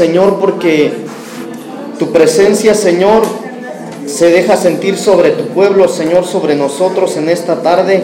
Señor, 0.00 0.38
porque 0.40 0.92
tu 1.98 2.10
presencia, 2.10 2.74
Señor, 2.74 3.20
se 4.06 4.30
deja 4.30 4.56
sentir 4.56 4.96
sobre 4.96 5.28
tu 5.32 5.48
pueblo, 5.48 5.88
Señor, 5.88 6.24
sobre 6.24 6.54
nosotros 6.54 7.18
en 7.18 7.28
esta 7.28 7.56
tarde. 7.60 8.02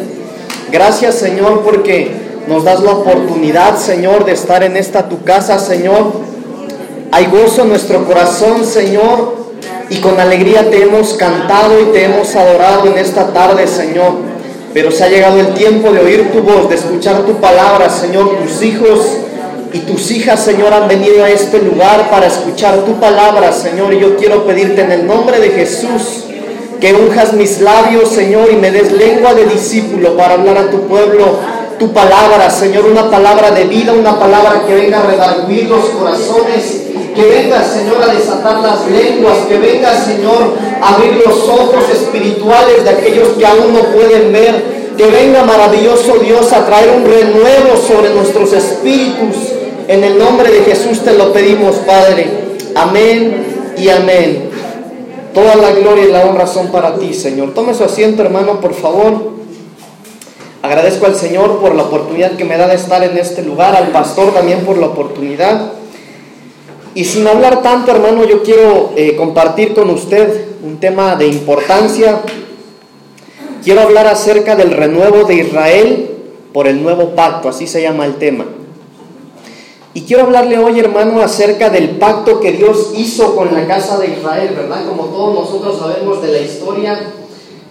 Gracias, 0.71 1.15
Señor, 1.15 1.63
porque 1.63 2.11
nos 2.49 2.65
das 2.65 2.81
la 2.83 2.91
oportunidad, 2.91 3.79
Señor, 3.79 4.27
de 4.27 4.33
estar 4.33 4.63
en 4.63 4.77
esta 4.77 5.09
tu 5.09 5.25
casa, 5.25 5.59
Señor. 5.59 6.13
Hay 7.13 7.29
gozo 7.29 7.63
en 7.63 7.71
nuestro 7.71 8.05
corazón, 8.05 8.67
Señor, 8.67 9.35
y 9.89 9.97
con 9.97 10.21
alegría 10.21 10.69
te 10.69 10.83
hemos 10.83 11.15
cantado 11.15 11.81
y 11.81 11.93
te 11.95 12.05
hemos 12.05 12.37
adorado 12.37 12.89
en 12.89 12.99
esta 12.99 13.33
tarde, 13.33 13.67
Señor. 13.67 14.17
Pero 14.75 14.91
se 14.91 15.03
ha 15.03 15.09
llegado 15.09 15.41
el 15.41 15.55
tiempo 15.55 15.93
de 15.93 16.01
oír 16.01 16.31
tu 16.31 16.43
voz, 16.43 16.69
de 16.69 16.75
escuchar 16.75 17.23
tu 17.23 17.37
palabra, 17.37 17.89
Señor. 17.89 18.37
Tus 18.43 18.63
hijos 18.63 19.01
y 19.73 19.79
tus 19.81 20.11
hijas, 20.11 20.43
Señor, 20.45 20.73
han 20.73 20.89
venido 20.89 21.25
a 21.25 21.31
este 21.31 21.61
lugar 21.61 22.09
para 22.11 22.27
escuchar 22.27 22.85
tu 22.85 22.99
palabra, 23.01 23.53
Señor. 23.53 23.93
Y 23.93 24.01
yo 24.01 24.17
quiero 24.17 24.47
pedirte 24.47 24.83
en 24.83 24.93
el 24.93 25.07
nombre 25.07 25.39
de 25.41 25.51
Jesús 25.51 26.25
que 26.81 26.93
unjas 26.95 27.33
mis 27.33 27.61
labios, 27.61 28.11
Señor, 28.11 28.51
y 28.53 28.57
me 28.57 28.71
des 28.71 28.93
lengua 28.93 29.35
de 29.35 29.47
discípulo 29.47 30.17
para 30.17 30.35
hablar 30.35 30.59
a 30.59 30.71
tu 30.71 30.83
pueblo 30.87 31.57
tu 31.79 31.93
palabra, 31.93 32.49
Señor, 32.49 32.87
una 32.87 33.11
palabra 33.11 33.51
de 33.51 33.65
vida, 33.65 33.93
una 33.93 34.19
palabra 34.19 34.63
que 34.67 34.75
venga 34.75 35.01
a 35.01 35.07
redarguir 35.07 35.69
los 35.69 35.85
corazones 35.91 36.87
que 37.17 37.25
venga, 37.25 37.65
Señor, 37.65 38.03
a 38.03 38.13
desatar 38.13 38.61
las 38.61 38.87
lenguas, 38.91 39.39
que 39.49 39.57
venga, 39.57 39.95
Señor, 39.99 40.53
a 40.83 40.95
abrir 40.95 41.15
los 41.25 41.49
ojos 41.49 41.89
espirituales 41.91 42.85
de 42.85 42.91
aquellos 42.91 43.29
que 43.39 43.47
aún 43.47 43.73
no 43.73 43.81
pueden 43.85 44.33
ver. 44.33 44.77
Que 44.99 45.07
venga, 45.07 45.43
maravilloso 45.43 46.19
Dios, 46.19 46.53
a 46.53 46.67
traer 46.67 46.91
un 46.91 47.05
renuevo 47.05 47.77
sobre 47.77 48.11
nuestros 48.11 48.53
espíritus. 48.53 49.56
En 49.89 50.03
el 50.03 50.19
nombre 50.19 50.51
de 50.51 50.63
Jesús 50.63 51.01
te 51.05 51.13
lo 51.13 51.33
pedimos, 51.33 51.77
Padre. 51.77 52.27
Amén 52.75 53.75
y 53.79 53.89
amén. 53.89 54.51
Toda 55.33 55.55
la 55.55 55.71
gloria 55.71 56.05
y 56.05 56.11
la 56.11 56.25
honra 56.25 56.47
son 56.49 56.73
para 56.73 56.97
ti, 56.97 57.15
Señor. 57.15 57.55
Tome 57.55 57.73
su 57.73 57.85
asiento, 57.85 58.23
hermano, 58.23 58.61
por 58.61 58.75
favor. 58.75 59.37
Agradezco 60.61 61.07
al 61.07 61.15
Señor 61.15 61.61
por 61.61 61.77
la 61.77 61.85
oportunidad 61.85 62.33
que 62.33 62.45
me 62.45 62.57
da 62.57 62.67
de 62.67 62.75
estar 62.75 63.05
en 63.05 63.17
este 63.17 63.43
lugar, 63.43 63.77
al 63.77 63.89
pastor 63.89 64.35
también 64.35 64.65
por 64.65 64.77
la 64.77 64.87
oportunidad. 64.87 65.71
Y 66.95 67.05
sin 67.05 67.25
hablar 67.29 67.63
tanto, 67.63 67.93
hermano, 67.93 68.25
yo 68.25 68.43
quiero 68.43 68.93
eh, 68.97 69.15
compartir 69.15 69.73
con 69.73 69.91
usted 69.91 70.47
un 70.65 70.81
tema 70.81 71.15
de 71.15 71.29
importancia. 71.29 72.23
Quiero 73.63 73.83
hablar 73.83 74.09
acerca 74.09 74.57
del 74.57 74.73
renuevo 74.73 75.25
de 75.25 75.35
Israel 75.35 76.11
por 76.53 76.67
el 76.67 76.83
nuevo 76.83 77.11
pacto, 77.11 77.49
así 77.49 77.69
se 77.69 77.83
llama 77.83 78.05
el 78.05 78.17
tema. 78.17 78.47
Y 79.97 80.03
quiero 80.03 80.25
hablarle 80.25 80.59
hoy, 80.59 80.79
hermano, 80.79 81.23
acerca 81.23 81.71
del 81.71 81.93
pacto 81.93 82.39
que 82.39 82.53
Dios 82.53 82.93
hizo 82.99 83.35
con 83.35 83.55
la 83.55 83.67
casa 83.67 83.97
de 83.97 84.09
Israel, 84.09 84.51
¿verdad? 84.55 84.87
Como 84.87 85.05
todos 85.05 85.35
nosotros 85.35 85.79
sabemos 85.79 86.21
de 86.21 86.33
la 86.33 86.39
historia, 86.39 87.01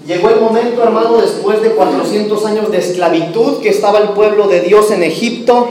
llegó 0.07 0.29
el 0.29 0.41
momento, 0.41 0.81
hermano, 0.81 1.21
después 1.21 1.61
de 1.61 1.69
400 1.69 2.45
años 2.47 2.71
de 2.71 2.79
esclavitud, 2.79 3.61
que 3.61 3.69
estaba 3.69 3.99
el 3.99 4.09
pueblo 4.09 4.47
de 4.47 4.61
Dios 4.61 4.89
en 4.89 5.03
Egipto, 5.03 5.69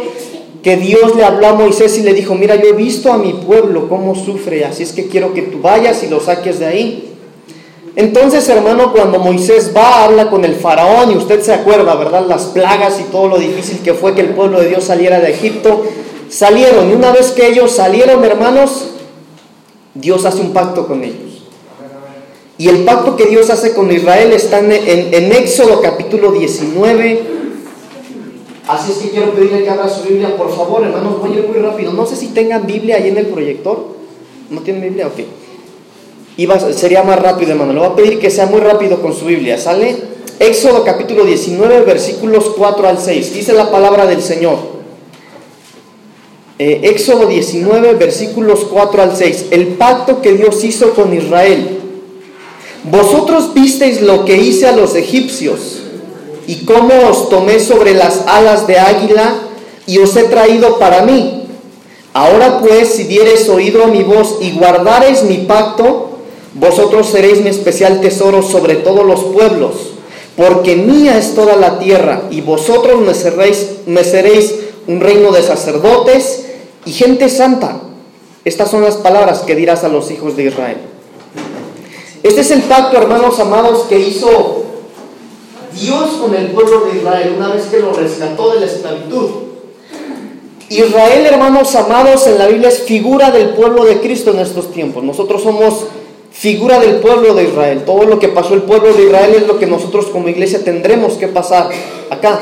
que 0.62 0.76
Dios 0.76 1.16
le 1.16 1.24
habló 1.24 1.48
a 1.48 1.54
Moisés 1.54 1.98
y 1.98 2.04
le 2.04 2.14
dijo, 2.14 2.36
mira, 2.36 2.54
yo 2.54 2.68
he 2.68 2.72
visto 2.72 3.12
a 3.12 3.18
mi 3.18 3.32
pueblo 3.32 3.88
cómo 3.88 4.14
sufre, 4.14 4.64
así 4.64 4.84
es 4.84 4.92
que 4.92 5.08
quiero 5.08 5.34
que 5.34 5.42
tú 5.42 5.60
vayas 5.60 6.04
y 6.04 6.06
lo 6.06 6.20
saques 6.20 6.60
de 6.60 6.66
ahí. 6.66 7.14
Entonces, 7.96 8.48
hermano, 8.48 8.92
cuando 8.92 9.18
Moisés 9.18 9.72
va, 9.76 10.04
habla 10.04 10.30
con 10.30 10.44
el 10.44 10.54
faraón 10.54 11.10
y 11.10 11.16
usted 11.16 11.42
se 11.42 11.52
acuerda, 11.52 11.96
¿verdad? 11.96 12.26
Las 12.28 12.44
plagas 12.44 13.00
y 13.00 13.10
todo 13.10 13.26
lo 13.26 13.38
difícil 13.38 13.80
que 13.80 13.94
fue 13.94 14.14
que 14.14 14.20
el 14.20 14.28
pueblo 14.28 14.60
de 14.60 14.68
Dios 14.68 14.84
saliera 14.84 15.18
de 15.18 15.32
Egipto. 15.32 15.82
Salieron 16.34 16.90
y 16.90 16.94
una 16.94 17.12
vez 17.12 17.30
que 17.30 17.46
ellos 17.46 17.70
salieron, 17.70 18.24
hermanos, 18.24 18.86
Dios 19.94 20.24
hace 20.24 20.40
un 20.40 20.52
pacto 20.52 20.88
con 20.88 21.04
ellos. 21.04 21.44
Y 22.58 22.68
el 22.68 22.82
pacto 22.84 23.14
que 23.14 23.26
Dios 23.26 23.50
hace 23.50 23.72
con 23.72 23.92
Israel 23.92 24.32
está 24.32 24.58
en, 24.58 24.72
en 24.72 25.32
Éxodo 25.32 25.80
capítulo 25.80 26.32
19, 26.32 27.22
Así 28.66 28.90
es 28.90 28.98
que 28.98 29.10
quiero 29.10 29.32
pedirle 29.32 29.62
que 29.62 29.70
abra 29.70 29.88
su 29.88 30.08
Biblia, 30.08 30.36
por 30.36 30.50
favor, 30.50 30.82
hermanos, 30.82 31.20
voy 31.20 31.36
a 31.36 31.38
ir 31.38 31.46
muy 31.46 31.58
rápido. 31.58 31.92
No 31.92 32.04
sé 32.04 32.16
si 32.16 32.28
tengan 32.28 32.66
Biblia 32.66 32.96
ahí 32.96 33.10
en 33.10 33.18
el 33.18 33.26
proyector. 33.26 33.94
¿No 34.50 34.60
tienen 34.62 34.82
Biblia? 34.82 35.06
Ok. 35.06 35.20
Iba, 36.36 36.58
sería 36.72 37.04
más 37.04 37.20
rápido, 37.20 37.52
hermano. 37.52 37.74
Le 37.74 37.78
voy 37.78 37.88
a 37.90 37.94
pedir 37.94 38.18
que 38.18 38.30
sea 38.30 38.46
muy 38.46 38.58
rápido 38.60 39.00
con 39.00 39.14
su 39.14 39.26
Biblia. 39.26 39.56
¿Sale? 39.56 39.94
Éxodo 40.40 40.82
capítulo 40.82 41.24
19, 41.24 41.82
versículos 41.82 42.54
4 42.56 42.88
al 42.88 42.98
6. 42.98 43.34
Dice 43.34 43.52
la 43.52 43.70
palabra 43.70 44.06
del 44.06 44.20
Señor. 44.20 44.73
Eh, 46.56 46.82
Éxodo 46.84 47.26
19, 47.26 47.94
versículos 47.94 48.60
4 48.70 49.02
al 49.02 49.16
6. 49.16 49.46
El 49.50 49.68
pacto 49.68 50.22
que 50.22 50.34
Dios 50.34 50.62
hizo 50.62 50.90
con 50.94 51.12
Israel. 51.12 51.80
Vosotros 52.84 53.54
visteis 53.54 54.02
lo 54.02 54.24
que 54.24 54.36
hice 54.36 54.66
a 54.66 54.76
los 54.76 54.94
egipcios 54.94 55.82
y 56.46 56.64
cómo 56.64 56.92
os 57.08 57.28
tomé 57.28 57.58
sobre 57.58 57.94
las 57.94 58.26
alas 58.28 58.66
de 58.66 58.78
águila 58.78 59.34
y 59.86 59.98
os 59.98 60.14
he 60.16 60.24
traído 60.24 60.78
para 60.78 61.02
mí. 61.02 61.44
Ahora 62.12 62.60
pues, 62.60 62.90
si 62.90 63.04
diereis 63.04 63.48
oído 63.48 63.82
a 63.82 63.88
mi 63.88 64.04
voz 64.04 64.38
y 64.40 64.52
guardareis 64.52 65.24
mi 65.24 65.38
pacto, 65.38 66.10
vosotros 66.54 67.08
seréis 67.08 67.40
mi 67.40 67.48
especial 67.48 68.00
tesoro 68.00 68.42
sobre 68.42 68.76
todos 68.76 69.04
los 69.04 69.24
pueblos, 69.24 69.72
porque 70.36 70.76
mía 70.76 71.18
es 71.18 71.34
toda 71.34 71.56
la 71.56 71.80
tierra, 71.80 72.22
y 72.30 72.42
vosotros 72.42 73.00
me 73.00 73.12
me 73.92 74.04
seréis 74.04 74.54
un 74.86 75.00
reino 75.00 75.32
de 75.32 75.42
sacerdotes 75.42 76.46
y 76.84 76.92
gente 76.92 77.28
santa. 77.28 77.80
Estas 78.44 78.70
son 78.70 78.82
las 78.82 78.96
palabras 78.96 79.40
que 79.40 79.54
dirás 79.54 79.84
a 79.84 79.88
los 79.88 80.10
hijos 80.10 80.36
de 80.36 80.44
Israel. 80.44 80.76
Este 82.22 82.40
es 82.40 82.50
el 82.50 82.62
pacto, 82.62 82.96
hermanos 82.96 83.38
amados, 83.40 83.84
que 83.88 83.98
hizo 83.98 84.64
Dios 85.78 86.10
con 86.20 86.34
el 86.34 86.48
pueblo 86.48 86.86
de 86.86 86.98
Israel 86.98 87.34
una 87.36 87.48
vez 87.48 87.64
que 87.64 87.80
lo 87.80 87.92
rescató 87.92 88.54
de 88.54 88.60
la 88.60 88.66
esclavitud. 88.66 89.30
Israel, 90.68 91.26
hermanos 91.26 91.74
amados, 91.74 92.26
en 92.26 92.38
la 92.38 92.46
Biblia 92.46 92.68
es 92.68 92.80
figura 92.80 93.30
del 93.30 93.50
pueblo 93.50 93.84
de 93.84 94.00
Cristo 94.00 94.30
en 94.30 94.40
estos 94.40 94.72
tiempos. 94.72 95.04
Nosotros 95.04 95.42
somos 95.42 95.86
figura 96.30 96.80
del 96.80 96.96
pueblo 96.96 97.34
de 97.34 97.44
Israel. 97.44 97.82
Todo 97.84 98.04
lo 98.04 98.18
que 98.18 98.28
pasó 98.28 98.54
el 98.54 98.62
pueblo 98.62 98.92
de 98.92 99.04
Israel 99.04 99.34
es 99.36 99.46
lo 99.46 99.58
que 99.58 99.66
nosotros 99.66 100.06
como 100.06 100.28
iglesia 100.28 100.64
tendremos 100.64 101.14
que 101.14 101.28
pasar 101.28 101.70
acá. 102.10 102.40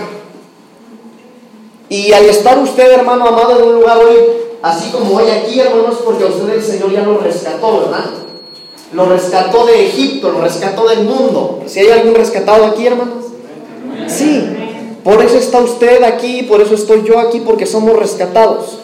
Y 1.93 2.11
al 2.15 2.25
estar 2.25 2.59
usted, 2.59 2.91
hermano 2.91 3.27
amado, 3.27 3.59
en 3.59 3.69
un 3.69 3.75
lugar 3.75 3.99
hoy, 3.99 4.17
así 4.63 4.89
como 4.93 5.15
hoy 5.15 5.29
aquí, 5.29 5.61
hermanos, 5.61 5.99
porque 6.03 6.25
usted 6.25 6.55
el 6.55 6.63
Señor 6.63 6.91
ya 6.91 7.03
lo 7.03 7.19
rescató, 7.19 7.81
¿verdad? 7.81 8.07
Lo 8.95 9.05
rescató 9.05 9.67
de 9.67 9.89
Egipto, 9.89 10.33
lo 10.33 10.41
rescató 10.41 10.89
del 10.89 11.05
mundo. 11.05 11.61
Si 11.67 11.81
hay 11.81 11.91
algún 11.91 12.15
rescatado 12.15 12.65
aquí, 12.65 12.87
hermanos. 12.87 13.27
Sí, 14.07 14.43
por 15.05 15.23
eso 15.23 15.37
está 15.37 15.61
usted 15.61 16.03
aquí, 16.03 16.45
por 16.45 16.63
eso 16.63 16.77
estoy 16.77 17.03
yo 17.05 17.19
aquí, 17.19 17.41
porque 17.41 17.67
somos 17.67 17.95
rescatados. 17.99 18.79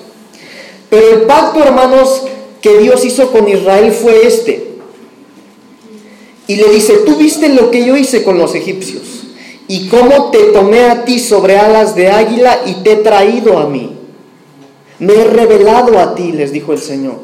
Pero 0.90 1.08
el 1.08 1.22
pacto, 1.22 1.60
hermanos, 1.62 2.24
que 2.60 2.76
Dios 2.76 3.06
hizo 3.06 3.32
con 3.32 3.48
Israel 3.48 3.90
fue 3.90 4.26
este. 4.26 4.68
Y 6.46 6.56
le 6.56 6.68
dice, 6.68 6.92
tú 7.06 7.16
viste 7.16 7.48
lo 7.48 7.70
que 7.70 7.86
yo 7.86 7.96
hice 7.96 8.22
con 8.22 8.36
los 8.36 8.54
egipcios 8.54 9.27
y 9.68 9.88
cómo 9.88 10.30
te 10.30 10.44
tomé 10.44 10.86
a 10.86 11.04
ti 11.04 11.18
sobre 11.18 11.58
alas 11.58 11.94
de 11.94 12.08
águila 12.08 12.62
y 12.64 12.74
te 12.82 12.92
he 12.92 12.96
traído 12.96 13.58
a 13.58 13.66
mí. 13.66 13.96
Me 14.98 15.12
he 15.12 15.24
revelado 15.24 15.98
a 15.98 16.14
ti, 16.14 16.32
les 16.32 16.50
dijo 16.50 16.72
el 16.72 16.80
Señor. 16.80 17.16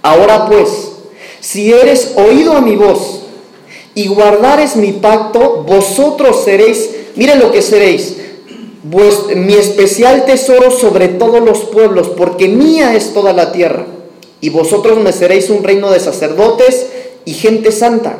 Ahora 0.00 0.46
pues, 0.46 0.92
si 1.40 1.72
eres 1.72 2.14
oído 2.16 2.52
a 2.52 2.60
mi 2.60 2.76
voz 2.76 3.22
y 3.94 4.06
guardares 4.06 4.76
mi 4.76 4.92
pacto, 4.92 5.64
vosotros 5.66 6.44
seréis, 6.44 6.88
miren 7.16 7.40
lo 7.40 7.50
que 7.50 7.60
seréis, 7.60 8.16
mi 9.34 9.54
especial 9.54 10.24
tesoro 10.24 10.70
sobre 10.70 11.08
todos 11.08 11.42
los 11.42 11.60
pueblos, 11.64 12.08
porque 12.16 12.48
mía 12.48 12.94
es 12.94 13.12
toda 13.12 13.32
la 13.32 13.50
tierra, 13.50 13.86
y 14.40 14.50
vosotros 14.50 14.98
me 15.00 15.12
seréis 15.12 15.50
un 15.50 15.64
reino 15.64 15.90
de 15.90 15.98
sacerdotes 15.98 16.86
y 17.24 17.34
gente 17.34 17.72
santa. 17.72 18.18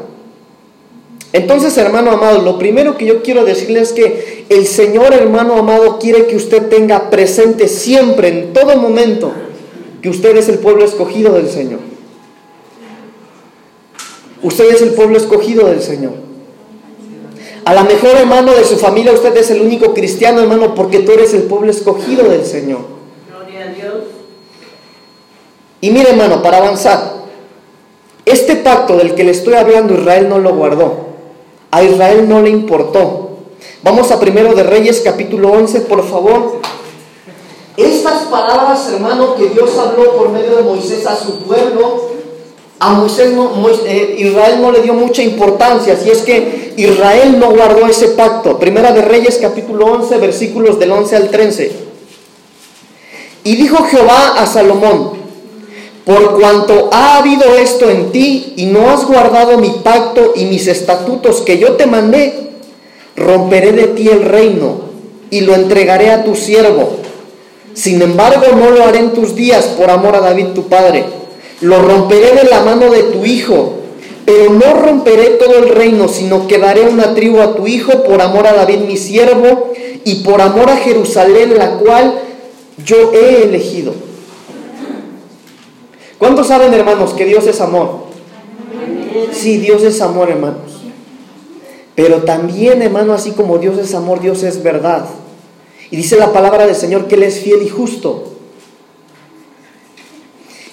Entonces, 1.32 1.76
hermano 1.76 2.12
amado, 2.12 2.40
lo 2.40 2.58
primero 2.58 2.96
que 2.96 3.04
yo 3.04 3.22
quiero 3.22 3.44
decirles 3.44 3.88
es 3.88 3.92
que 3.92 4.46
el 4.48 4.66
Señor, 4.66 5.12
hermano 5.12 5.56
amado, 5.56 5.98
quiere 5.98 6.26
que 6.26 6.36
usted 6.36 6.68
tenga 6.68 7.10
presente 7.10 7.68
siempre, 7.68 8.28
en 8.28 8.52
todo 8.54 8.76
momento, 8.76 9.32
que 10.00 10.08
usted 10.08 10.36
es 10.36 10.48
el 10.48 10.58
pueblo 10.58 10.84
escogido 10.84 11.34
del 11.34 11.50
Señor. 11.50 11.80
Usted 14.42 14.70
es 14.70 14.80
el 14.80 14.90
pueblo 14.90 15.18
escogido 15.18 15.66
del 15.66 15.82
Señor. 15.82 16.14
A 17.64 17.74
la 17.74 17.84
mejor 17.84 18.16
hermano 18.16 18.54
de 18.54 18.64
su 18.64 18.78
familia, 18.78 19.12
usted 19.12 19.36
es 19.36 19.50
el 19.50 19.60
único 19.60 19.92
cristiano, 19.92 20.40
hermano, 20.40 20.74
porque 20.74 21.00
tú 21.00 21.12
eres 21.12 21.34
el 21.34 21.42
pueblo 21.42 21.70
escogido 21.70 22.26
del 22.26 22.46
Señor. 22.46 22.80
Gloria 23.28 23.64
a 23.64 23.74
Dios. 23.74 24.04
Y 25.82 25.90
mire, 25.90 26.10
hermano, 26.10 26.42
para 26.42 26.56
avanzar, 26.58 27.18
este 28.24 28.56
pacto 28.56 28.96
del 28.96 29.14
que 29.14 29.24
le 29.24 29.32
estoy 29.32 29.54
hablando, 29.54 29.92
Israel 29.92 30.30
no 30.30 30.38
lo 30.38 30.54
guardó. 30.54 31.07
A 31.70 31.82
Israel 31.82 32.28
no 32.28 32.40
le 32.40 32.50
importó. 32.50 33.28
Vamos 33.82 34.10
a 34.10 34.18
primero 34.18 34.54
de 34.54 34.62
Reyes, 34.62 35.00
capítulo 35.04 35.52
11, 35.52 35.82
por 35.82 36.08
favor. 36.08 36.60
Estas 37.76 38.24
palabras, 38.24 38.88
hermano, 38.92 39.36
que 39.36 39.48
Dios 39.50 39.70
habló 39.78 40.16
por 40.16 40.30
medio 40.30 40.56
de 40.56 40.62
Moisés 40.62 41.06
a 41.06 41.14
su 41.14 41.38
pueblo, 41.40 42.08
a 42.80 42.92
Moisés, 42.92 43.32
no, 43.32 43.52
eh, 43.86 44.16
Israel 44.18 44.60
no 44.60 44.72
le 44.72 44.82
dio 44.82 44.94
mucha 44.94 45.22
importancia, 45.22 45.94
así 45.94 46.10
es 46.10 46.22
que 46.22 46.74
Israel 46.76 47.38
no 47.38 47.50
guardó 47.50 47.86
ese 47.86 48.08
pacto. 48.08 48.58
Primera 48.58 48.92
de 48.92 49.02
Reyes 49.02 49.38
capítulo 49.40 49.86
11, 49.86 50.16
versículos 50.18 50.78
del 50.78 50.92
11 50.92 51.16
al 51.16 51.28
13. 51.28 51.72
Y 53.44 53.56
dijo 53.56 53.84
Jehová 53.84 54.40
a 54.40 54.46
Salomón, 54.46 55.17
por 56.08 56.40
cuanto 56.40 56.88
ha 56.90 57.18
habido 57.18 57.54
esto 57.58 57.90
en 57.90 58.12
ti 58.12 58.54
y 58.56 58.64
no 58.64 58.88
has 58.88 59.04
guardado 59.04 59.58
mi 59.58 59.68
pacto 59.84 60.32
y 60.34 60.46
mis 60.46 60.66
estatutos 60.66 61.42
que 61.42 61.58
yo 61.58 61.72
te 61.72 61.84
mandé, 61.84 62.32
romperé 63.14 63.72
de 63.72 63.88
ti 63.88 64.08
el 64.08 64.22
reino 64.22 64.80
y 65.28 65.42
lo 65.42 65.54
entregaré 65.54 66.08
a 66.10 66.24
tu 66.24 66.34
siervo. 66.34 66.92
Sin 67.74 68.00
embargo, 68.00 68.46
no 68.56 68.70
lo 68.70 68.84
haré 68.84 69.00
en 69.00 69.12
tus 69.12 69.34
días 69.34 69.66
por 69.76 69.90
amor 69.90 70.16
a 70.16 70.20
David 70.20 70.46
tu 70.54 70.62
padre. 70.62 71.04
Lo 71.60 71.82
romperé 71.82 72.32
de 72.32 72.44
la 72.44 72.62
mano 72.62 72.90
de 72.90 73.02
tu 73.02 73.26
hijo, 73.26 73.74
pero 74.24 74.50
no 74.50 74.80
romperé 74.80 75.32
todo 75.32 75.58
el 75.58 75.68
reino, 75.68 76.08
sino 76.08 76.48
que 76.48 76.56
daré 76.56 76.88
una 76.88 77.14
tribu 77.14 77.42
a 77.42 77.54
tu 77.54 77.66
hijo 77.66 78.02
por 78.04 78.22
amor 78.22 78.46
a 78.46 78.54
David 78.54 78.78
mi 78.78 78.96
siervo 78.96 79.74
y 80.04 80.22
por 80.22 80.40
amor 80.40 80.70
a 80.70 80.78
Jerusalén, 80.78 81.58
la 81.58 81.72
cual 81.72 82.14
yo 82.82 83.12
he 83.12 83.42
elegido. 83.42 84.08
¿Cuántos 86.18 86.48
saben, 86.48 86.74
hermanos, 86.74 87.14
que 87.14 87.24
Dios 87.24 87.46
es 87.46 87.60
amor? 87.60 88.08
Sí, 89.32 89.58
Dios 89.58 89.82
es 89.82 90.00
amor, 90.00 90.30
hermanos. 90.30 90.82
Pero 91.94 92.22
también, 92.22 92.82
hermano, 92.82 93.12
así 93.12 93.32
como 93.32 93.58
Dios 93.58 93.78
es 93.78 93.94
amor, 93.94 94.20
Dios 94.20 94.42
es 94.42 94.62
verdad. 94.62 95.06
Y 95.90 95.96
dice 95.96 96.16
la 96.16 96.32
palabra 96.32 96.66
del 96.66 96.76
Señor 96.76 97.06
que 97.06 97.14
Él 97.14 97.22
es 97.22 97.40
fiel 97.40 97.62
y 97.62 97.68
justo. 97.68 98.24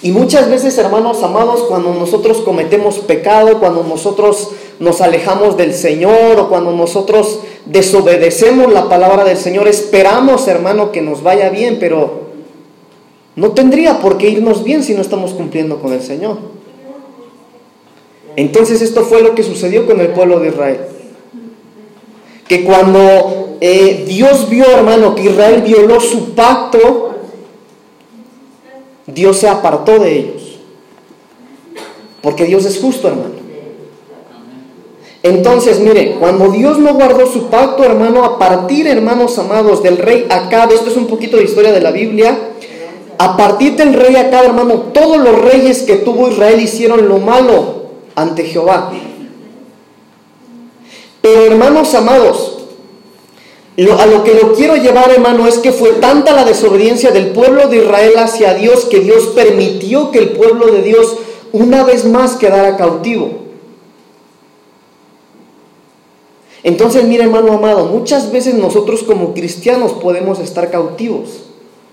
Y 0.02 0.12
muchas 0.12 0.50
veces, 0.50 0.78
hermanos 0.78 1.24
amados, 1.24 1.64
cuando 1.64 1.94
nosotros 1.94 2.42
cometemos 2.42 3.00
pecado, 3.00 3.60
cuando 3.60 3.84
nosotros 3.84 4.50
nos 4.80 5.02
alejamos 5.02 5.58
del 5.58 5.74
Señor 5.74 6.40
o 6.40 6.50
cuando 6.50 6.72
nosotros 6.74 7.40
desobedecemos 7.66 8.72
la 8.72 8.88
palabra 8.88 9.24
del 9.24 9.38
Señor, 9.38 9.68
esperamos, 9.68 10.48
hermano, 10.48 10.92
que 10.92 11.02
nos 11.02 11.24
vaya 11.24 11.50
bien, 11.50 11.78
pero 11.80 12.25
no 13.36 13.52
tendría 13.52 14.00
por 14.00 14.18
qué 14.18 14.30
irnos 14.30 14.64
bien 14.64 14.84
si 14.84 14.94
no 14.94 15.02
estamos 15.02 15.34
cumpliendo 15.34 15.80
con 15.80 15.92
el 15.92 16.02
Señor. 16.02 16.38
Entonces 18.36 18.82
esto 18.82 19.04
fue 19.04 19.22
lo 19.22 19.36
que 19.36 19.44
sucedió 19.44 19.86
con 19.86 20.00
el 20.00 20.10
pueblo 20.10 20.40
de 20.40 20.50
Israel. 20.50 20.80
Que 22.48 22.64
cuando 22.64 23.58
eh, 23.62 24.06
Dios 24.08 24.50
vio, 24.50 24.66
hermano, 24.66 25.16
que 25.16 25.24
Israel 25.24 25.62
violó 25.62 26.00
su 26.00 26.34
pacto, 26.34 27.16
Dios 29.08 29.38
se 29.38 29.48
apartó 29.48 30.00
de 30.00 30.18
ellos. 30.18 30.60
Porque 32.22 32.46
Dios 32.46 32.66
es 32.66 32.80
justo, 32.80 33.08
hermano. 33.08 33.36
Entonces, 35.24 35.80
mire, 35.80 36.18
cuando 36.20 36.50
Dios 36.52 36.78
no 36.78 36.94
guardó 36.94 37.26
su 37.26 37.48
pacto, 37.48 37.84
hermano, 37.84 38.24
a 38.24 38.38
partir, 38.38 38.86
hermanos 38.86 39.40
amados, 39.40 39.82
del 39.82 39.98
rey 39.98 40.28
Acab, 40.30 40.72
esto 40.72 40.90
es 40.90 40.98
un 40.98 41.08
poquito 41.08 41.38
de 41.38 41.46
historia 41.46 41.72
de 41.72 41.82
la 41.82 41.90
Biblia, 41.90 42.38
a 43.18 43.38
partir 43.38 43.76
del 43.76 43.94
rey 43.94 44.16
acá, 44.16 44.44
hermano, 44.44 44.92
todos 44.94 45.18
los 45.18 45.40
reyes 45.42 45.84
que 45.84 45.96
tuvo 45.98 46.30
Israel 46.30 46.60
hicieron 46.60 47.08
lo 47.08 47.20
malo 47.20 47.86
ante 48.16 48.44
Jehová. 48.44 48.92
Pero 51.22 51.46
hermanos 51.46 51.94
amados, 51.96 52.56
a 53.78 54.06
lo 54.06 54.24
que 54.24 54.34
lo 54.36 54.54
quiero 54.54 54.76
llevar, 54.76 55.12
hermano, 55.12 55.48
es 55.48 55.58
que 55.58 55.72
fue 55.72 55.94
tanta 55.94 56.34
la 56.34 56.46
desobediencia 56.46 57.12
del 57.12 57.32
pueblo 57.32 57.68
de 57.68 57.78
Israel 57.78 58.14
hacia 58.18 58.54
Dios 58.54 58.86
que 58.86 59.00
Dios 59.00 59.28
permitió 59.36 60.12
que 60.12 60.20
el 60.20 60.30
pueblo 60.30 60.68
de 60.68 60.82
Dios 60.82 61.18
una 61.52 61.84
vez 61.84 62.06
más 62.06 62.36
quedara 62.36 62.78
cautivo. 62.78 63.46
Entonces, 66.64 67.04
mire, 67.06 67.24
hermano 67.24 67.54
amado, 67.54 67.86
muchas 67.86 68.32
veces 68.32 68.56
nosotros 68.56 69.04
como 69.04 69.34
cristianos 69.34 69.94
podemos 69.94 70.40
estar 70.40 70.72
cautivos. 70.72 71.44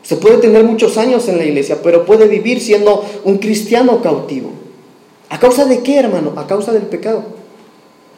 Se 0.02 0.16
puede 0.16 0.38
tener 0.38 0.64
muchos 0.64 0.98
años 0.98 1.28
en 1.28 1.38
la 1.38 1.44
iglesia, 1.44 1.78
pero 1.82 2.04
puede 2.04 2.26
vivir 2.26 2.60
siendo 2.60 3.04
un 3.24 3.38
cristiano 3.38 4.02
cautivo. 4.02 4.50
¿A 5.28 5.38
causa 5.38 5.64
de 5.64 5.80
qué, 5.80 5.98
hermano? 5.98 6.32
A 6.36 6.46
causa 6.46 6.72
del 6.72 6.82
pecado. 6.82 7.22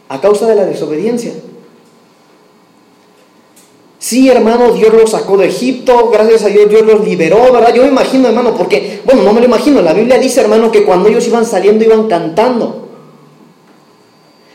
A 0.09 0.21
causa 0.21 0.47
de 0.47 0.55
la 0.55 0.65
desobediencia. 0.65 1.33
Sí, 3.99 4.29
hermano, 4.29 4.73
Dios 4.73 4.93
los 4.93 5.13
sacó 5.13 5.39
de 5.39 5.47
Egipto, 5.47 6.11
gracias 6.11 6.45
a 6.45 6.49
Dios 6.49 6.69
Dios 6.69 6.83
los 6.83 7.07
liberó, 7.07 7.51
¿verdad? 7.51 7.73
Yo 7.73 7.83
me 7.85 7.89
imagino, 7.89 8.29
hermano, 8.29 8.55
porque, 8.55 9.01
bueno, 9.07 9.23
no 9.23 9.33
me 9.33 9.41
lo 9.41 9.47
imagino, 9.47 9.81
la 9.81 9.95
Biblia 9.95 10.19
dice, 10.19 10.43
hermano, 10.43 10.71
que 10.71 10.85
cuando 10.85 11.09
ellos 11.09 11.27
iban 11.27 11.47
saliendo 11.47 11.85
iban 11.85 12.07
cantando. 12.07 12.84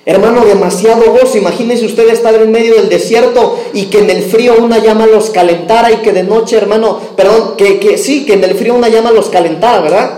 Hermano, 0.10 0.44
demasiado 0.44 1.12
gozo. 1.12 1.38
Imagínense 1.38 1.86
usted 1.86 2.10
estar 2.10 2.34
en 2.34 2.52
medio 2.52 2.74
del 2.74 2.90
desierto 2.90 3.60
y 3.74 3.92
que 3.92 4.00
en 4.00 4.10
el 4.10 4.24
frío 4.24 4.56
una 4.58 4.80
llama 4.80 5.06
los 5.06 5.30
calentara 5.30 5.92
y 5.92 5.98
que 5.98 6.12
de 6.12 6.24
noche, 6.24 6.58
hermano, 6.58 7.00
perdón, 7.16 7.54
que, 7.58 7.78
que 7.78 7.96
sí, 8.00 8.26
que 8.26 8.34
en 8.34 8.44
el 8.44 8.56
frío 8.56 8.74
una 8.74 8.90
llama 8.90 9.12
los 9.12 9.30
calentara, 9.30 9.82
¿verdad? 9.82 10.14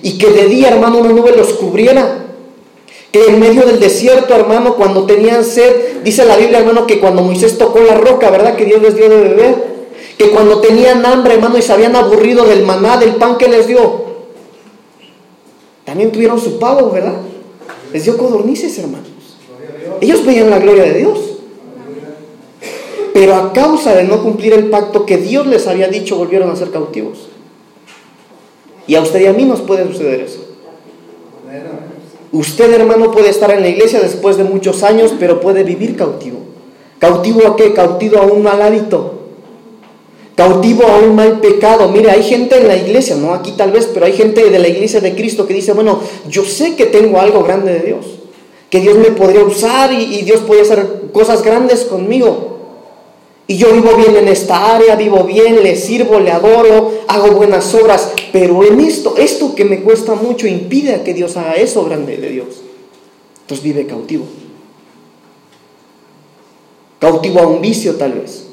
Y 0.00 0.16
que 0.16 0.30
de 0.30 0.46
día, 0.46 0.68
hermano, 0.68 0.96
una 0.96 1.10
nube 1.10 1.36
los 1.36 1.52
cubriera. 1.52 2.24
Que 3.12 3.26
en 3.26 3.38
medio 3.38 3.66
del 3.66 3.80
desierto, 3.80 4.34
hermano, 4.34 4.76
cuando 4.76 5.04
tenían 5.04 5.44
sed, 5.44 6.00
dice 6.02 6.24
la 6.24 6.38
Biblia, 6.38 6.60
hermano, 6.60 6.86
que 6.86 6.98
cuando 6.98 7.20
Moisés 7.20 7.58
tocó 7.58 7.80
la 7.80 7.96
roca, 7.96 8.30
¿verdad? 8.30 8.56
Que 8.56 8.64
Dios 8.64 8.80
les 8.80 8.96
dio 8.96 9.10
de 9.10 9.20
beber. 9.28 9.56
Que 10.16 10.30
cuando 10.30 10.62
tenían 10.62 11.04
hambre, 11.04 11.34
hermano, 11.34 11.58
y 11.58 11.62
se 11.62 11.70
habían 11.70 11.94
aburrido 11.96 12.46
del 12.46 12.62
maná, 12.62 12.96
del 12.96 13.16
pan 13.16 13.36
que 13.36 13.48
les 13.48 13.66
dio, 13.66 14.04
también 15.84 16.10
tuvieron 16.12 16.40
su 16.40 16.58
pavo, 16.58 16.90
¿verdad? 16.90 17.16
Les 17.92 18.04
dio 18.04 18.16
codornices, 18.16 18.78
hermano. 18.78 19.13
Ellos 20.04 20.26
veían 20.26 20.50
la 20.50 20.58
gloria 20.58 20.82
de 20.82 20.98
Dios. 20.98 21.18
Pero 23.14 23.36
a 23.36 23.54
causa 23.54 23.94
de 23.94 24.04
no 24.04 24.22
cumplir 24.22 24.52
el 24.52 24.66
pacto 24.66 25.06
que 25.06 25.16
Dios 25.16 25.46
les 25.46 25.66
había 25.66 25.88
dicho, 25.88 26.16
volvieron 26.16 26.50
a 26.50 26.56
ser 26.56 26.70
cautivos. 26.70 27.28
Y 28.86 28.96
a 28.96 29.00
usted 29.00 29.22
y 29.22 29.26
a 29.26 29.32
mí 29.32 29.46
nos 29.46 29.62
puede 29.62 29.86
suceder 29.90 30.20
eso. 30.20 30.40
Usted, 32.32 32.74
hermano, 32.74 33.12
puede 33.12 33.30
estar 33.30 33.50
en 33.50 33.62
la 33.62 33.68
iglesia 33.68 33.98
después 33.98 34.36
de 34.36 34.44
muchos 34.44 34.82
años, 34.82 35.14
pero 35.18 35.40
puede 35.40 35.64
vivir 35.64 35.96
cautivo. 35.96 36.40
¿Cautivo 36.98 37.46
a 37.46 37.56
qué? 37.56 37.72
Cautivo 37.72 38.18
a 38.18 38.26
un 38.26 38.42
mal 38.42 38.60
hábito. 38.60 39.20
Cautivo 40.34 40.86
a 40.86 40.98
un 40.98 41.14
mal 41.14 41.40
pecado. 41.40 41.88
Mire, 41.88 42.10
hay 42.10 42.24
gente 42.24 42.58
en 42.58 42.68
la 42.68 42.76
iglesia, 42.76 43.16
no 43.16 43.32
aquí 43.32 43.52
tal 43.56 43.72
vez, 43.72 43.88
pero 43.94 44.04
hay 44.04 44.12
gente 44.12 44.50
de 44.50 44.58
la 44.58 44.68
iglesia 44.68 45.00
de 45.00 45.14
Cristo 45.14 45.46
que 45.46 45.54
dice, 45.54 45.72
bueno, 45.72 46.00
yo 46.28 46.44
sé 46.44 46.76
que 46.76 46.84
tengo 46.84 47.18
algo 47.18 47.42
grande 47.42 47.72
de 47.72 47.80
Dios 47.86 48.23
que 48.74 48.80
Dios 48.80 48.98
me 48.98 49.12
podría 49.12 49.44
usar 49.44 49.92
y, 49.92 50.22
Dios 50.22 50.40
puede 50.40 50.62
hacer 50.62 51.02
cosas 51.12 51.44
grandes 51.44 51.84
conmigo. 51.84 52.58
Y 53.46 53.56
yo 53.56 53.72
vivo 53.72 53.94
bien 53.94 54.16
en 54.16 54.26
esta 54.26 54.74
área, 54.74 54.96
vivo 54.96 55.22
bien, 55.22 55.62
le 55.62 55.76
sirvo, 55.76 56.18
le 56.18 56.32
adoro, 56.32 56.90
hago 57.06 57.36
buenas 57.36 57.72
obras, 57.72 58.10
pero 58.32 58.64
en 58.64 58.80
esto, 58.80 59.14
esto 59.16 59.54
que 59.54 59.64
me 59.64 59.82
cuesta 59.82 60.16
mucho 60.16 60.48
impide 60.48 60.92
a 60.92 61.04
que 61.04 61.14
Dios 61.14 61.36
haga 61.36 61.54
eso 61.54 61.84
grande 61.84 62.16
de 62.16 62.30
Dios. 62.30 62.62
Entonces 63.42 63.62
vive 63.62 63.86
cautivo. 63.86 64.24
Cautivo 66.98 67.38
a 67.38 67.46
un 67.46 67.60
vicio 67.60 67.94
tal 67.94 68.14
vez. 68.14 68.48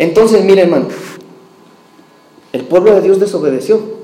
Entonces, 0.00 0.42
mire 0.42 0.62
hermano, 0.62 0.88
el 2.52 2.64
pueblo 2.64 2.96
de 2.96 3.02
Dios 3.02 3.20
desobedeció. 3.20 3.95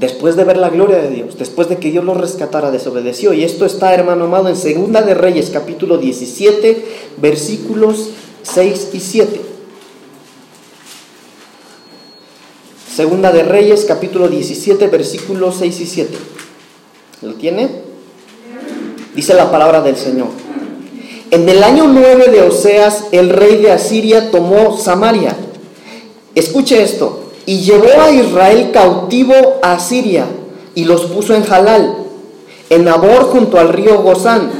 Después 0.00 0.34
de 0.34 0.44
ver 0.44 0.56
la 0.56 0.70
gloria 0.70 0.96
de 0.96 1.10
Dios, 1.10 1.36
después 1.36 1.68
de 1.68 1.76
que 1.76 1.90
Dios 1.90 2.02
lo 2.02 2.14
rescatara, 2.14 2.70
desobedeció. 2.70 3.34
Y 3.34 3.44
esto 3.44 3.66
está, 3.66 3.92
hermano 3.92 4.24
amado, 4.24 4.48
en 4.48 4.56
Segunda 4.56 5.02
de 5.02 5.12
Reyes, 5.12 5.50
capítulo 5.52 5.98
17, 5.98 6.86
versículos 7.18 8.08
6 8.42 8.88
y 8.94 9.00
7. 9.00 9.40
Segunda 12.96 13.30
de 13.30 13.42
Reyes, 13.42 13.84
capítulo 13.84 14.28
17, 14.28 14.86
versículos 14.86 15.56
6 15.58 15.80
y 15.80 15.86
7. 15.86 16.18
¿Lo 17.20 17.34
tiene? 17.34 17.68
Dice 19.14 19.34
la 19.34 19.50
palabra 19.50 19.82
del 19.82 19.96
Señor. 19.96 20.28
En 21.30 21.46
el 21.46 21.62
año 21.62 21.88
9 21.88 22.30
de 22.30 22.40
Oseas, 22.40 23.08
el 23.12 23.28
rey 23.28 23.58
de 23.58 23.72
Asiria 23.72 24.30
tomó 24.30 24.78
Samaria. 24.78 25.36
Escuche 26.34 26.82
esto 26.82 27.19
y 27.46 27.60
llevó 27.60 28.00
a 28.00 28.10
Israel 28.10 28.70
cautivo 28.72 29.34
a 29.62 29.78
Siria 29.78 30.26
y 30.74 30.84
los 30.84 31.06
puso 31.06 31.34
en 31.34 31.44
Jalal, 31.44 31.96
en 32.68 32.84
Nabor 32.84 33.24
junto 33.24 33.58
al 33.58 33.70
río 33.70 34.02
Gozán 34.02 34.50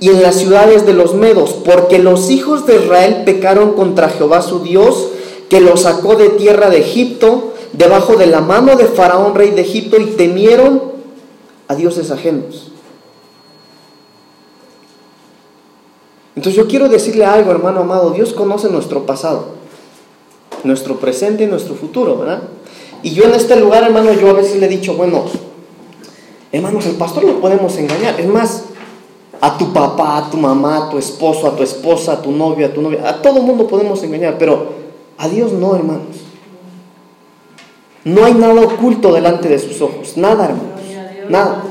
y 0.00 0.08
en 0.08 0.22
las 0.22 0.36
ciudades 0.36 0.86
de 0.86 0.94
los 0.94 1.14
medos, 1.14 1.52
porque 1.64 1.98
los 1.98 2.30
hijos 2.30 2.66
de 2.66 2.76
Israel 2.76 3.22
pecaron 3.26 3.74
contra 3.74 4.08
Jehová 4.08 4.40
su 4.40 4.60
Dios, 4.60 5.08
que 5.50 5.60
los 5.60 5.82
sacó 5.82 6.16
de 6.16 6.30
tierra 6.30 6.70
de 6.70 6.78
Egipto, 6.78 7.52
debajo 7.74 8.16
de 8.16 8.26
la 8.26 8.40
mano 8.40 8.76
de 8.76 8.86
Faraón, 8.86 9.34
rey 9.34 9.50
de 9.50 9.60
Egipto, 9.60 10.00
y 10.00 10.06
temieron 10.06 10.82
a 11.68 11.74
dioses 11.74 12.10
ajenos. 12.10 12.70
Entonces 16.34 16.56
yo 16.56 16.66
quiero 16.66 16.88
decirle 16.88 17.26
algo, 17.26 17.50
hermano 17.50 17.80
amado, 17.80 18.10
Dios 18.10 18.32
conoce 18.32 18.70
nuestro 18.70 19.04
pasado. 19.04 19.59
Nuestro 20.64 20.96
presente 20.96 21.44
y 21.44 21.46
nuestro 21.46 21.74
futuro, 21.74 22.18
¿verdad? 22.18 22.42
Y 23.02 23.12
yo 23.12 23.24
en 23.24 23.34
este 23.34 23.56
lugar, 23.56 23.84
hermano, 23.84 24.12
yo 24.12 24.30
a 24.30 24.34
veces 24.34 24.56
le 24.56 24.66
he 24.66 24.68
dicho, 24.68 24.94
bueno, 24.94 25.24
hermanos, 26.52 26.86
el 26.86 26.96
pastor 26.96 27.24
lo 27.24 27.40
podemos 27.40 27.76
engañar. 27.78 28.20
Es 28.20 28.26
más, 28.26 28.64
a 29.40 29.56
tu 29.56 29.72
papá, 29.72 30.18
a 30.18 30.30
tu 30.30 30.36
mamá, 30.36 30.86
a 30.86 30.90
tu 30.90 30.98
esposo, 30.98 31.46
a 31.46 31.56
tu 31.56 31.62
esposa, 31.62 32.12
a 32.12 32.22
tu 32.22 32.30
novio, 32.30 32.66
a 32.66 32.70
tu 32.70 32.82
novia, 32.82 33.08
a 33.08 33.22
todo 33.22 33.42
mundo 33.42 33.66
podemos 33.66 34.02
engañar, 34.02 34.36
pero 34.38 34.74
a 35.16 35.28
Dios 35.28 35.52
no, 35.52 35.74
hermanos. 35.74 36.16
No 38.04 38.24
hay 38.24 38.34
nada 38.34 38.60
oculto 38.60 39.12
delante 39.12 39.48
de 39.48 39.58
sus 39.58 39.80
ojos, 39.80 40.16
nada, 40.16 40.46
hermanos, 40.46 40.80
nada. 41.28 41.64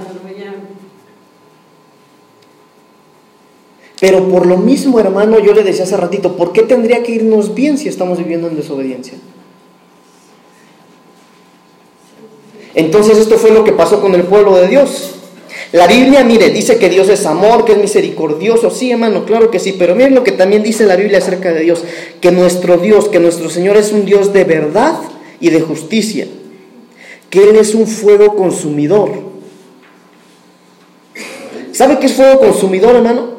Pero 3.99 4.29
por 4.29 4.45
lo 4.45 4.57
mismo, 4.57 4.99
hermano, 4.99 5.39
yo 5.39 5.53
le 5.53 5.63
decía 5.63 5.83
hace 5.83 5.97
ratito, 5.97 6.37
¿por 6.37 6.53
qué 6.53 6.63
tendría 6.63 7.03
que 7.03 7.11
irnos 7.11 7.53
bien 7.53 7.77
si 7.77 7.89
estamos 7.89 8.17
viviendo 8.17 8.47
en 8.47 8.55
desobediencia? 8.55 9.15
Entonces 12.75 13.17
esto 13.17 13.37
fue 13.37 13.51
lo 13.51 13.65
que 13.65 13.73
pasó 13.73 13.99
con 13.99 14.15
el 14.15 14.23
pueblo 14.23 14.55
de 14.55 14.67
Dios. 14.67 15.15
La 15.73 15.85
Biblia, 15.85 16.23
mire, 16.23 16.49
dice 16.49 16.77
que 16.77 16.89
Dios 16.89 17.09
es 17.09 17.25
amor, 17.25 17.65
que 17.65 17.73
es 17.73 17.77
misericordioso. 17.77 18.71
Sí, 18.71 18.91
hermano, 18.91 19.25
claro 19.25 19.51
que 19.51 19.59
sí. 19.59 19.75
Pero 19.77 19.95
miren 19.95 20.15
lo 20.15 20.23
que 20.23 20.31
también 20.31 20.63
dice 20.63 20.85
la 20.85 20.95
Biblia 20.95 21.17
acerca 21.17 21.51
de 21.51 21.61
Dios. 21.61 21.83
Que 22.21 22.31
nuestro 22.31 22.77
Dios, 22.77 23.09
que 23.09 23.19
nuestro 23.19 23.49
Señor 23.49 23.75
es 23.75 23.91
un 23.91 24.05
Dios 24.05 24.31
de 24.31 24.45
verdad 24.45 24.99
y 25.41 25.49
de 25.49 25.59
justicia. 25.59 26.25
Que 27.29 27.49
Él 27.49 27.57
es 27.57 27.75
un 27.75 27.85
fuego 27.85 28.35
consumidor. 28.35 29.11
¿Sabe 31.73 31.99
qué 31.99 32.07
es 32.07 32.13
fuego 32.13 32.39
consumidor, 32.39 32.95
hermano? 32.95 33.38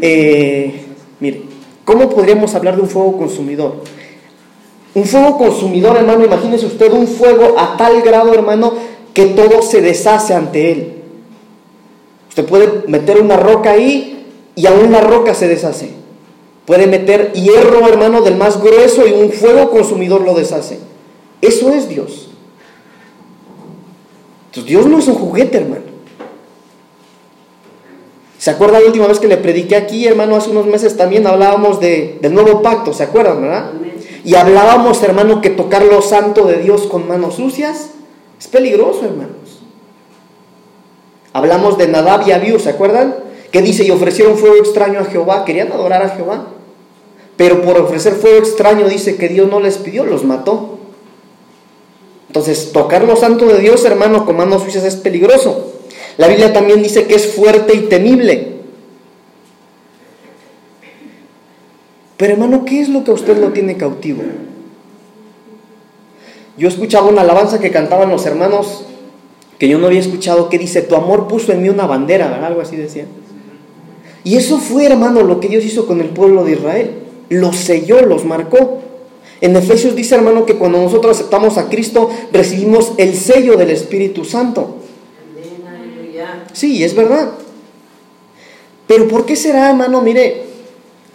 Eh, 0.00 0.84
mire, 1.20 1.42
¿cómo 1.84 2.10
podríamos 2.10 2.54
hablar 2.54 2.76
de 2.76 2.82
un 2.82 2.88
fuego 2.88 3.16
consumidor? 3.16 3.82
Un 4.94 5.04
fuego 5.04 5.36
consumidor, 5.36 5.96
hermano, 5.96 6.24
imagínese 6.24 6.66
usted 6.66 6.92
un 6.92 7.06
fuego 7.06 7.58
a 7.58 7.76
tal 7.76 8.02
grado, 8.02 8.32
hermano, 8.32 8.72
que 9.12 9.26
todo 9.26 9.62
se 9.62 9.80
deshace 9.80 10.34
ante 10.34 10.72
él. 10.72 10.92
Usted 12.28 12.46
puede 12.46 12.86
meter 12.88 13.20
una 13.20 13.36
roca 13.36 13.72
ahí 13.72 14.26
y 14.54 14.66
aún 14.66 14.92
la 14.92 15.00
roca 15.00 15.34
se 15.34 15.48
deshace. 15.48 15.90
Puede 16.66 16.86
meter 16.86 17.32
hierro, 17.32 17.86
hermano, 17.88 18.22
del 18.22 18.36
más 18.36 18.60
grueso 18.60 19.06
y 19.06 19.12
un 19.12 19.30
fuego 19.30 19.70
consumidor 19.70 20.22
lo 20.22 20.34
deshace. 20.34 20.80
Eso 21.40 21.70
es 21.70 21.88
Dios. 21.88 22.28
Entonces 24.46 24.70
Dios 24.70 24.86
no 24.86 24.98
es 24.98 25.06
un 25.08 25.14
juguete, 25.14 25.58
hermano. 25.58 25.95
¿Se 28.38 28.50
acuerda 28.50 28.80
la 28.80 28.86
última 28.86 29.06
vez 29.06 29.18
que 29.18 29.28
le 29.28 29.38
prediqué 29.38 29.76
aquí, 29.76 30.06
hermano? 30.06 30.36
Hace 30.36 30.50
unos 30.50 30.66
meses 30.66 30.96
también 30.96 31.26
hablábamos 31.26 31.80
de, 31.80 32.18
del 32.20 32.34
nuevo 32.34 32.62
pacto, 32.62 32.92
¿se 32.92 33.02
acuerdan, 33.02 33.40
verdad? 33.40 33.70
Y 34.24 34.34
hablábamos, 34.34 35.02
hermano, 35.02 35.40
que 35.40 35.50
tocar 35.50 35.84
lo 35.84 36.02
santo 36.02 36.46
de 36.46 36.58
Dios 36.58 36.82
con 36.82 37.08
manos 37.08 37.36
sucias 37.36 37.90
es 38.38 38.48
peligroso, 38.48 39.04
hermanos. 39.04 39.62
Hablamos 41.32 41.78
de 41.78 41.88
Nadab 41.88 42.26
y 42.26 42.32
Abiú, 42.32 42.58
¿se 42.58 42.70
acuerdan? 42.70 43.14
Que 43.50 43.62
dice, 43.62 43.84
y 43.84 43.90
ofrecieron 43.90 44.36
fuego 44.36 44.56
extraño 44.56 45.00
a 45.00 45.04
Jehová, 45.04 45.44
querían 45.44 45.72
adorar 45.72 46.02
a 46.02 46.10
Jehová. 46.10 46.46
Pero 47.36 47.62
por 47.62 47.78
ofrecer 47.78 48.14
fuego 48.14 48.38
extraño 48.38 48.88
dice 48.88 49.16
que 49.16 49.28
Dios 49.28 49.48
no 49.50 49.60
les 49.60 49.78
pidió, 49.78 50.04
los 50.04 50.24
mató. 50.24 50.78
Entonces, 52.28 52.72
tocar 52.72 53.04
lo 53.04 53.16
santo 53.16 53.46
de 53.46 53.58
Dios, 53.58 53.84
hermano, 53.84 54.26
con 54.26 54.36
manos 54.36 54.62
sucias 54.62 54.84
es 54.84 54.96
peligroso. 54.96 55.75
La 56.18 56.28
Biblia 56.28 56.52
también 56.52 56.82
dice 56.82 57.06
que 57.06 57.14
es 57.14 57.34
fuerte 57.34 57.74
y 57.74 57.80
temible. 57.88 58.56
Pero 62.16 62.32
hermano, 62.32 62.64
¿qué 62.64 62.80
es 62.80 62.88
lo 62.88 63.04
que 63.04 63.10
a 63.10 63.14
usted 63.14 63.36
lo 63.38 63.50
tiene 63.50 63.76
cautivo? 63.76 64.22
Yo 66.56 66.68
escuchaba 66.68 67.08
una 67.08 67.20
alabanza 67.20 67.60
que 67.60 67.70
cantaban 67.70 68.08
los 68.08 68.24
hermanos 68.24 68.86
que 69.58 69.68
yo 69.68 69.78
no 69.78 69.86
había 69.86 70.00
escuchado 70.00 70.48
que 70.48 70.58
dice, 70.58 70.82
tu 70.82 70.96
amor 70.96 71.28
puso 71.28 71.52
en 71.52 71.62
mí 71.62 71.68
una 71.68 71.86
bandera, 71.86 72.46
algo 72.46 72.60
así 72.60 72.76
decía. 72.76 73.06
Y 74.24 74.36
eso 74.36 74.58
fue, 74.58 74.86
hermano, 74.86 75.22
lo 75.22 75.40
que 75.40 75.48
Dios 75.48 75.64
hizo 75.64 75.86
con 75.86 76.00
el 76.00 76.08
pueblo 76.08 76.44
de 76.44 76.52
Israel. 76.52 76.90
Los 77.28 77.56
selló, 77.56 78.02
los 78.02 78.24
marcó. 78.24 78.80
En 79.40 79.54
Efesios 79.56 79.94
dice, 79.94 80.14
hermano, 80.14 80.46
que 80.46 80.56
cuando 80.56 80.78
nosotros 80.78 81.16
aceptamos 81.16 81.58
a 81.58 81.68
Cristo, 81.68 82.10
recibimos 82.32 82.92
el 82.98 83.14
sello 83.14 83.56
del 83.56 83.70
Espíritu 83.70 84.24
Santo. 84.24 84.76
Sí, 86.56 86.82
es 86.82 86.96
verdad. 86.96 87.32
Pero 88.86 89.08
¿por 89.08 89.26
qué 89.26 89.36
será, 89.36 89.68
hermano? 89.68 90.00
Mire, 90.00 90.44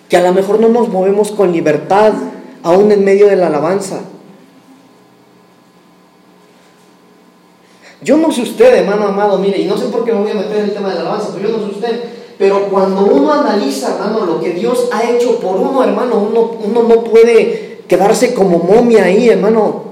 que 0.08 0.16
a 0.16 0.22
lo 0.22 0.34
mejor 0.34 0.60
no 0.60 0.70
nos 0.70 0.88
movemos 0.90 1.32
con 1.32 1.52
libertad, 1.52 2.14
aún 2.62 2.92
en 2.92 3.04
medio 3.04 3.26
de 3.28 3.38
la 3.38 3.48
alabanza. 3.48 4.02
Yo 8.04 8.18
no 8.18 8.32
sé 8.32 8.44
usted, 8.44 8.72
hermano 8.72 9.08
amado, 9.08 9.40
mire, 9.40 9.60
y 9.60 9.66
no 9.66 9.76
sé 9.78 9.86
por 9.86 10.06
qué 10.06 10.14
me 10.14 10.22
voy 10.22 10.30
a 10.30 10.36
meter 10.36 10.58
en 10.58 10.66
el 10.66 10.74
tema 10.74 10.90
de 10.90 10.96
la 10.96 11.02
alabanza, 11.02 11.30
pero 11.34 11.50
yo 11.50 11.58
no 11.58 11.66
sé 11.66 11.72
usted. 11.72 12.04
Pero 12.38 12.68
cuando 12.70 13.04
uno 13.06 13.34
analiza, 13.34 13.96
hermano, 13.96 14.28
lo 14.28 14.40
que 14.40 14.52
Dios 14.52 14.90
ha 14.92 15.10
hecho 15.10 15.40
por 15.40 15.56
uno, 15.56 15.84
hermano, 15.84 16.20
uno, 16.20 16.52
uno 16.64 16.84
no 16.84 17.04
puede 17.04 17.82
quedarse 17.88 18.36
como 18.36 18.60
momia 18.60 19.06
ahí, 19.06 19.28
hermano. 19.28 19.86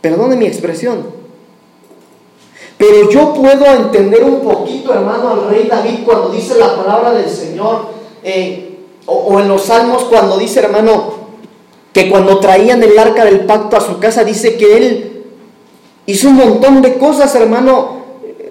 Perdone 0.00 0.36
mi 0.36 0.46
expresión. 0.46 1.19
Pero 2.80 3.10
yo 3.10 3.34
puedo 3.34 3.66
entender 3.66 4.24
un 4.24 4.40
poquito, 4.40 4.94
hermano, 4.94 5.28
al 5.28 5.50
rey 5.50 5.68
David 5.68 5.98
cuando 6.02 6.30
dice 6.30 6.56
la 6.56 6.74
palabra 6.74 7.12
del 7.12 7.28
Señor, 7.28 7.88
eh, 8.24 8.78
o, 9.04 9.38
en 9.38 9.48
los 9.48 9.64
salmos 9.64 10.04
cuando 10.04 10.38
dice, 10.38 10.60
hermano, 10.60 11.12
que 11.92 12.08
cuando 12.08 12.38
traían 12.38 12.82
el 12.82 12.98
arca 12.98 13.26
del 13.26 13.40
pacto 13.40 13.76
a 13.76 13.82
su 13.82 13.98
casa, 13.98 14.24
dice 14.24 14.56
que 14.56 14.78
él 14.78 15.24
hizo 16.06 16.28
un 16.28 16.36
montón 16.36 16.80
de 16.80 16.94
cosas, 16.94 17.34
hermano, 17.34 18.00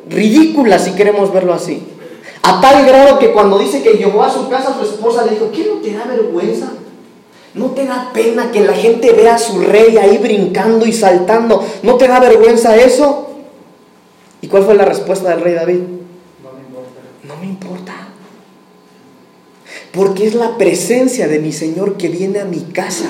ridículas, 0.08 0.84
si 0.84 0.92
queremos 0.92 1.34
verlo 1.34 1.56
así. 1.56 1.82
A 2.44 2.62
tal 2.62 2.86
grado 2.86 3.18
que 3.18 3.32
cuando 3.32 3.58
dice 3.58 3.82
que 3.82 3.94
llevó 3.94 4.22
a 4.22 4.32
su 4.32 4.48
casa, 4.48 4.76
su 4.78 4.86
esposa 4.86 5.26
le 5.26 5.32
dijo, 5.32 5.50
¿qué 5.52 5.66
no 5.66 5.82
te 5.82 5.92
da 5.92 6.06
vergüenza? 6.06 6.74
¿No 7.56 7.72
te 7.72 7.84
da 7.88 8.12
pena 8.14 8.52
que 8.52 8.60
la 8.60 8.74
gente 8.74 9.12
vea 9.12 9.34
a 9.34 9.40
su 9.40 9.60
rey 9.60 9.98
ahí 9.98 10.20
brincando 10.20 10.86
y 10.86 10.94
saltando? 10.94 11.66
¿No 11.82 11.96
te 11.96 12.08
da 12.08 12.20
vergüenza 12.20 12.76
eso? 12.76 13.26
¿Y 14.42 14.48
cuál 14.48 14.64
fue 14.64 14.76
la 14.76 14.86
respuesta 14.86 15.30
del 15.30 15.42
rey 15.42 15.54
David? 15.54 15.80
No 16.44 16.52
me 16.54 16.62
importa. 16.62 17.00
No 17.24 17.36
me 17.38 17.46
importa. 17.46 17.94
Porque 19.92 20.28
es 20.28 20.36
la 20.36 20.58
presencia 20.58 21.28
de 21.28 21.40
mi 21.40 21.52
Señor 21.52 21.98
que 21.98 22.08
viene 22.08 22.40
a 22.40 22.46
mi 22.46 22.62
casa. 22.62 23.10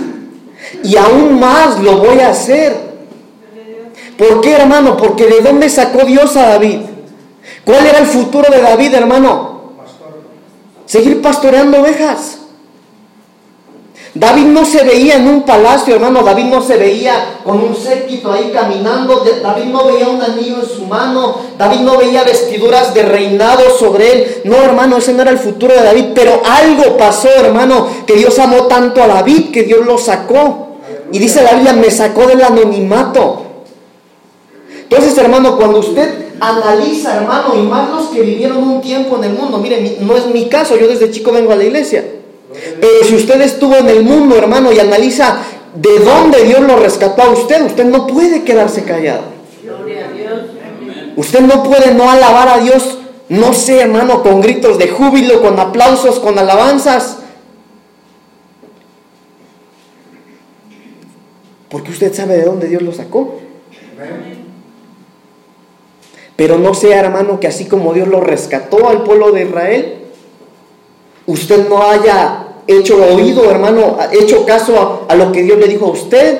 Y 0.83 0.95
aún 0.97 1.39
más 1.39 1.79
lo 1.79 1.97
voy 1.97 2.19
a 2.19 2.29
hacer. 2.29 2.75
¿Por 4.17 4.41
qué, 4.41 4.53
hermano? 4.53 4.97
Porque 4.97 5.27
de 5.27 5.41
dónde 5.41 5.69
sacó 5.69 6.05
Dios 6.05 6.35
a 6.35 6.49
David. 6.49 6.79
¿Cuál 7.63 7.85
era 7.85 7.99
el 7.99 8.07
futuro 8.07 8.51
de 8.51 8.61
David, 8.61 8.93
hermano? 8.93 9.73
Seguir 10.85 11.21
pastoreando 11.21 11.79
ovejas. 11.81 12.38
David 14.15 14.45
no 14.45 14.65
se 14.65 14.83
veía 14.83 15.17
en 15.17 15.27
un 15.27 15.43
palacio, 15.43 15.95
hermano. 15.95 16.23
David 16.23 16.45
no 16.45 16.61
se 16.61 16.77
veía 16.77 17.39
con 17.43 17.61
un 17.61 17.75
séquito 17.75 18.31
ahí 18.31 18.49
caminando. 18.51 19.23
David 19.41 19.65
no 19.65 19.85
veía 19.85 20.07
un 20.07 20.21
anillo 20.21 20.57
en 20.61 20.67
su 20.67 20.85
mano. 20.85 21.35
David 21.57 21.81
no 21.81 21.97
veía 21.97 22.23
vestiduras 22.23 22.93
de 22.93 23.03
reinado 23.03 23.69
sobre 23.77 24.11
él. 24.11 24.41
No, 24.45 24.57
hermano, 24.57 24.97
ese 24.97 25.13
no 25.13 25.21
era 25.21 25.31
el 25.31 25.37
futuro 25.37 25.75
de 25.75 25.83
David. 25.83 26.05
Pero 26.15 26.41
algo 26.43 26.97
pasó, 26.97 27.29
hermano, 27.29 27.87
que 28.07 28.15
Dios 28.15 28.37
amó 28.39 28.63
tanto 28.63 29.03
a 29.03 29.07
David 29.07 29.51
que 29.51 29.63
Dios 29.63 29.85
lo 29.85 29.97
sacó. 29.99 30.69
Y 31.11 31.19
dice 31.19 31.43
la 31.43 31.53
Biblia, 31.53 31.73
me 31.73 31.91
sacó 31.91 32.25
del 32.25 32.41
anonimato. 32.41 33.43
Entonces, 34.83 35.15
hermano, 35.19 35.55
cuando 35.55 35.79
usted 35.79 36.29
analiza, 36.39 37.15
hermano, 37.15 37.53
y 37.55 37.61
más 37.61 37.89
los 37.91 38.07
que 38.07 38.21
vivieron 38.21 38.57
un 38.57 38.81
tiempo 38.81 39.17
en 39.17 39.25
el 39.25 39.33
mundo, 39.33 39.59
miren, 39.59 39.97
no 40.01 40.17
es 40.17 40.25
mi 40.27 40.49
caso, 40.49 40.75
yo 40.77 40.87
desde 40.87 41.11
chico 41.11 41.31
vengo 41.31 41.51
a 41.51 41.55
la 41.55 41.63
iglesia. 41.63 42.18
Pero 42.79 43.03
si 43.05 43.15
usted 43.15 43.41
estuvo 43.41 43.75
en 43.75 43.89
el 43.89 44.03
mundo, 44.03 44.35
hermano, 44.35 44.71
y 44.71 44.79
analiza 44.79 45.39
de 45.75 45.99
dónde 45.99 46.43
Dios 46.43 46.61
lo 46.61 46.77
rescató 46.77 47.23
a 47.23 47.29
usted, 47.29 47.65
usted 47.65 47.85
no 47.85 48.07
puede 48.07 48.43
quedarse 48.43 48.83
callado. 48.83 49.23
Usted 51.15 51.41
no 51.41 51.63
puede 51.63 51.93
no 51.93 52.09
alabar 52.09 52.47
a 52.47 52.59
Dios, 52.59 52.97
no 53.27 53.53
sé, 53.53 53.81
hermano, 53.81 54.23
con 54.23 54.41
gritos 54.41 54.77
de 54.77 54.87
júbilo, 54.87 55.41
con 55.41 55.59
aplausos, 55.59 56.19
con 56.19 56.39
alabanzas. 56.39 57.17
Porque 61.69 61.91
usted 61.91 62.13
sabe 62.13 62.37
de 62.37 62.45
dónde 62.45 62.67
Dios 62.67 62.81
lo 62.81 62.93
sacó. 62.93 63.39
Pero 66.35 66.57
no 66.57 66.73
sea, 66.73 67.01
hermano, 67.01 67.39
que 67.39 67.47
así 67.47 67.65
como 67.65 67.93
Dios 67.93 68.07
lo 68.07 68.21
rescató 68.21 68.87
al 68.87 69.03
pueblo 69.03 69.31
de 69.33 69.43
Israel, 69.43 69.97
usted 71.25 71.67
no 71.67 71.83
haya 71.83 72.48
hecho 72.77 73.03
oído, 73.03 73.49
hermano, 73.49 73.97
hecho 74.11 74.45
caso 74.45 75.05
a, 75.09 75.15
lo 75.15 75.31
que 75.31 75.41
Dios 75.43 75.57
le 75.57 75.67
dijo 75.67 75.87
a 75.87 75.91
usted, 75.91 76.39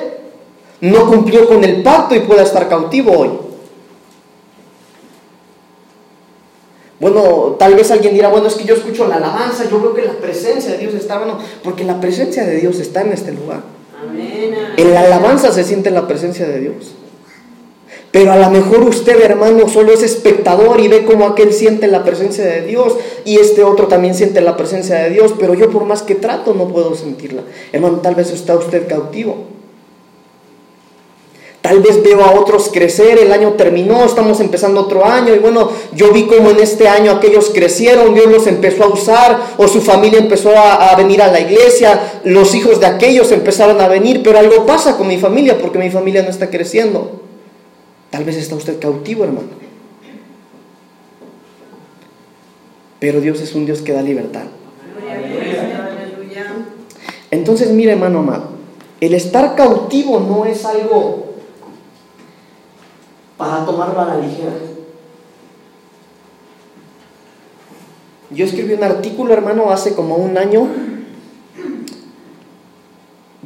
no 0.80 1.06
cumplió 1.06 1.48
con 1.48 1.64
el 1.64 1.82
pacto 1.82 2.14
y 2.14 2.20
pueda 2.20 2.42
estar 2.42 2.68
cautivo 2.68 3.12
hoy. 3.18 3.30
Bueno, 7.00 7.56
tal 7.58 7.74
vez 7.74 7.90
alguien 7.90 8.14
dirá, 8.14 8.28
bueno, 8.28 8.46
es 8.46 8.54
que 8.54 8.64
yo 8.64 8.74
escucho 8.74 9.08
la 9.08 9.16
alabanza, 9.16 9.64
yo 9.68 9.80
veo 9.80 9.94
que 9.94 10.02
la 10.02 10.12
presencia 10.12 10.72
de 10.72 10.78
Dios 10.78 10.94
está, 10.94 11.18
bueno, 11.18 11.38
porque 11.64 11.82
la 11.82 11.98
presencia 11.98 12.44
de 12.44 12.56
Dios 12.56 12.78
está 12.78 13.00
en 13.00 13.12
este 13.12 13.32
lugar. 13.32 13.62
En 14.76 14.94
la 14.94 15.00
alabanza 15.00 15.50
se 15.52 15.64
siente 15.64 15.90
la 15.90 16.06
presencia 16.06 16.46
de 16.46 16.60
Dios. 16.60 16.94
Pero 18.12 18.32
a 18.32 18.36
lo 18.36 18.50
mejor 18.50 18.80
usted, 18.82 19.20
hermano, 19.22 19.68
solo 19.68 19.92
es 19.92 20.02
espectador 20.02 20.80
y 20.80 20.88
ve 20.88 21.04
cómo 21.04 21.26
aquel 21.26 21.52
siente 21.52 21.86
la 21.86 22.02
presencia 22.02 22.44
de 22.44 22.62
Dios 22.62 22.96
y 23.24 23.38
este 23.38 23.62
otro 23.62 23.86
también 23.86 24.16
siente 24.16 24.40
la 24.40 24.56
presencia 24.56 24.96
de 24.96 25.10
Dios, 25.10 25.34
pero 25.38 25.54
yo 25.54 25.70
por 25.70 25.84
más 25.84 26.02
que 26.02 26.16
trato 26.16 26.52
no 26.54 26.66
puedo 26.66 26.96
sentirla. 26.96 27.42
Hermano, 27.72 27.98
tal 27.98 28.16
vez 28.16 28.32
está 28.32 28.56
usted 28.56 28.88
cautivo. 28.88 29.36
Tal 31.60 31.80
vez 31.80 32.02
veo 32.02 32.24
a 32.24 32.32
otros 32.32 32.70
crecer, 32.72 33.18
el 33.18 33.30
año 33.30 33.52
terminó, 33.52 34.04
estamos 34.04 34.40
empezando 34.40 34.80
otro 34.80 35.04
año 35.04 35.34
y 35.34 35.38
bueno, 35.38 35.70
yo 35.92 36.10
vi 36.10 36.24
cómo 36.24 36.50
en 36.50 36.58
este 36.58 36.88
año 36.88 37.12
aquellos 37.12 37.50
crecieron, 37.50 38.14
Dios 38.14 38.26
los 38.26 38.46
empezó 38.46 38.84
a 38.84 38.88
usar 38.88 39.38
o 39.56 39.68
su 39.68 39.82
familia 39.82 40.18
empezó 40.18 40.56
a, 40.56 40.90
a, 40.90 40.96
venir 40.96 41.20
a 41.22 41.30
la 41.30 41.38
iglesia, 41.38 42.22
los 42.24 42.54
hijos 42.54 42.80
de 42.80 42.86
aquellos 42.86 43.30
empezaron 43.30 43.80
a 43.80 43.88
venir, 43.88 44.22
pero 44.24 44.38
algo 44.38 44.64
pasa 44.66 44.96
con 44.96 45.06
mi 45.06 45.18
familia 45.18 45.58
porque 45.60 45.78
mi 45.78 45.90
familia 45.90 46.22
no 46.22 46.30
está 46.30 46.48
creciendo. 46.48 47.29
Tal 48.10 48.24
vez 48.24 48.36
está 48.36 48.56
usted 48.56 48.80
cautivo, 48.80 49.24
hermano. 49.24 49.48
Pero 52.98 53.20
Dios 53.20 53.40
es 53.40 53.54
un 53.54 53.66
Dios 53.66 53.80
que 53.80 53.92
da 53.92 54.02
libertad. 54.02 54.44
Entonces, 57.30 57.70
mire, 57.70 57.92
hermano 57.92 58.18
amado, 58.18 58.50
el 59.00 59.14
estar 59.14 59.54
cautivo 59.54 60.20
no 60.20 60.44
es 60.44 60.64
algo 60.64 61.34
para 63.36 63.64
tomarlo 63.64 64.00
a 64.00 64.04
la 64.06 64.16
ligera. 64.18 64.52
Yo 68.30 68.44
escribí 68.44 68.74
un 68.74 68.84
artículo, 68.84 69.32
hermano, 69.32 69.70
hace 69.70 69.94
como 69.94 70.16
un 70.16 70.36
año 70.36 70.68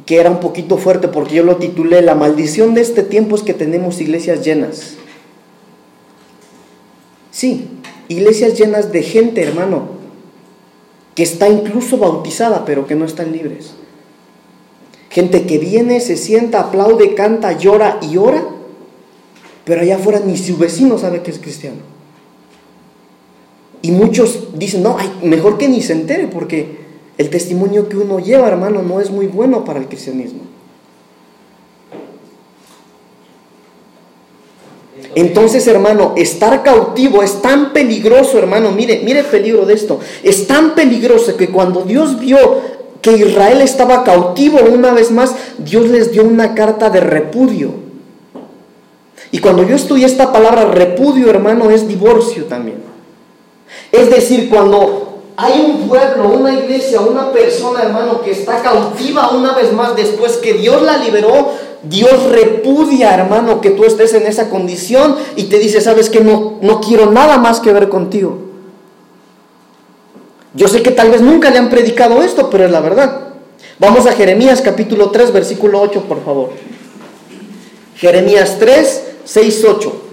que 0.05 0.17
era 0.17 0.29
un 0.29 0.39
poquito 0.39 0.77
fuerte 0.77 1.07
porque 1.07 1.35
yo 1.35 1.43
lo 1.43 1.57
titulé 1.57 2.01
La 2.01 2.15
maldición 2.15 2.73
de 2.73 2.81
este 2.81 3.03
tiempo 3.03 3.35
es 3.35 3.41
que 3.41 3.53
tenemos 3.53 3.99
iglesias 4.01 4.43
llenas. 4.43 4.95
Sí, 7.31 7.67
iglesias 8.07 8.57
llenas 8.57 8.91
de 8.91 9.01
gente, 9.03 9.41
hermano, 9.41 9.89
que 11.15 11.23
está 11.23 11.49
incluso 11.49 11.97
bautizada, 11.97 12.65
pero 12.65 12.87
que 12.87 12.95
no 12.95 13.05
están 13.05 13.31
libres. 13.31 13.73
Gente 15.09 15.45
que 15.45 15.57
viene, 15.57 15.99
se 16.01 16.17
sienta, 16.17 16.59
aplaude, 16.59 17.15
canta, 17.15 17.57
llora 17.57 17.99
y 18.01 18.17
ora, 18.17 18.43
pero 19.63 19.81
allá 19.81 19.95
afuera 19.95 20.21
ni 20.23 20.37
su 20.37 20.57
vecino 20.57 20.97
sabe 20.97 21.23
que 21.23 21.31
es 21.31 21.39
cristiano. 21.39 21.77
Y 23.81 23.91
muchos 23.91 24.57
dicen, 24.57 24.83
no, 24.83 24.97
mejor 25.23 25.57
que 25.57 25.67
ni 25.67 25.81
se 25.81 25.93
entere, 25.93 26.27
porque 26.27 26.84
el 27.17 27.29
testimonio 27.29 27.87
que 27.87 27.97
uno 27.97 28.19
lleva, 28.19 28.47
hermano, 28.47 28.81
no 28.81 28.99
es 28.99 29.09
muy 29.09 29.27
bueno 29.27 29.63
para 29.63 29.79
el 29.79 29.87
cristianismo. 29.87 30.41
Entonces, 35.15 35.65
hermano, 35.67 36.13
estar 36.17 36.61
cautivo 36.61 37.23
es 37.23 37.41
tan 37.41 37.71
peligroso, 37.71 38.37
hermano. 38.37 38.71
Mire, 38.71 39.01
mire 39.03 39.19
el 39.19 39.25
peligro 39.25 39.65
de 39.65 39.73
esto. 39.73 39.99
Es 40.23 40.45
tan 40.45 40.75
peligroso 40.75 41.37
que 41.37 41.49
cuando 41.49 41.83
Dios 41.83 42.19
vio 42.19 42.75
que 43.01 43.13
Israel 43.13 43.61
estaba 43.61 44.03
cautivo 44.03 44.59
una 44.59 44.91
vez 44.91 45.11
más, 45.11 45.33
Dios 45.57 45.87
les 45.87 46.11
dio 46.11 46.23
una 46.25 46.53
carta 46.53 46.89
de 46.89 46.99
repudio. 46.99 47.85
Y 49.31 49.39
cuando 49.39 49.63
yo 49.63 49.75
estudié 49.75 50.05
esta 50.05 50.33
palabra 50.33 50.65
repudio, 50.65 51.29
hermano, 51.29 51.71
es 51.71 51.87
divorcio 51.87 52.45
también. 52.45 52.77
Es 53.91 54.09
decir, 54.09 54.49
cuando 54.49 55.04
hay 55.37 55.59
un 55.59 55.87
pueblo, 55.87 56.29
una 56.29 56.53
iglesia, 56.53 57.01
una 57.01 57.31
persona, 57.31 57.83
hermano, 57.83 58.21
que 58.21 58.31
está 58.31 58.61
cautiva 58.61 59.31
una 59.31 59.53
vez 59.53 59.73
más 59.73 59.95
después 59.95 60.37
que 60.37 60.53
Dios 60.53 60.81
la 60.81 60.97
liberó. 60.97 61.51
Dios 61.83 62.29
repudia, 62.29 63.13
hermano, 63.13 63.61
que 63.61 63.71
tú 63.71 63.83
estés 63.83 64.13
en 64.13 64.25
esa 64.25 64.49
condición 64.49 65.15
y 65.35 65.43
te 65.43 65.59
dice, 65.59 65.81
sabes 65.81 66.09
que 66.09 66.21
no, 66.21 66.57
no 66.61 66.79
quiero 66.79 67.11
nada 67.11 67.37
más 67.37 67.59
que 67.59 67.73
ver 67.73 67.89
contigo. 67.89 68.37
Yo 70.53 70.69
sé 70.69 70.81
que 70.81 70.91
tal 70.91 71.11
vez 71.11 71.21
nunca 71.21 71.51
le 71.51 71.57
han 71.57 71.69
predicado 71.69 72.23
esto, 72.23 72.49
pero 72.49 72.65
es 72.65 72.71
la 72.71 72.79
verdad. 72.79 73.33
Vamos 73.77 74.05
a 74.05 74.13
Jeremías 74.13 74.61
capítulo 74.61 75.11
3, 75.11 75.33
versículo 75.33 75.81
8, 75.81 76.03
por 76.03 76.23
favor. 76.23 76.51
Jeremías 77.97 78.55
3, 78.57 79.03
6, 79.25 79.65
8. 79.67 80.04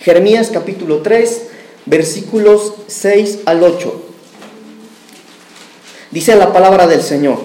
Jeremías 0.00 0.50
capítulo 0.52 0.98
3, 0.98 1.42
versículos 1.86 2.74
6 2.86 3.40
al 3.46 3.62
8. 3.64 4.02
Dice 6.10 6.36
la 6.36 6.52
palabra 6.52 6.86
del 6.86 7.02
Señor. 7.02 7.38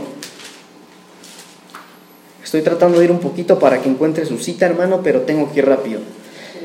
Estoy 2.44 2.62
tratando 2.62 3.00
de 3.00 3.06
ir 3.06 3.12
un 3.12 3.20
poquito 3.20 3.58
para 3.58 3.82
que 3.82 3.90
encuentre 3.90 4.26
su 4.26 4.38
cita, 4.38 4.68
hermano, 4.68 5.02
pero 5.04 5.22
tengo 5.22 5.52
que 5.52 5.60
ir 5.60 5.66
rápido. 5.66 6.02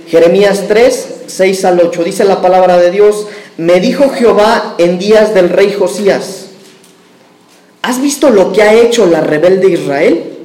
Jeremías 0.07 0.65
3, 0.69 1.23
6 1.27 1.65
al 1.65 1.81
8. 1.81 2.05
Dice 2.05 2.25
la 2.25 2.43
palabra 2.43 2.77
de 2.77 2.91
Dios, 2.91 3.27
me 3.57 3.81
dijo 3.81 4.11
Jehová 4.11 4.75
en 4.79 4.99
días 4.99 5.33
del 5.33 5.49
rey 5.49 5.73
Josías, 5.73 6.47
¿has 7.81 8.01
visto 8.03 8.29
lo 8.29 8.53
que 8.53 8.63
ha 8.63 8.75
hecho 8.75 9.07
la 9.07 9.23
rebelde 9.23 9.71
Israel? 9.71 10.38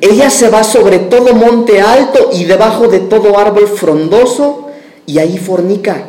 Ella 0.00 0.30
se 0.30 0.48
va 0.48 0.64
sobre 0.64 0.98
todo 0.98 1.34
monte 1.34 1.80
alto 1.80 2.30
y 2.32 2.44
debajo 2.44 2.88
de 2.88 3.00
todo 3.00 3.38
árbol 3.38 3.68
frondoso 3.68 4.68
y 5.06 5.18
ahí 5.18 5.38
fornica. 5.38 6.06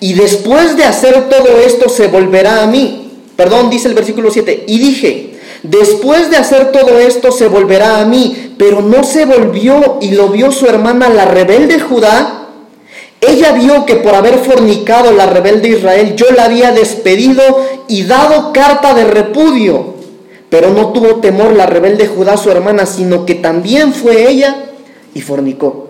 Y 0.00 0.14
después 0.14 0.76
de 0.76 0.84
hacer 0.84 1.28
todo 1.28 1.58
esto 1.64 1.88
se 1.88 2.08
volverá 2.08 2.62
a 2.62 2.66
mí. 2.66 3.12
Perdón, 3.36 3.70
dice 3.70 3.88
el 3.88 3.94
versículo 3.94 4.30
7. 4.30 4.64
Y 4.66 4.78
dije, 4.78 5.38
después 5.62 6.30
de 6.30 6.36
hacer 6.36 6.72
todo 6.72 6.98
esto 6.98 7.32
se 7.32 7.48
volverá 7.48 8.00
a 8.00 8.04
mí. 8.04 8.54
Pero 8.58 8.82
no 8.82 9.04
se 9.04 9.24
volvió 9.24 9.98
y 10.00 10.10
lo 10.10 10.28
vio 10.28 10.52
su 10.52 10.66
hermana 10.66 11.08
la 11.08 11.24
rebelde 11.24 11.80
Judá. 11.80 12.48
Ella 13.20 13.52
vio 13.52 13.86
que 13.86 13.96
por 13.96 14.14
haber 14.14 14.38
fornicado 14.38 15.10
la 15.12 15.26
rebelde 15.26 15.70
Israel 15.70 16.14
yo 16.14 16.26
la 16.36 16.44
había 16.44 16.72
despedido 16.72 17.42
y 17.88 18.02
dado 18.04 18.52
carta 18.52 18.92
de 18.92 19.04
repudio. 19.04 19.93
Pero 20.50 20.70
no 20.70 20.92
tuvo 20.92 21.16
temor 21.16 21.52
la 21.52 21.66
rebelde 21.66 22.06
Judá, 22.06 22.36
su 22.36 22.50
hermana, 22.50 22.86
sino 22.86 23.26
que 23.26 23.34
también 23.34 23.92
fue 23.92 24.28
ella 24.28 24.66
y 25.14 25.20
fornicó. 25.20 25.88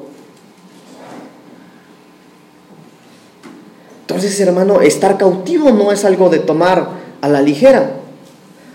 Entonces, 4.03 4.39
hermano, 4.41 4.81
estar 4.81 5.19
cautivo 5.19 5.71
no 5.71 5.91
es 5.91 6.05
algo 6.05 6.29
de 6.29 6.39
tomar 6.39 6.89
a 7.21 7.29
la 7.29 7.43
ligera. 7.43 7.97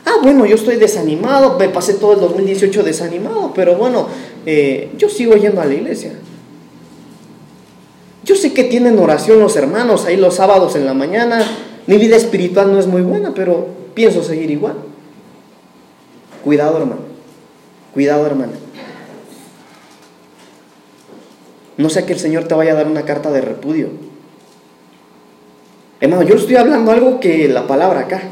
Ah, 0.06 0.16
bueno, 0.24 0.46
yo 0.46 0.56
estoy 0.56 0.78
desanimado, 0.78 1.58
me 1.58 1.70
pasé 1.70 1.94
todo 1.94 2.14
el 2.14 2.20
2018 2.20 2.84
desanimado, 2.84 3.54
pero 3.54 3.76
bueno, 3.76 4.08
eh, 4.46 4.92
yo 4.98 5.08
sigo 5.08 5.36
yendo 5.36 5.62
a 5.62 5.66
la 5.66 5.74
iglesia. 5.76 6.14
Yo 8.24 8.36
sé 8.36 8.54
que 8.54 8.64
tienen 8.64 9.00
oración 9.00 9.40
los 9.40 9.56
hermanos 9.56 10.06
ahí 10.06 10.18
los 10.18 10.36
sábados 10.36 10.76
en 10.76 10.86
la 10.86 10.94
mañana. 10.94 11.44
Mi 11.88 11.98
vida 11.98 12.16
espiritual 12.16 12.72
no 12.72 12.80
es 12.80 12.88
muy 12.88 13.02
buena, 13.02 13.34
pero 13.34 13.68
pienso 13.94 14.24
seguir 14.24 14.52
igual. 14.52 14.76
Cuidado, 16.44 16.78
hermano. 16.78 17.02
Cuidado, 17.94 18.26
hermana. 18.26 18.54
No 21.78 21.90
sea 21.90 22.06
que 22.06 22.14
el 22.14 22.20
Señor 22.20 22.46
te 22.46 22.56
vaya 22.56 22.74
a 22.74 22.76
dar 22.76 22.88
una 22.88 23.04
carta 23.04 23.32
de 23.32 23.42
repudio. 23.42 23.90
Hermano, 26.02 26.24
yo 26.24 26.36
estoy 26.36 26.56
hablando 26.56 26.92
algo 26.92 27.20
que 27.20 27.48
la 27.50 27.68
palabra 27.68 28.02
acá. 28.02 28.24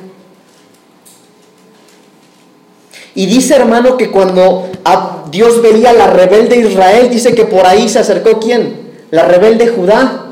Y 3.16 3.26
dice, 3.26 3.56
hermano, 3.56 3.98
que 3.98 4.12
cuando 4.12 4.70
a 4.86 5.26
Dios 5.32 5.62
veía 5.62 5.92
la 5.92 6.08
rebelde 6.08 6.58
Israel, 6.58 7.10
dice 7.10 7.34
que 7.34 7.46
por 7.46 7.66
ahí 7.66 7.90
se 7.90 8.00
acercó 8.00 8.40
quién? 8.40 8.92
La 9.12 9.24
rebelde 9.24 9.68
Judá. 9.68 10.27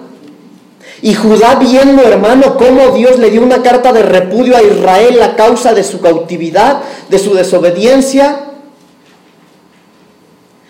Y 1.01 1.13
Judá 1.13 1.55
viendo, 1.55 2.03
hermano, 2.03 2.57
cómo 2.57 2.91
Dios 2.91 3.19
le 3.19 3.29
dio 3.29 3.41
una 3.41 3.61
carta 3.61 3.91
de 3.91 4.03
repudio 4.03 4.55
a 4.55 4.63
Israel 4.63 5.21
a 5.21 5.35
causa 5.35 5.73
de 5.73 5.83
su 5.83 5.99
cautividad, 5.99 6.81
de 7.09 7.19
su 7.19 7.33
desobediencia, 7.33 8.45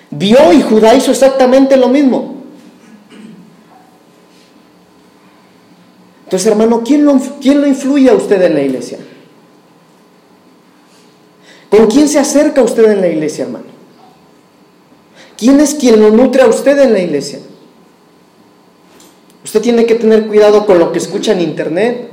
vio 0.10 0.52
y 0.54 0.62
Judá 0.62 0.96
hizo 0.96 1.12
exactamente 1.12 1.78
lo 1.78 1.90
mismo. 1.90 2.36
Entonces, 6.26 6.48
hermano, 6.48 6.82
¿quién 6.84 7.06
lo, 7.06 7.20
¿quién 7.40 7.62
lo 7.62 7.68
influye 7.68 8.10
a 8.10 8.16
usted 8.16 8.42
en 8.42 8.56
la 8.56 8.62
iglesia? 8.62 8.98
¿Con 11.70 11.88
quién 11.88 12.10
se 12.10 12.20
acerca 12.20 12.64
usted 12.64 12.90
en 12.92 13.02
la 13.02 13.08
iglesia, 13.08 13.46
hermano? 13.46 13.66
¿Quién 15.38 15.60
es 15.60 15.76
quien 15.76 16.00
lo 16.00 16.10
nutre 16.10 16.42
a 16.42 16.48
usted 16.48 16.80
en 16.80 16.94
la 16.94 17.00
iglesia? 17.00 17.40
Usted 19.46 19.62
tiene 19.62 19.86
que 19.86 19.94
tener 19.94 20.26
cuidado 20.26 20.66
con 20.66 20.80
lo 20.80 20.92
que 20.92 20.98
escucha 20.98 21.32
en 21.32 21.40
internet. 21.40 22.10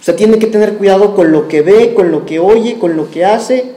Usted 0.00 0.16
tiene 0.16 0.38
que 0.38 0.46
tener 0.46 0.78
cuidado 0.78 1.14
con 1.14 1.30
lo 1.30 1.46
que 1.46 1.60
ve, 1.60 1.92
con 1.92 2.10
lo 2.10 2.24
que 2.24 2.40
oye, 2.40 2.78
con 2.78 2.96
lo 2.96 3.10
que 3.10 3.26
hace, 3.26 3.72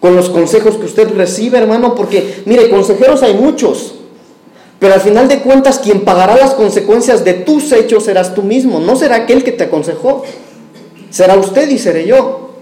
con 0.00 0.16
los 0.16 0.30
consejos 0.30 0.76
que 0.76 0.86
usted 0.86 1.14
recibe, 1.14 1.58
hermano, 1.58 1.94
porque 1.94 2.42
mire, 2.46 2.70
consejeros 2.70 3.22
hay 3.22 3.34
muchos, 3.34 3.94
pero 4.78 4.94
al 4.94 5.02
final 5.02 5.28
de 5.28 5.40
cuentas 5.40 5.78
quien 5.78 6.04
pagará 6.04 6.36
las 6.36 6.54
consecuencias 6.54 7.22
de 7.22 7.34
tus 7.34 7.70
hechos 7.70 8.04
serás 8.04 8.34
tú 8.34 8.42
mismo, 8.42 8.80
no 8.80 8.96
será 8.96 9.16
aquel 9.16 9.44
que 9.44 9.52
te 9.52 9.64
aconsejó. 9.64 10.24
Será 11.10 11.36
usted 11.36 11.68
y 11.68 11.78
seré 11.78 12.06
yo. 12.06 12.54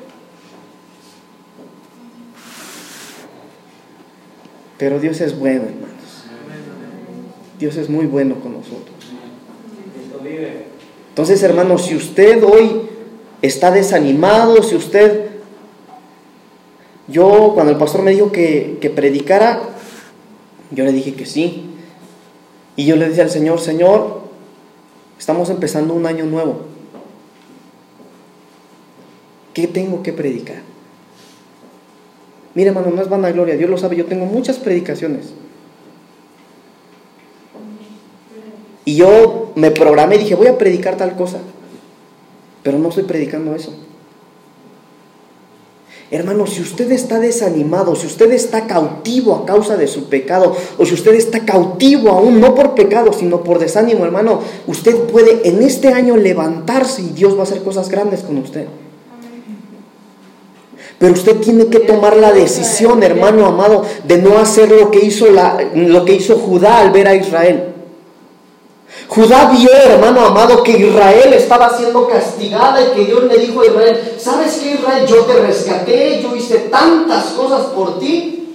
Pero 4.79 4.99
Dios 4.99 5.21
es 5.21 5.39
bueno, 5.39 5.63
hermanos. 5.63 6.25
Dios 7.59 7.77
es 7.77 7.89
muy 7.89 8.07
bueno 8.07 8.41
con 8.41 8.53
nosotros. 8.53 8.92
Entonces, 11.09 11.43
hermanos, 11.43 11.87
si 11.87 11.95
usted 11.95 12.43
hoy 12.43 12.83
está 13.43 13.71
desanimado, 13.71 14.63
si 14.63 14.77
usted... 14.77 15.31
Yo, 17.09 17.53
cuando 17.55 17.73
el 17.73 17.79
pastor 17.79 18.03
me 18.03 18.13
dijo 18.13 18.33
que, 18.33 18.93
predicara, 18.95 19.61
yo 20.71 20.85
le 20.85 20.93
dije 20.93 21.15
que 21.15 21.27
sí. 21.27 21.71
Y 22.77 22.87
yo 22.87 22.97
le 22.97 23.09
dije 23.09 23.21
al 23.21 23.31
Señor, 23.31 23.61
Señor, 23.61 24.23
estamos 25.19 25.51
empezando 25.51 25.93
un 25.95 26.07
año 26.07 26.25
nuevo. 26.25 26.61
¿Qué 29.53 29.67
tengo 29.67 30.03
que 30.03 30.13
predicar? 30.13 30.63
Mire, 32.55 32.69
hermano, 32.69 32.91
no 32.91 33.03
es 33.03 33.09
vanagloria, 33.09 33.57
Dios 33.57 33.69
lo 33.69 33.77
sabe, 33.77 33.97
yo 33.97 34.07
tengo 34.07 34.25
muchas 34.25 34.59
predicaciones. 34.59 35.35
Y 38.85 38.97
yo 38.97 39.53
me 39.55 39.71
programé 39.71 40.17
y 40.17 40.19
dije, 40.21 40.35
voy 40.35 40.49
a 40.49 40.59
predicar 40.59 40.97
tal 40.97 41.15
cosa. 41.17 41.39
Pero 42.63 42.79
no 42.79 42.89
estoy 42.89 43.05
predicando 43.05 43.55
eso. 43.55 43.73
Hermano, 46.13 46.47
si 46.47 46.61
usted 46.61 46.93
está 46.93 47.19
desanimado, 47.19 47.97
si 47.97 48.07
usted 48.07 48.31
está 48.33 48.67
cautivo 48.67 49.35
a 49.35 49.47
causa 49.47 49.79
de 49.79 49.89
su 49.89 50.11
pecado, 50.11 50.55
o 50.77 50.85
si 50.85 50.93
usted 50.93 51.15
está 51.15 51.47
cautivo 51.47 52.11
aún, 52.11 52.39
no 52.39 52.55
por 52.55 52.75
pecado, 52.75 53.15
sino 53.15 53.43
por 53.43 53.59
desánimo, 53.59 54.05
hermano, 54.05 54.41
usted 54.67 54.95
puede 55.05 55.49
en 55.49 55.63
este 55.63 55.89
año 55.89 56.19
levantarse 56.19 57.01
y 57.01 57.09
Dios 57.15 57.35
va 57.35 57.41
a 57.41 57.43
hacer 57.45 57.63
cosas 57.63 57.89
grandes 57.89 58.21
con 58.21 58.37
usted. 58.37 58.67
Pero 60.99 61.15
usted 61.15 61.39
tiene 61.39 61.69
que 61.69 61.81
tomar 61.81 62.15
la 62.19 62.31
decisión, 62.31 63.03
hermano 63.03 63.47
amado, 63.47 63.83
de 64.07 64.19
no 64.19 64.37
hacer 64.39 64.71
lo 64.71 64.91
que 64.91 65.05
hizo, 65.07 65.31
la, 65.31 65.67
lo 65.75 66.05
que 66.05 66.15
hizo 66.15 66.37
Judá 66.37 66.81
al 66.81 66.91
ver 66.91 67.09
a 67.09 67.15
Israel. 67.15 67.72
Judá 69.15 69.51
vio, 69.51 69.71
hermano 69.71 70.25
amado, 70.25 70.63
que 70.63 70.73
Israel 70.73 71.35
estaba 71.35 71.77
siendo 71.77 72.09
castigada 72.09 72.81
y 72.81 72.95
que 72.95 73.05
Dios 73.05 73.25
le 73.25 73.37
dijo 73.37 73.61
a 73.61 73.67
Israel, 73.67 74.15
¿sabes 74.19 74.55
qué 74.55 74.73
Israel? 74.73 75.07
Yo 75.07 75.25
te 75.27 75.35
rescaté, 75.35 76.23
yo 76.23 76.35
hice 76.35 76.59
tantas 76.71 77.27
cosas 77.27 77.67
por 77.67 77.99
ti. 77.99 78.55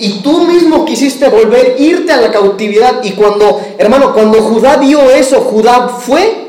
Y 0.00 0.22
tú 0.22 0.40
mismo 0.48 0.84
quisiste 0.84 1.28
volver, 1.28 1.76
irte 1.78 2.12
a 2.12 2.20
la 2.20 2.32
cautividad. 2.32 3.00
Y 3.04 3.12
cuando, 3.12 3.60
hermano, 3.78 4.12
cuando 4.12 4.42
Judá 4.42 4.76
vio 4.78 5.08
eso, 5.08 5.40
Judá 5.42 5.88
fue 5.88 6.48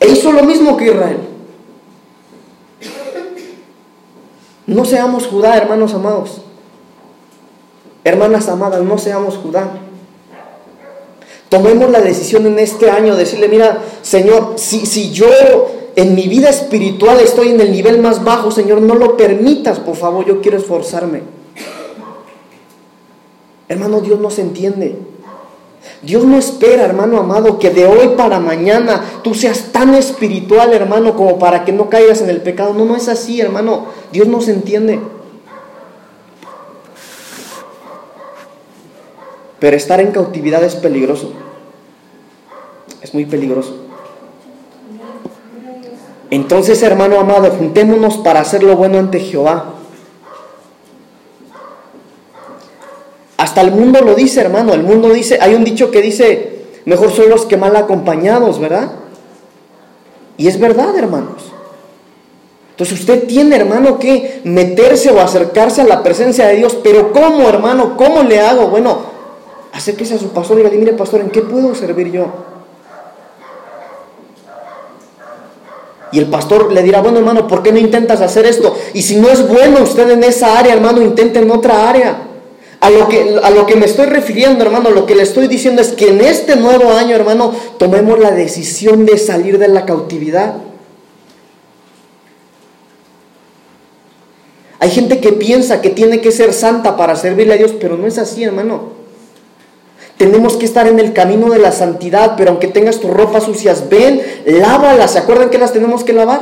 e 0.00 0.08
hizo 0.08 0.32
lo 0.32 0.44
mismo 0.44 0.78
que 0.78 0.86
Israel. 0.86 1.20
No 4.66 4.86
seamos 4.86 5.26
Judá, 5.26 5.58
hermanos 5.58 5.92
amados. 5.92 6.40
Hermanas 8.02 8.48
amadas, 8.48 8.80
no 8.82 8.96
seamos 8.96 9.36
Judá. 9.36 9.87
Tomemos 11.48 11.90
la 11.90 12.00
decisión 12.00 12.46
en 12.46 12.58
este 12.58 12.90
año 12.90 13.14
de 13.14 13.20
decirle, 13.20 13.48
mira, 13.48 13.82
Señor, 14.02 14.54
si, 14.56 14.84
si 14.84 15.10
yo 15.10 15.26
en 15.96 16.14
mi 16.14 16.28
vida 16.28 16.50
espiritual 16.50 17.20
estoy 17.20 17.48
en 17.48 17.60
el 17.60 17.72
nivel 17.72 18.00
más 18.00 18.22
bajo, 18.22 18.50
Señor, 18.50 18.82
no 18.82 18.94
lo 18.94 19.16
permitas, 19.16 19.78
por 19.80 19.96
favor, 19.96 20.26
yo 20.26 20.40
quiero 20.40 20.58
esforzarme. 20.58 21.22
Hermano, 23.68 24.00
Dios 24.00 24.20
no 24.20 24.30
se 24.30 24.42
entiende. 24.42 24.96
Dios 26.02 26.24
no 26.24 26.38
espera, 26.38 26.84
hermano 26.84 27.18
amado, 27.18 27.58
que 27.58 27.70
de 27.70 27.86
hoy 27.86 28.10
para 28.16 28.38
mañana 28.38 29.02
tú 29.22 29.34
seas 29.34 29.72
tan 29.72 29.94
espiritual, 29.94 30.72
hermano, 30.72 31.16
como 31.16 31.38
para 31.38 31.64
que 31.64 31.72
no 31.72 31.90
caigas 31.90 32.20
en 32.20 32.30
el 32.30 32.40
pecado. 32.40 32.74
No, 32.74 32.84
no 32.84 32.94
es 32.94 33.08
así, 33.08 33.40
hermano. 33.40 33.86
Dios 34.12 34.28
no 34.28 34.40
se 34.40 34.52
entiende. 34.52 35.00
Pero 39.58 39.76
estar 39.76 40.00
en 40.00 40.12
cautividad 40.12 40.62
es 40.62 40.76
peligroso. 40.76 41.32
Es 43.02 43.14
muy 43.14 43.24
peligroso. 43.24 43.76
Entonces, 46.30 46.82
hermano 46.82 47.18
amado, 47.18 47.50
juntémonos 47.50 48.18
para 48.18 48.40
hacer 48.40 48.62
lo 48.62 48.76
bueno 48.76 48.98
ante 48.98 49.20
Jehová. 49.20 49.74
Hasta 53.38 53.60
el 53.60 53.70
mundo 53.70 54.00
lo 54.02 54.14
dice, 54.14 54.40
hermano. 54.40 54.74
El 54.74 54.82
mundo 54.82 55.10
dice, 55.10 55.38
hay 55.40 55.54
un 55.54 55.64
dicho 55.64 55.90
que 55.90 56.02
dice, 56.02 56.66
mejor 56.84 57.12
son 57.12 57.30
los 57.30 57.46
que 57.46 57.56
mal 57.56 57.74
acompañados, 57.76 58.58
¿verdad? 58.58 58.90
Y 60.36 60.48
es 60.48 60.58
verdad, 60.60 60.96
hermanos. 60.96 61.52
Entonces 62.70 63.00
usted 63.00 63.26
tiene, 63.26 63.56
hermano, 63.56 63.98
que 63.98 64.40
meterse 64.44 65.10
o 65.10 65.20
acercarse 65.20 65.80
a 65.80 65.84
la 65.84 66.02
presencia 66.02 66.46
de 66.46 66.56
Dios. 66.56 66.78
Pero 66.82 67.12
¿cómo, 67.12 67.48
hermano? 67.48 67.96
¿Cómo 67.96 68.22
le 68.22 68.40
hago? 68.40 68.68
Bueno, 68.68 69.17
acérquese 69.78 70.14
a 70.14 70.18
su 70.18 70.30
pastor 70.30 70.58
y 70.58 70.62
dígale, 70.62 70.78
mire 70.78 70.92
pastor, 70.92 71.20
¿en 71.20 71.30
qué 71.30 71.40
puedo 71.40 71.74
servir 71.74 72.10
yo? 72.10 72.26
Y 76.10 76.18
el 76.18 76.26
pastor 76.26 76.72
le 76.72 76.82
dirá, 76.82 77.00
bueno 77.00 77.18
hermano, 77.18 77.46
¿por 77.46 77.62
qué 77.62 77.70
no 77.70 77.78
intentas 77.78 78.20
hacer 78.20 78.46
esto? 78.46 78.76
Y 78.94 79.02
si 79.02 79.16
no 79.16 79.28
es 79.28 79.46
bueno 79.46 79.82
usted 79.82 80.10
en 80.10 80.24
esa 80.24 80.58
área, 80.58 80.74
hermano, 80.74 81.02
intente 81.02 81.38
en 81.38 81.50
otra 81.50 81.88
área. 81.88 82.24
A 82.80 82.90
lo, 82.90 83.08
que, 83.08 83.40
a 83.42 83.50
lo 83.50 83.66
que 83.66 83.74
me 83.74 83.86
estoy 83.86 84.06
refiriendo, 84.06 84.64
hermano, 84.64 84.90
lo 84.90 85.04
que 85.04 85.16
le 85.16 85.24
estoy 85.24 85.48
diciendo 85.48 85.82
es 85.82 85.88
que 85.88 86.10
en 86.10 86.20
este 86.20 86.54
nuevo 86.54 86.92
año, 86.92 87.16
hermano, 87.16 87.52
tomemos 87.76 88.20
la 88.20 88.30
decisión 88.30 89.04
de 89.04 89.18
salir 89.18 89.58
de 89.58 89.66
la 89.66 89.84
cautividad. 89.84 90.54
Hay 94.78 94.90
gente 94.90 95.18
que 95.18 95.32
piensa 95.32 95.82
que 95.82 95.90
tiene 95.90 96.20
que 96.20 96.30
ser 96.30 96.52
santa 96.52 96.96
para 96.96 97.16
servirle 97.16 97.54
a 97.54 97.58
Dios, 97.58 97.72
pero 97.80 97.96
no 97.96 98.06
es 98.06 98.16
así, 98.16 98.44
hermano. 98.44 98.97
Tenemos 100.18 100.56
que 100.56 100.66
estar 100.66 100.88
en 100.88 100.98
el 100.98 101.12
camino 101.12 101.48
de 101.48 101.60
la 101.60 101.70
santidad, 101.70 102.34
pero 102.36 102.50
aunque 102.50 102.66
tengas 102.66 102.98
tus 102.98 103.10
ropas 103.10 103.44
sucias, 103.44 103.88
ven, 103.88 104.20
lávalas. 104.44 105.12
¿Se 105.12 105.20
acuerdan 105.20 105.48
que 105.48 105.58
las 105.58 105.72
tenemos 105.72 106.02
que 106.02 106.12
lavar? 106.12 106.40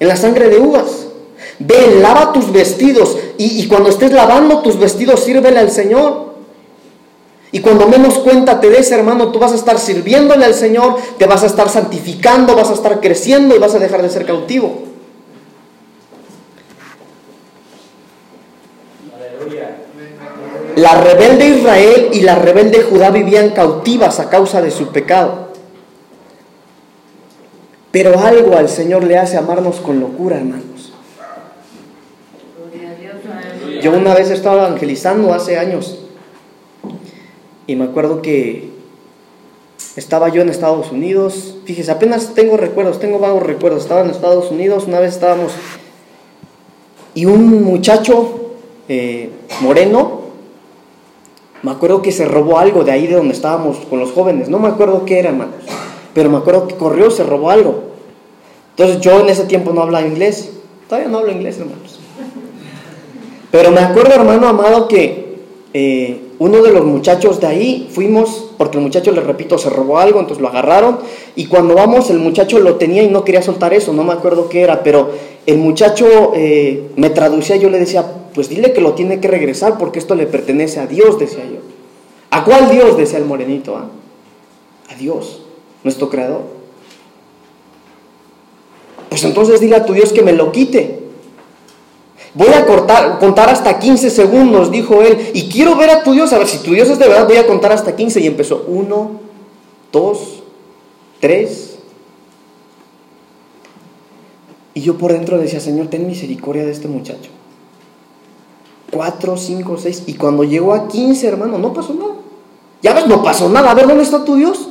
En 0.00 0.08
la 0.08 0.16
sangre 0.16 0.48
de 0.48 0.58
uvas. 0.58 1.06
Ven, 1.60 2.02
lava 2.02 2.32
tus 2.32 2.52
vestidos. 2.52 3.16
Y, 3.38 3.68
cuando 3.68 3.88
estés 3.88 4.12
lavando 4.12 4.62
tus 4.62 4.80
vestidos, 4.80 5.20
sírvele 5.20 5.60
al 5.60 5.70
Señor. 5.70 6.32
Y 7.52 7.60
cuando 7.60 7.86
menos 7.86 8.18
cuenta 8.18 8.60
te 8.60 8.68
des, 8.68 8.90
hermano, 8.90 9.30
tú 9.30 9.38
vas 9.38 9.52
a 9.52 9.56
estar 9.56 9.78
sirviéndole 9.78 10.44
al 10.44 10.54
Señor, 10.54 10.96
te 11.18 11.26
vas 11.26 11.44
a 11.44 11.46
estar 11.46 11.68
santificando, 11.68 12.56
vas 12.56 12.70
a 12.70 12.74
estar 12.74 13.00
creciendo 13.00 13.54
y 13.54 13.58
vas 13.58 13.76
a 13.76 13.78
dejar 13.78 14.02
de 14.02 14.10
ser 14.10 14.26
cautivo. 14.26 14.91
La 20.76 21.00
rebelde 21.00 21.48
Israel 21.48 22.08
y 22.12 22.20
la 22.20 22.36
rebelde 22.36 22.82
Judá 22.82 23.10
vivían 23.10 23.50
cautivas 23.50 24.20
a 24.20 24.30
causa 24.30 24.62
de 24.62 24.70
su 24.70 24.88
pecado. 24.88 25.48
Pero 27.90 28.18
algo 28.18 28.56
al 28.56 28.68
Señor 28.68 29.04
le 29.04 29.18
hace 29.18 29.36
amarnos 29.36 29.80
con 29.80 30.00
locura, 30.00 30.36
hermanos. 30.38 30.92
Yo 33.82 33.92
una 33.92 34.14
vez 34.14 34.30
estaba 34.30 34.66
evangelizando 34.66 35.34
hace 35.34 35.58
años 35.58 35.98
y 37.66 37.76
me 37.76 37.84
acuerdo 37.84 38.22
que 38.22 38.70
estaba 39.96 40.28
yo 40.30 40.40
en 40.40 40.48
Estados 40.48 40.90
Unidos. 40.90 41.56
Fíjese, 41.64 41.90
apenas 41.90 42.34
tengo 42.34 42.56
recuerdos, 42.56 42.98
tengo 42.98 43.18
vagos 43.18 43.42
recuerdos. 43.42 43.82
Estaba 43.82 44.02
en 44.02 44.10
Estados 44.10 44.50
Unidos, 44.50 44.84
una 44.86 45.00
vez 45.00 45.14
estábamos 45.14 45.52
y 47.14 47.26
un 47.26 47.62
muchacho 47.62 48.54
eh, 48.88 49.30
moreno 49.60 50.21
me 51.62 51.70
acuerdo 51.70 52.02
que 52.02 52.10
se 52.10 52.24
robó 52.24 52.58
algo 52.58 52.82
de 52.84 52.90
ahí 52.90 53.06
de 53.06 53.14
donde 53.14 53.34
estábamos 53.34 53.78
con 53.88 54.00
los 54.00 54.10
jóvenes. 54.12 54.48
No 54.48 54.58
me 54.58 54.68
acuerdo 54.68 55.04
qué 55.04 55.20
era, 55.20 55.30
hermanos. 55.30 55.54
Pero 56.12 56.28
me 56.28 56.38
acuerdo 56.38 56.66
que 56.66 56.74
corrió, 56.74 57.10
se 57.10 57.22
robó 57.24 57.50
algo. 57.50 57.84
Entonces 58.70 59.00
yo 59.00 59.20
en 59.20 59.28
ese 59.28 59.44
tiempo 59.44 59.72
no 59.72 59.82
hablaba 59.82 60.06
inglés. 60.06 60.52
Todavía 60.88 61.08
no 61.08 61.18
hablo 61.18 61.32
inglés, 61.32 61.58
hermanos. 61.58 62.00
Pero 63.50 63.70
me 63.70 63.80
acuerdo, 63.80 64.14
hermano 64.14 64.48
amado, 64.48 64.88
que 64.88 65.36
eh, 65.72 66.31
uno 66.42 66.60
de 66.60 66.72
los 66.72 66.84
muchachos 66.84 67.40
de 67.40 67.46
ahí 67.46 67.88
fuimos, 67.88 68.50
porque 68.58 68.76
el 68.76 68.82
muchacho, 68.82 69.12
le 69.12 69.20
repito, 69.20 69.58
se 69.58 69.70
robó 69.70 69.98
algo, 69.98 70.18
entonces 70.18 70.42
lo 70.42 70.48
agarraron. 70.48 70.98
Y 71.36 71.46
cuando 71.46 71.76
vamos, 71.76 72.10
el 72.10 72.18
muchacho 72.18 72.58
lo 72.58 72.74
tenía 72.78 73.04
y 73.04 73.08
no 73.08 73.22
quería 73.22 73.42
soltar 73.42 73.72
eso. 73.72 73.92
No 73.92 74.02
me 74.02 74.12
acuerdo 74.12 74.48
qué 74.48 74.62
era, 74.62 74.82
pero 74.82 75.12
el 75.46 75.58
muchacho 75.58 76.32
eh, 76.34 76.90
me 76.96 77.10
traducía, 77.10 77.54
yo 77.54 77.70
le 77.70 77.78
decía, 77.78 78.04
pues 78.34 78.48
dile 78.48 78.72
que 78.72 78.80
lo 78.80 78.94
tiene 78.94 79.20
que 79.20 79.28
regresar 79.28 79.78
porque 79.78 80.00
esto 80.00 80.16
le 80.16 80.26
pertenece 80.26 80.80
a 80.80 80.88
Dios, 80.88 81.16
decía 81.16 81.44
yo. 81.44 81.60
¿A 82.30 82.42
cuál 82.42 82.70
Dios? 82.70 82.96
decía 82.96 83.18
el 83.18 83.24
morenito. 83.24 83.76
Ah? 83.76 83.86
A 84.90 84.96
Dios, 84.96 85.42
nuestro 85.84 86.10
creador. 86.10 86.40
Pues 89.10 89.22
entonces 89.22 89.60
dile 89.60 89.76
a 89.76 89.86
tu 89.86 89.92
Dios 89.92 90.12
que 90.12 90.22
me 90.22 90.32
lo 90.32 90.50
quite. 90.50 91.01
Voy 92.34 92.48
a 92.48 92.64
cortar, 92.64 93.18
contar 93.18 93.50
hasta 93.50 93.78
15 93.78 94.08
segundos, 94.08 94.70
dijo 94.70 95.02
él, 95.02 95.30
y 95.34 95.48
quiero 95.48 95.76
ver 95.76 95.90
a 95.90 96.02
tu 96.02 96.12
Dios, 96.12 96.32
a 96.32 96.38
ver 96.38 96.48
si 96.48 96.58
tu 96.58 96.72
Dios 96.72 96.88
es 96.88 96.98
de 96.98 97.08
verdad, 97.08 97.26
voy 97.26 97.36
a 97.36 97.46
contar 97.46 97.72
hasta 97.72 97.94
15 97.94 98.20
y 98.20 98.26
empezó. 98.26 98.64
Uno, 98.68 99.20
dos, 99.92 100.42
tres, 101.20 101.72
Y 104.74 104.80
yo 104.80 104.96
por 104.96 105.12
dentro 105.12 105.38
decía, 105.38 105.60
Señor, 105.60 105.88
ten 105.88 106.06
misericordia 106.06 106.64
de 106.64 106.72
este 106.72 106.88
muchacho. 106.88 107.30
Cuatro, 108.90 109.36
cinco, 109.36 109.76
seis. 109.76 110.04
Y 110.06 110.14
cuando 110.14 110.44
llegó 110.44 110.74
a 110.74 110.88
quince, 110.88 111.26
hermano, 111.26 111.58
no 111.58 111.72
pasó 111.72 111.94
nada. 111.94 112.14
Ya 112.82 112.94
ves, 112.94 113.06
no 113.06 113.22
pasó 113.22 113.48
nada. 113.48 113.70
A 113.70 113.74
ver, 113.74 113.86
¿dónde 113.86 114.02
está 114.02 114.24
tu 114.24 114.36
Dios? 114.36 114.68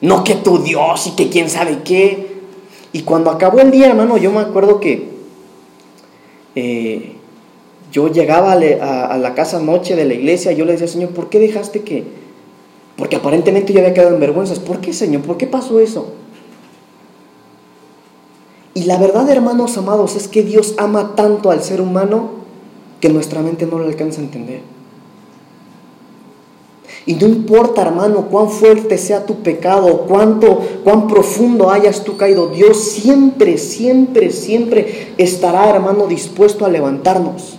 No 0.00 0.24
que 0.24 0.34
tu 0.36 0.58
Dios 0.58 1.06
y 1.06 1.10
que 1.12 1.28
quién 1.28 1.50
sabe 1.50 1.82
qué. 1.84 2.40
Y 2.92 3.02
cuando 3.02 3.30
acabó 3.30 3.60
el 3.60 3.70
día, 3.70 3.88
hermano, 3.88 4.16
yo 4.16 4.32
me 4.32 4.40
acuerdo 4.40 4.80
que 4.80 5.19
eh, 6.54 7.16
yo 7.92 8.08
llegaba 8.08 8.52
a, 8.52 9.18
la 9.18 9.34
casa 9.34 9.60
noche 9.60 9.96
de 9.96 10.04
la 10.04 10.14
iglesia, 10.14 10.52
y 10.52 10.56
yo 10.56 10.64
le 10.64 10.72
decía, 10.72 10.88
Señor, 10.88 11.10
¿por 11.10 11.28
qué 11.28 11.38
dejaste 11.38 11.82
que? 11.82 12.04
Porque 12.96 13.16
aparentemente 13.16 13.72
yo 13.72 13.80
había 13.80 13.94
quedado 13.94 14.14
en 14.14 14.20
vergüenzas. 14.20 14.58
¿Por 14.58 14.80
qué, 14.80 14.92
Señor? 14.92 15.22
¿Por 15.22 15.36
qué 15.36 15.46
pasó 15.46 15.80
eso? 15.80 16.12
Y 18.74 18.84
la 18.84 18.98
verdad, 18.98 19.28
hermanos 19.28 19.76
amados, 19.78 20.16
es 20.16 20.28
que 20.28 20.42
Dios 20.42 20.74
ama 20.78 21.16
tanto 21.16 21.50
al 21.50 21.62
ser 21.62 21.80
humano 21.80 22.30
que 23.00 23.08
nuestra 23.08 23.40
mente 23.40 23.66
no 23.66 23.78
lo 23.78 23.86
alcanza 23.86 24.20
a 24.20 24.24
entender. 24.24 24.60
Y 27.06 27.14
no 27.14 27.26
importa, 27.26 27.82
hermano, 27.82 28.26
cuán 28.30 28.50
fuerte 28.50 28.98
sea 28.98 29.24
tu 29.24 29.36
pecado, 29.36 30.04
cuánto, 30.06 30.60
cuán 30.84 31.08
profundo 31.08 31.70
hayas 31.70 32.04
tú 32.04 32.16
caído, 32.16 32.48
Dios 32.48 32.84
siempre, 32.84 33.56
siempre, 33.56 34.30
siempre 34.30 35.14
estará, 35.16 35.70
hermano, 35.70 36.06
dispuesto 36.06 36.66
a 36.66 36.68
levantarnos. 36.68 37.56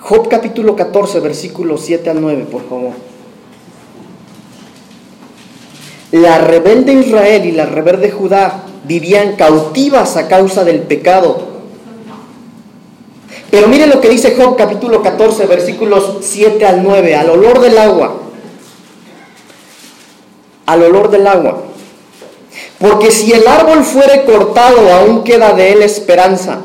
Job 0.00 0.28
capítulo 0.28 0.74
14, 0.76 1.20
versículos 1.20 1.80
7 1.82 2.10
al 2.10 2.20
9, 2.20 2.46
por 2.50 2.68
favor. 2.68 2.92
La 6.10 6.38
rebelde 6.38 6.92
Israel 6.92 7.46
y 7.46 7.52
la 7.52 7.66
rebelde 7.66 8.10
Judá 8.10 8.64
vivían 8.86 9.36
cautivas 9.36 10.16
a 10.16 10.28
causa 10.28 10.64
del 10.64 10.80
pecado 10.80 11.53
pero 13.54 13.68
mire 13.68 13.86
lo 13.86 14.00
que 14.00 14.08
dice 14.08 14.34
Job 14.36 14.56
capítulo 14.56 15.00
14, 15.00 15.46
versículos 15.46 16.16
7 16.22 16.66
al 16.66 16.82
9, 16.82 17.14
al 17.14 17.30
olor 17.30 17.60
del 17.60 17.78
agua. 17.78 18.16
Al 20.66 20.82
olor 20.82 21.08
del 21.08 21.24
agua. 21.24 21.62
Porque 22.80 23.12
si 23.12 23.30
el 23.30 23.46
árbol 23.46 23.84
fuere 23.84 24.24
cortado, 24.24 24.92
aún 24.92 25.22
queda 25.22 25.52
de 25.52 25.70
él 25.70 25.82
esperanza. 25.82 26.62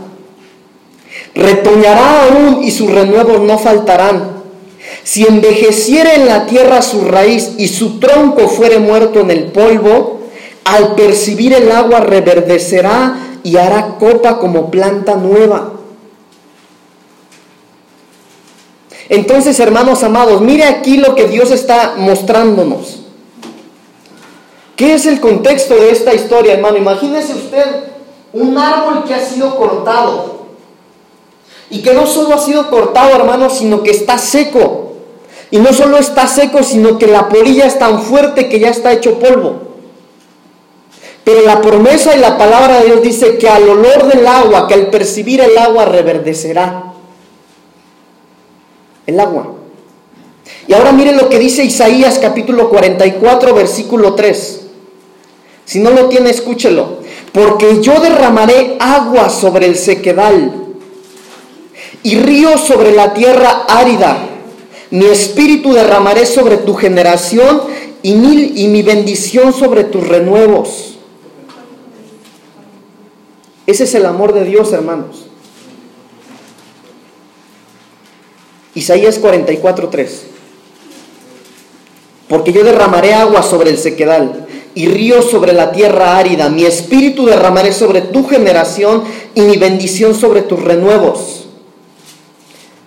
Retoñará 1.36 2.24
aún 2.24 2.64
y 2.64 2.72
sus 2.72 2.90
renuevos 2.90 3.42
no 3.42 3.60
faltarán. 3.60 4.42
Si 5.04 5.28
envejeciere 5.28 6.16
en 6.16 6.26
la 6.26 6.48
tierra 6.48 6.82
su 6.82 7.06
raíz 7.06 7.52
y 7.60 7.68
su 7.68 8.00
tronco 8.00 8.48
fuere 8.48 8.80
muerto 8.80 9.20
en 9.20 9.30
el 9.30 9.44
polvo, 9.52 10.22
al 10.66 10.96
percibir 10.96 11.54
el 11.54 11.72
agua 11.72 12.00
reverdecerá 12.00 13.38
y 13.44 13.58
hará 13.58 13.98
copa 14.00 14.40
como 14.40 14.72
planta 14.72 15.14
nueva. 15.14 15.74
Entonces, 19.10 19.60
hermanos 19.60 20.04
amados, 20.04 20.40
mire 20.42 20.66
aquí 20.66 20.98
lo 20.98 21.16
que 21.16 21.28
Dios 21.28 21.50
está 21.50 21.96
mostrándonos. 21.98 23.00
¿Qué 24.76 24.94
es 24.94 25.08
el 25.08 25.20
contexto 25.20 25.76
de 25.76 25.90
esta 25.90 26.14
historia, 26.14 26.54
hermano? 26.54 26.78
Imagínese 26.78 27.34
usted 27.34 27.66
un 28.32 28.56
árbol 28.58 29.04
que 29.06 29.16
ha 29.16 29.26
sido 29.26 29.58
cortado. 29.58 30.40
Y 31.72 31.82
que 31.82 31.94
no 31.94 32.06
solo 32.06 32.36
ha 32.36 32.38
sido 32.38 32.70
cortado, 32.70 33.16
hermano, 33.16 33.50
sino 33.50 33.82
que 33.82 33.92
está 33.92 34.20
seco. 34.20 34.94
Y 35.52 35.58
no 35.58 35.74
solo 35.74 35.98
está 35.98 36.28
seco, 36.28 36.62
sino 36.62 37.00
que 37.00 37.08
la 37.08 37.30
polilla 37.30 37.66
es 37.66 37.80
tan 37.80 38.04
fuerte 38.04 38.48
que 38.48 38.60
ya 38.60 38.70
está 38.70 38.94
hecho 38.94 39.20
polvo. 39.20 39.70
Pero 41.24 41.42
la 41.42 41.62
promesa 41.62 42.16
y 42.16 42.20
la 42.20 42.38
palabra 42.38 42.80
de 42.80 42.86
Dios 42.86 43.02
dice 43.02 43.38
que 43.40 43.50
al 43.50 43.68
olor 43.68 44.06
del 44.06 44.26
agua, 44.26 44.68
que 44.68 44.76
al 44.76 44.88
percibir 44.88 45.42
el 45.42 45.58
agua 45.58 45.86
reverdecerá 45.86 46.89
el 49.10 49.20
agua. 49.20 49.56
Y 50.68 50.74
ahora 50.74 50.92
miren 50.92 51.18
lo 51.18 51.30
que 51.30 51.40
dice 51.40 51.64
Isaías 51.64 52.20
capítulo 52.20 52.70
44, 52.70 53.54
versículo 53.54 54.16
3. 54.16 54.62
Si 55.66 55.80
no 55.80 55.92
lo 55.92 56.08
tiene, 56.10 56.30
escúchelo. 56.30 57.00
Porque 57.32 57.82
yo 57.82 58.00
derramaré 58.00 58.78
agua 58.80 59.30
sobre 59.30 59.68
el 59.68 59.76
sequedal 59.76 60.52
y 62.02 62.16
río 62.18 62.58
sobre 62.58 62.92
la 62.92 63.14
tierra 63.14 63.66
árida. 63.68 64.30
Mi 64.92 65.06
espíritu 65.06 65.74
derramaré 65.74 66.26
sobre 66.26 66.58
tu 66.58 66.74
generación 66.74 67.62
y 68.02 68.14
mi, 68.14 68.54
y 68.56 68.68
mi 68.68 68.82
bendición 68.82 69.54
sobre 69.54 69.84
tus 69.84 70.08
renuevos. 70.08 70.98
Ese 73.68 73.84
es 73.84 73.94
el 73.94 74.08
amor 74.08 74.34
de 74.34 74.46
Dios, 74.46 74.74
hermanos. 74.74 75.29
Isaías 78.80 79.20
44:3. 79.20 80.24
Porque 82.30 82.54
yo 82.54 82.64
derramaré 82.64 83.14
agua 83.14 83.44
sobre 83.44 83.72
el 83.72 83.78
sequedal 83.78 84.48
y 84.74 84.88
río 84.88 85.22
sobre 85.22 85.52
la 85.52 85.72
tierra 85.72 86.18
árida. 86.18 86.50
Mi 86.50 86.66
espíritu 86.66 87.26
derramaré 87.26 87.74
sobre 87.74 88.02
tu 88.02 88.26
generación 88.28 89.04
y 89.36 89.42
mi 89.42 89.58
bendición 89.58 90.16
sobre 90.16 90.44
tus 90.44 90.64
renuevos. 90.64 91.48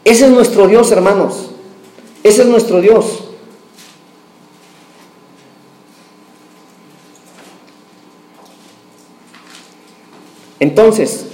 Ese 0.04 0.24
es 0.26 0.30
nuestro 0.30 0.66
Dios, 0.66 0.90
hermanos. 0.92 1.50
Ese 2.22 2.42
es 2.42 2.48
nuestro 2.48 2.80
Dios. 2.80 3.24
Entonces, 10.58 11.26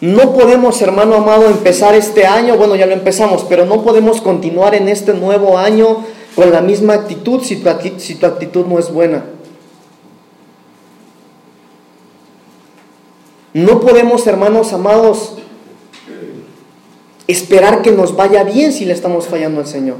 No 0.00 0.34
podemos, 0.34 0.82
hermano 0.82 1.16
amado, 1.16 1.46
empezar 1.46 1.94
este 1.94 2.26
año, 2.26 2.56
bueno, 2.56 2.76
ya 2.76 2.86
lo 2.86 2.92
empezamos, 2.92 3.44
pero 3.48 3.64
no 3.64 3.82
podemos 3.82 4.20
continuar 4.20 4.74
en 4.74 4.88
este 4.88 5.14
nuevo 5.14 5.56
año 5.56 6.04
con 6.34 6.52
la 6.52 6.60
misma 6.60 6.92
actitud 6.92 7.42
si 7.42 7.56
tu, 7.56 7.68
actitud 7.70 8.66
no 8.66 8.78
es 8.78 8.92
buena. 8.92 9.24
No 13.54 13.80
podemos, 13.80 14.26
hermanos 14.26 14.74
amados, 14.74 15.36
esperar 17.26 17.80
que 17.80 17.90
nos 17.90 18.14
vaya 18.14 18.44
bien 18.44 18.74
si 18.74 18.84
le 18.84 18.92
estamos 18.92 19.26
fallando 19.28 19.62
al 19.62 19.66
Señor. 19.66 19.96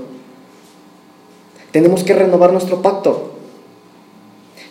Tenemos 1.71 2.05
que 2.05 2.13
renovar 2.13 2.53
nuestro 2.53 2.83
pacto. 2.83 3.33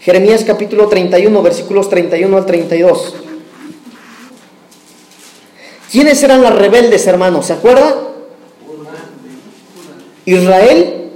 Jeremías 0.02 0.44
capítulo 0.44 0.88
31, 0.88 1.42
versículos 1.42 1.90
31 1.90 2.38
al 2.38 2.46
32. 2.46 3.25
¿Quiénes 5.96 6.22
eran 6.24 6.44
las 6.44 6.54
rebeldes, 6.54 7.08
hermanos? 7.08 7.46
¿Se 7.46 7.54
acuerdan? 7.54 7.94
Israel 10.26 11.10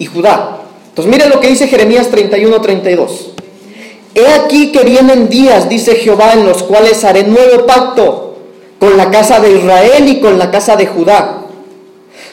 y 0.00 0.06
Judá. 0.06 0.62
Entonces 0.88 1.12
miren 1.12 1.30
lo 1.30 1.38
que 1.38 1.46
dice 1.46 1.68
Jeremías 1.68 2.08
31, 2.08 2.60
32. 2.60 3.34
He 4.16 4.26
aquí 4.26 4.72
que 4.72 4.82
vienen 4.82 5.28
días, 5.28 5.68
dice 5.68 5.94
Jehová, 5.94 6.32
en 6.32 6.44
los 6.44 6.64
cuales 6.64 7.04
haré 7.04 7.22
nuevo 7.22 7.66
pacto 7.66 8.38
con 8.80 8.96
la 8.96 9.12
casa 9.12 9.38
de 9.38 9.52
Israel 9.52 10.08
y 10.08 10.18
con 10.18 10.40
la 10.40 10.50
casa 10.50 10.74
de 10.74 10.88
Judá. 10.88 11.42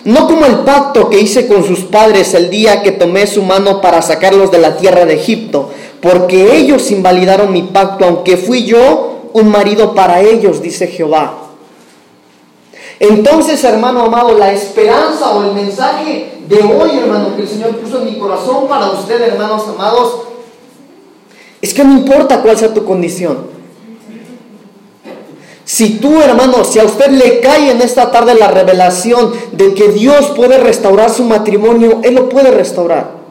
No 0.03 0.25
como 0.25 0.47
el 0.47 0.61
pacto 0.61 1.11
que 1.11 1.19
hice 1.19 1.45
con 1.45 1.63
sus 1.63 1.81
padres 1.81 2.33
el 2.33 2.49
día 2.49 2.81
que 2.81 2.91
tomé 2.91 3.27
su 3.27 3.43
mano 3.43 3.81
para 3.81 4.01
sacarlos 4.01 4.49
de 4.49 4.57
la 4.57 4.77
tierra 4.77 5.05
de 5.05 5.13
Egipto, 5.13 5.69
porque 6.01 6.57
ellos 6.57 6.89
invalidaron 6.89 7.53
mi 7.53 7.61
pacto, 7.61 8.05
aunque 8.05 8.35
fui 8.35 8.65
yo 8.65 9.14
un 9.35 9.51
marido 9.51 9.93
para 9.93 10.21
ellos, 10.21 10.61
dice 10.61 10.87
Jehová. 10.87 11.33
Entonces, 13.01 13.61
hermano 13.65 14.03
amado, 14.03 14.37
la 14.37 14.53
esperanza 14.53 15.31
o 15.31 15.43
el 15.43 15.51
mensaje 15.51 16.39
de 16.47 16.55
hoy, 16.59 16.97
hermano, 16.97 17.35
que 17.35 17.41
el 17.41 17.47
Señor 17.49 17.75
puso 17.75 17.99
en 17.99 18.05
mi 18.05 18.17
corazón 18.17 18.65
para 18.69 18.91
usted, 18.91 19.21
hermanos 19.21 19.63
amados, 19.67 20.21
es 21.61 21.73
que 21.73 21.83
no 21.83 21.91
importa 21.97 22.41
cuál 22.41 22.57
sea 22.57 22.73
tu 22.73 22.85
condición. 22.85 23.47
Si 25.65 25.97
tú, 25.97 26.21
hermano, 26.21 26.63
si 26.63 26.79
a 26.79 26.85
usted 26.85 27.09
le 27.09 27.41
cae 27.41 27.71
en 27.71 27.81
esta 27.81 28.11
tarde 28.11 28.35
la 28.35 28.47
revelación 28.47 29.33
de 29.51 29.73
que 29.73 29.89
Dios 29.89 30.27
puede 30.27 30.59
restaurar 30.59 31.09
su 31.09 31.25
matrimonio, 31.25 31.99
Él 32.03 32.15
lo 32.15 32.29
puede 32.29 32.51
restaurar 32.51 33.25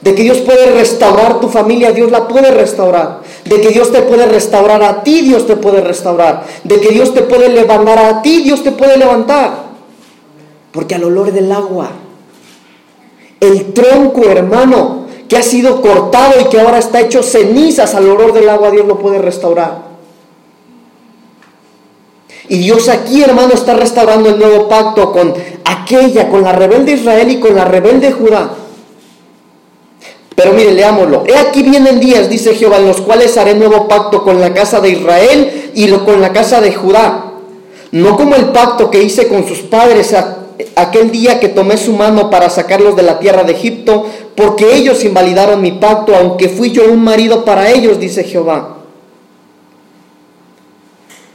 de 0.00 0.14
que 0.14 0.22
Dios 0.22 0.38
puede 0.38 0.66
restaurar 0.72 1.40
tu 1.40 1.48
familia, 1.48 1.92
Dios 1.92 2.10
la 2.10 2.28
puede 2.28 2.50
restaurar, 2.50 3.20
de 3.48 3.60
que 3.60 3.70
Dios 3.70 3.90
te 3.90 4.02
puede 4.02 4.26
restaurar 4.26 4.82
a 4.82 5.02
ti, 5.02 5.22
Dios 5.22 5.46
te 5.46 5.56
puede 5.56 5.80
restaurar, 5.80 6.44
de 6.64 6.80
que 6.80 6.90
Dios 6.90 7.14
te 7.14 7.22
puede 7.22 7.48
levantar 7.48 7.98
a 7.98 8.22
ti, 8.22 8.42
Dios 8.42 8.62
te 8.62 8.72
puede 8.72 8.96
levantar. 8.96 9.68
Porque 10.72 10.94
al 10.94 11.04
olor 11.04 11.32
del 11.32 11.50
agua, 11.50 11.90
el 13.40 13.72
tronco, 13.72 14.24
hermano, 14.24 15.06
que 15.28 15.36
ha 15.36 15.42
sido 15.42 15.80
cortado 15.80 16.40
y 16.40 16.44
que 16.44 16.60
ahora 16.60 16.78
está 16.78 17.00
hecho 17.00 17.22
cenizas, 17.22 17.94
al 17.94 18.08
olor 18.08 18.32
del 18.32 18.48
agua 18.48 18.70
Dios 18.70 18.86
lo 18.86 18.98
puede 18.98 19.18
restaurar. 19.18 19.88
Y 22.50 22.58
Dios 22.58 22.88
aquí, 22.88 23.22
hermano, 23.22 23.54
está 23.54 23.74
restaurando 23.74 24.30
el 24.30 24.38
nuevo 24.38 24.68
pacto 24.68 25.12
con 25.12 25.34
aquella, 25.64 26.28
con 26.28 26.42
la 26.42 26.52
rebelde 26.52 26.92
Israel 26.92 27.30
y 27.30 27.40
con 27.40 27.54
la 27.54 27.64
rebelde 27.64 28.12
Judá 28.12 28.50
Pero 30.38 30.52
mire, 30.52 30.72
leámoslo. 30.72 31.24
He 31.26 31.36
aquí 31.36 31.64
vienen 31.64 31.98
días, 31.98 32.30
dice 32.30 32.54
Jehová, 32.54 32.76
en 32.76 32.86
los 32.86 33.00
cuales 33.00 33.36
haré 33.36 33.56
nuevo 33.56 33.88
pacto 33.88 34.22
con 34.22 34.40
la 34.40 34.54
casa 34.54 34.80
de 34.80 34.90
Israel 34.90 35.72
y 35.74 35.90
con 35.90 36.20
la 36.20 36.32
casa 36.32 36.60
de 36.60 36.72
Judá. 36.72 37.32
No 37.90 38.16
como 38.16 38.36
el 38.36 38.50
pacto 38.50 38.88
que 38.88 39.02
hice 39.02 39.26
con 39.26 39.48
sus 39.48 39.58
padres 39.62 40.14
aquel 40.76 41.10
día 41.10 41.40
que 41.40 41.48
tomé 41.48 41.76
su 41.76 41.92
mano 41.92 42.30
para 42.30 42.50
sacarlos 42.50 42.94
de 42.94 43.02
la 43.02 43.18
tierra 43.18 43.42
de 43.42 43.54
Egipto, 43.54 44.06
porque 44.36 44.76
ellos 44.76 45.04
invalidaron 45.04 45.60
mi 45.60 45.72
pacto, 45.72 46.14
aunque 46.14 46.48
fui 46.48 46.70
yo 46.70 46.84
un 46.88 47.02
marido 47.02 47.44
para 47.44 47.72
ellos, 47.72 47.98
dice 47.98 48.22
Jehová. 48.22 48.76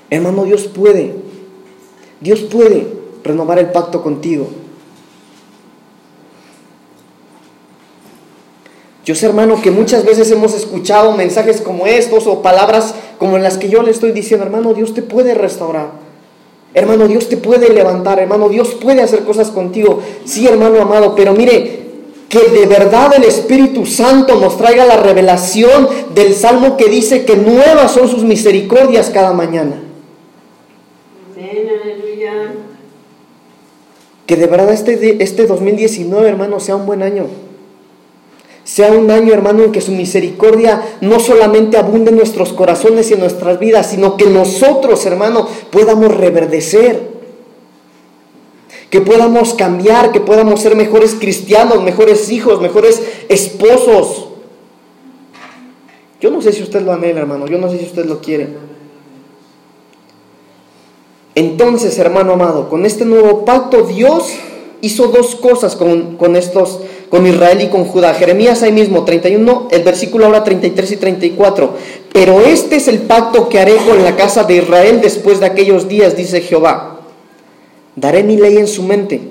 Hermano, 0.10 0.46
Dios 0.46 0.64
puede, 0.68 1.14
Dios 2.22 2.40
puede 2.40 2.88
renovar 3.22 3.60
el 3.60 3.68
pacto 3.68 4.02
contigo. 4.02 4.63
Yo 9.06 9.16
sé, 9.16 9.26
hermano, 9.26 9.62
que 9.62 9.70
muchas 9.70 10.06
veces 10.06 10.32
hemos 10.32 10.54
escuchado 10.54 11.12
mensajes 11.12 11.60
como 11.60 11.86
estos 11.88 12.26
o 12.26 12.42
palabras 12.42 12.96
como 13.18 13.38
las 13.38 13.58
que 13.58 13.68
yo 13.68 13.84
le 13.84 13.92
estoy 13.92 14.14
diciendo, 14.14 14.46
hermano, 14.46 14.74
Dios 14.74 14.94
te 14.94 15.02
puede 15.02 15.34
restaurar. 15.34 15.92
Hermano, 16.74 17.08
Dios 17.08 17.28
te 17.30 17.38
puede 17.38 17.70
levantar, 17.70 18.20
hermano, 18.20 18.50
Dios 18.50 18.76
puede 18.76 19.02
hacer 19.02 19.26
cosas 19.26 19.52
contigo. 19.52 20.02
Sí, 20.26 20.48
hermano 20.48 20.82
amado, 20.82 21.16
pero 21.16 21.34
mire, 21.34 21.84
que 22.30 22.50
de 22.50 22.66
verdad 22.66 23.14
el 23.16 23.26
Espíritu 23.26 23.86
Santo 23.86 24.40
nos 24.40 24.58
traiga 24.58 24.86
la 24.86 24.98
revelación 24.98 25.88
del 26.16 26.34
salmo 26.34 26.78
que 26.78 26.86
dice 26.86 27.26
que 27.26 27.36
nuevas 27.36 27.92
son 27.92 28.08
sus 28.08 28.24
misericordias 28.24 29.12
cada 29.12 29.34
mañana. 29.34 29.84
Que 34.26 34.36
de 34.38 34.48
verdad 34.48 34.72
este, 34.72 35.22
este 35.22 35.46
2019, 35.46 36.28
hermano, 36.28 36.60
sea 36.60 36.76
un 36.76 36.86
buen 36.86 37.04
año. 37.04 37.28
Sea 38.64 38.92
un 38.92 39.12
año, 39.12 39.34
hermano, 39.34 39.64
en 39.64 39.72
que 39.72 39.82
su 39.82 39.92
misericordia 39.92 40.82
no 41.02 41.20
solamente 41.20 41.78
abunde 41.78 42.12
en 42.12 42.18
nuestros 42.18 42.54
corazones 42.54 43.10
y 43.10 43.14
en 43.14 43.20
nuestras 43.20 43.60
vidas, 43.60 43.90
sino 43.90 44.16
que 44.16 44.26
nosotros, 44.26 45.06
hermano, 45.06 45.48
podamos 45.70 46.16
reverdecer. 46.16 47.12
Que 48.90 49.02
podamos 49.02 49.54
cambiar, 49.56 50.12
que 50.12 50.22
podamos 50.22 50.62
ser 50.62 50.76
mejores 50.76 51.16
cristianos, 51.16 51.84
mejores 51.84 52.32
hijos, 52.32 52.62
mejores 52.62 53.02
esposos. 53.28 54.28
Yo 56.22 56.32
no 56.32 56.42
sé 56.42 56.54
si 56.54 56.64
usted 56.64 56.82
lo 56.84 56.94
anhela, 56.94 57.20
hermano, 57.20 57.48
yo 57.48 57.58
no 57.58 57.70
sé 57.70 57.80
si 57.80 57.86
usted 57.86 58.06
lo 58.06 58.22
quiere. 58.22 58.48
Entonces, 61.36 61.98
hermano 61.98 62.34
amado, 62.34 62.70
con 62.70 62.86
este 62.86 63.04
nuevo 63.04 63.44
pacto 63.44 63.84
Dios 63.84 64.32
hizo 64.82 65.08
dos 65.08 65.36
cosas 65.36 65.76
con, 65.76 66.18
con 66.18 66.36
estos 66.36 66.80
con 67.14 67.28
Israel 67.28 67.62
y 67.62 67.68
con 67.68 67.86
Judá. 67.86 68.16
Jeremías 68.16 68.64
ahí 68.64 68.72
mismo, 68.72 69.06
31, 69.06 69.68
el 69.70 69.84
versículo 69.84 70.26
ahora 70.26 70.44
33 70.44 70.94
y 70.94 70.98
34. 70.98 71.76
Pero 72.12 72.42
este 72.42 72.78
es 72.78 72.88
el 72.88 73.04
pacto 73.04 73.50
que 73.50 73.60
haré 73.60 73.76
con 73.76 74.04
la 74.04 74.16
casa 74.16 74.46
de 74.46 74.56
Israel 74.56 75.00
después 75.00 75.40
de 75.40 75.46
aquellos 75.46 75.88
días, 75.88 76.18
dice 76.18 76.42
Jehová. 76.42 77.02
Daré 77.96 78.24
mi 78.24 78.36
ley 78.36 78.58
en 78.58 78.68
su 78.68 78.82
mente 78.82 79.22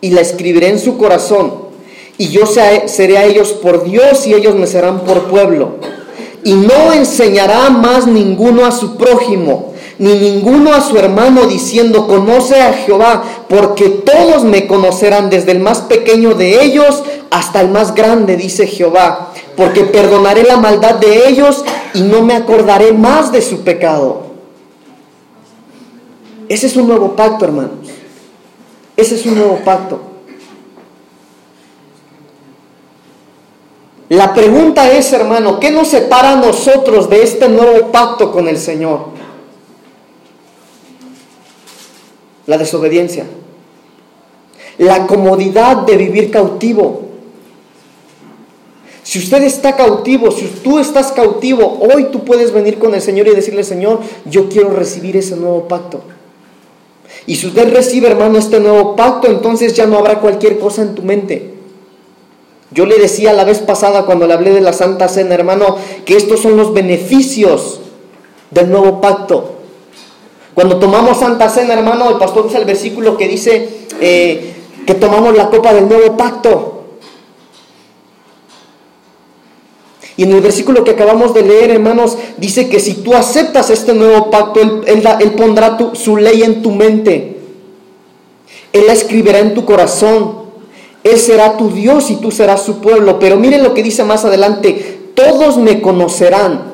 y 0.00 0.12
la 0.12 0.22
escribiré 0.22 0.68
en 0.68 0.78
su 0.78 0.96
corazón. 0.96 1.52
Y 2.16 2.28
yo 2.28 2.46
seré 2.46 3.18
a 3.18 3.26
ellos 3.26 3.52
por 3.52 3.84
Dios 3.84 4.26
y 4.26 4.32
ellos 4.32 4.54
me 4.54 4.66
serán 4.66 5.00
por 5.00 5.24
pueblo. 5.24 5.74
Y 6.42 6.54
no 6.54 6.94
enseñará 6.94 7.68
más 7.68 8.06
ninguno 8.06 8.64
a 8.64 8.72
su 8.72 8.96
prójimo 8.96 9.67
ni 9.98 10.14
ninguno 10.14 10.72
a 10.72 10.80
su 10.80 10.96
hermano 10.96 11.46
diciendo, 11.46 12.06
conoce 12.06 12.60
a 12.60 12.72
Jehová, 12.72 13.22
porque 13.48 13.88
todos 13.88 14.44
me 14.44 14.66
conocerán, 14.66 15.28
desde 15.28 15.52
el 15.52 15.60
más 15.60 15.80
pequeño 15.80 16.34
de 16.34 16.62
ellos 16.62 17.02
hasta 17.30 17.60
el 17.60 17.68
más 17.68 17.94
grande, 17.94 18.36
dice 18.36 18.66
Jehová, 18.66 19.32
porque 19.56 19.82
perdonaré 19.84 20.44
la 20.44 20.56
maldad 20.56 20.94
de 20.96 21.28
ellos 21.28 21.64
y 21.94 22.02
no 22.02 22.22
me 22.22 22.34
acordaré 22.34 22.92
más 22.92 23.32
de 23.32 23.42
su 23.42 23.62
pecado. 23.62 24.28
Ese 26.48 26.68
es 26.68 26.76
un 26.76 26.86
nuevo 26.86 27.14
pacto, 27.14 27.44
hermanos. 27.44 27.88
Ese 28.96 29.16
es 29.16 29.26
un 29.26 29.34
nuevo 29.34 29.56
pacto. 29.64 30.00
La 34.08 34.32
pregunta 34.32 34.90
es, 34.90 35.12
hermano, 35.12 35.60
¿qué 35.60 35.70
nos 35.70 35.88
separa 35.88 36.32
a 36.32 36.36
nosotros 36.36 37.10
de 37.10 37.22
este 37.22 37.48
nuevo 37.48 37.92
pacto 37.92 38.32
con 38.32 38.48
el 38.48 38.56
Señor? 38.56 39.17
La 42.48 42.56
desobediencia, 42.56 43.26
la 44.78 45.06
comodidad 45.06 45.76
de 45.82 45.98
vivir 45.98 46.30
cautivo. 46.30 47.02
Si 49.02 49.18
usted 49.18 49.42
está 49.42 49.76
cautivo, 49.76 50.30
si 50.30 50.46
tú 50.46 50.78
estás 50.78 51.12
cautivo, 51.12 51.78
hoy 51.80 52.04
tú 52.10 52.24
puedes 52.24 52.52
venir 52.52 52.78
con 52.78 52.94
el 52.94 53.02
Señor 53.02 53.28
y 53.28 53.34
decirle, 53.34 53.64
Señor, 53.64 54.00
yo 54.24 54.48
quiero 54.48 54.70
recibir 54.70 55.14
ese 55.18 55.36
nuevo 55.36 55.68
pacto. 55.68 56.00
Y 57.26 57.36
si 57.36 57.48
usted 57.48 57.70
recibe, 57.70 58.08
hermano, 58.08 58.38
este 58.38 58.60
nuevo 58.60 58.96
pacto, 58.96 59.28
entonces 59.28 59.74
ya 59.74 59.86
no 59.86 59.98
habrá 59.98 60.18
cualquier 60.20 60.58
cosa 60.58 60.80
en 60.80 60.94
tu 60.94 61.02
mente. 61.02 61.52
Yo 62.70 62.86
le 62.86 62.96
decía 62.98 63.34
la 63.34 63.44
vez 63.44 63.58
pasada 63.58 64.06
cuando 64.06 64.26
le 64.26 64.32
hablé 64.32 64.52
de 64.52 64.62
la 64.62 64.72
Santa 64.72 65.08
Cena, 65.08 65.34
hermano, 65.34 65.76
que 66.06 66.16
estos 66.16 66.40
son 66.40 66.56
los 66.56 66.72
beneficios 66.72 67.80
del 68.50 68.70
nuevo 68.70 69.02
pacto. 69.02 69.57
Cuando 70.58 70.80
tomamos 70.80 71.18
Santa 71.18 71.48
Cena, 71.48 71.74
hermano, 71.74 72.10
el 72.10 72.16
pastor 72.16 72.46
usa 72.46 72.58
el 72.58 72.64
versículo 72.64 73.16
que 73.16 73.28
dice 73.28 73.68
eh, 74.00 74.54
que 74.84 74.94
tomamos 74.94 75.36
la 75.36 75.50
copa 75.50 75.72
del 75.72 75.88
nuevo 75.88 76.16
pacto. 76.16 76.82
Y 80.16 80.24
en 80.24 80.32
el 80.32 80.40
versículo 80.40 80.82
que 80.82 80.90
acabamos 80.90 81.32
de 81.32 81.42
leer, 81.42 81.70
hermanos, 81.70 82.18
dice 82.38 82.68
que 82.68 82.80
si 82.80 82.94
tú 82.94 83.14
aceptas 83.14 83.70
este 83.70 83.94
nuevo 83.94 84.32
pacto, 84.32 84.82
Él, 84.84 85.32
pondrá 85.36 85.78
su 85.92 86.16
ley 86.16 86.42
en 86.42 86.60
tu 86.60 86.72
mente. 86.72 87.38
Él 88.72 88.84
la 88.88 88.94
escribirá 88.94 89.38
en 89.38 89.54
tu 89.54 89.64
corazón. 89.64 90.38
Él 91.04 91.18
será 91.18 91.56
tu 91.56 91.70
Dios 91.70 92.10
y 92.10 92.16
tú 92.16 92.32
serás 92.32 92.64
su 92.64 92.80
pueblo. 92.80 93.20
Pero 93.20 93.36
miren 93.36 93.62
lo 93.62 93.74
que 93.74 93.84
dice 93.84 94.02
más 94.02 94.24
adelante. 94.24 95.12
Todos 95.14 95.56
me 95.56 95.80
conocerán, 95.80 96.72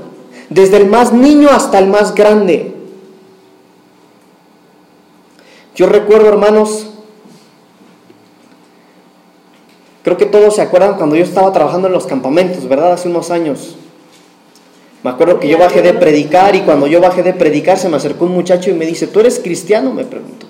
desde 0.49 0.79
el 0.79 0.87
más 0.87 1.13
niño 1.13 1.51
hasta 1.51 1.79
el 1.79 1.89
más 1.89 2.15
grande. 2.15 2.74
Yo 5.75 5.87
recuerdo, 5.87 6.29
hermanos, 6.29 6.87
creo 10.05 10.17
que 10.17 10.27
todos 10.27 10.55
se 10.55 10.63
acuerdan 10.63 10.95
cuando 10.97 11.17
yo 11.17 11.25
estaba 11.25 11.53
trabajando 11.53 11.89
en 11.89 11.95
los 11.95 12.07
campamentos, 12.07 12.69
¿verdad? 12.69 12.93
Hace 12.93 13.09
unos 13.09 13.31
años. 13.31 13.77
Me 15.03 15.11
acuerdo 15.11 15.41
que 15.41 15.49
yo 15.49 15.59
bajé 15.59 15.83
de 15.83 15.93
predicar 15.93 16.55
y 16.55 16.61
cuando 16.61 16.87
yo 16.87 17.01
bajé 17.01 17.23
de 17.23 17.35
predicar 17.35 17.77
se 17.77 17.89
me 17.89 17.97
acercó 17.97 18.25
un 18.25 18.33
muchacho 18.33 18.71
y 18.71 18.75
me 18.75 18.87
dice, 18.87 19.07
¿tú 19.07 19.21
eres 19.21 19.39
cristiano? 19.39 19.93
Me 19.93 20.05
preguntó. 20.05 20.47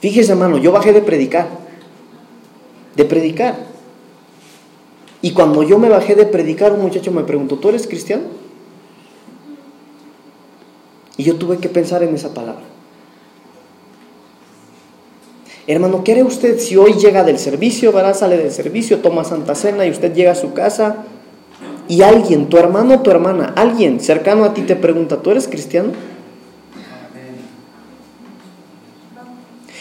Fíjese, 0.00 0.32
hermano, 0.32 0.56
yo 0.58 0.70
bajé 0.70 0.92
de 0.92 1.02
predicar. 1.02 1.48
De 2.94 3.04
predicar. 3.04 3.56
Y 5.20 5.32
cuando 5.32 5.64
yo 5.64 5.78
me 5.78 5.88
bajé 5.88 6.14
de 6.14 6.26
predicar, 6.26 6.72
un 6.72 6.82
muchacho 6.82 7.10
me 7.10 7.24
preguntó, 7.24 7.56
¿tú 7.56 7.68
eres 7.68 7.88
cristiano? 7.88 8.37
Y 11.18 11.24
yo 11.24 11.36
tuve 11.36 11.58
que 11.58 11.68
pensar 11.68 12.02
en 12.02 12.14
esa 12.14 12.32
palabra. 12.32 12.62
Hermano, 15.66 16.02
¿qué 16.02 16.12
haré 16.12 16.22
usted 16.22 16.58
si 16.58 16.76
hoy 16.76 16.94
llega 16.94 17.24
del 17.24 17.38
servicio, 17.38 17.92
¿verdad? 17.92 18.16
Sale 18.16 18.38
del 18.38 18.50
servicio, 18.50 19.00
toma 19.00 19.24
Santa 19.24 19.54
Cena 19.54 19.84
y 19.84 19.90
usted 19.90 20.14
llega 20.14 20.32
a 20.32 20.34
su 20.34 20.54
casa 20.54 21.04
y 21.88 22.00
alguien, 22.00 22.48
tu 22.48 22.56
hermano 22.56 22.94
o 22.94 23.00
tu 23.00 23.10
hermana, 23.10 23.52
alguien 23.54 24.00
cercano 24.00 24.44
a 24.44 24.54
ti 24.54 24.62
te 24.62 24.76
pregunta, 24.76 25.20
¿tú 25.20 25.30
eres 25.30 25.46
cristiano? 25.46 25.90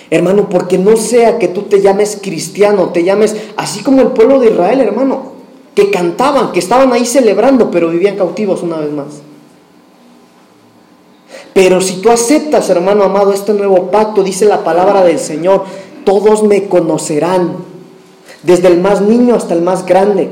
Hermano, 0.10 0.50
porque 0.50 0.78
no 0.78 0.98
sea 0.98 1.38
que 1.38 1.50
tú 1.50 1.64
te 1.64 1.82
llames 1.82 2.20
cristiano, 2.22 2.90
te 2.90 3.04
llames 3.04 3.36
así 3.58 3.84
como 3.84 4.02
el 4.02 4.08
pueblo 4.10 4.40
de 4.40 4.52
Israel, 4.52 4.82
hermano, 4.82 5.34
que 5.76 5.92
cantaban, 5.92 6.52
que 6.54 6.60
estaban 6.60 6.92
ahí 6.94 7.06
celebrando, 7.06 7.72
pero 7.72 7.90
vivían 7.90 8.16
cautivos 8.16 8.64
una 8.64 8.78
vez 8.78 8.92
más. 8.92 9.22
Pero 11.58 11.82
si 11.82 11.96
tú 12.04 12.12
aceptas, 12.12 12.70
hermano 12.70 13.04
amado, 13.04 13.34
este 13.34 13.52
nuevo 13.52 13.90
pacto, 13.90 14.22
dice 14.22 14.46
la 14.46 14.64
palabra 14.64 15.04
del 15.04 15.18
Señor, 15.18 15.64
todos 16.06 16.44
me 16.44 16.68
conocerán, 16.68 17.56
desde 18.44 18.68
el 18.68 18.80
más 18.80 19.02
niño 19.02 19.34
hasta 19.34 19.56
el 19.56 19.64
más 19.64 19.84
grande. 19.84 20.30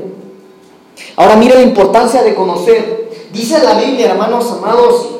Ahora 1.16 1.34
mire 1.34 1.56
la 1.56 1.62
importancia 1.62 2.22
de 2.22 2.32
conocer. 2.32 3.10
Dice 3.32 3.58
la 3.60 3.74
Biblia, 3.74 4.12
hermanos 4.12 4.52
amados, 4.52 5.16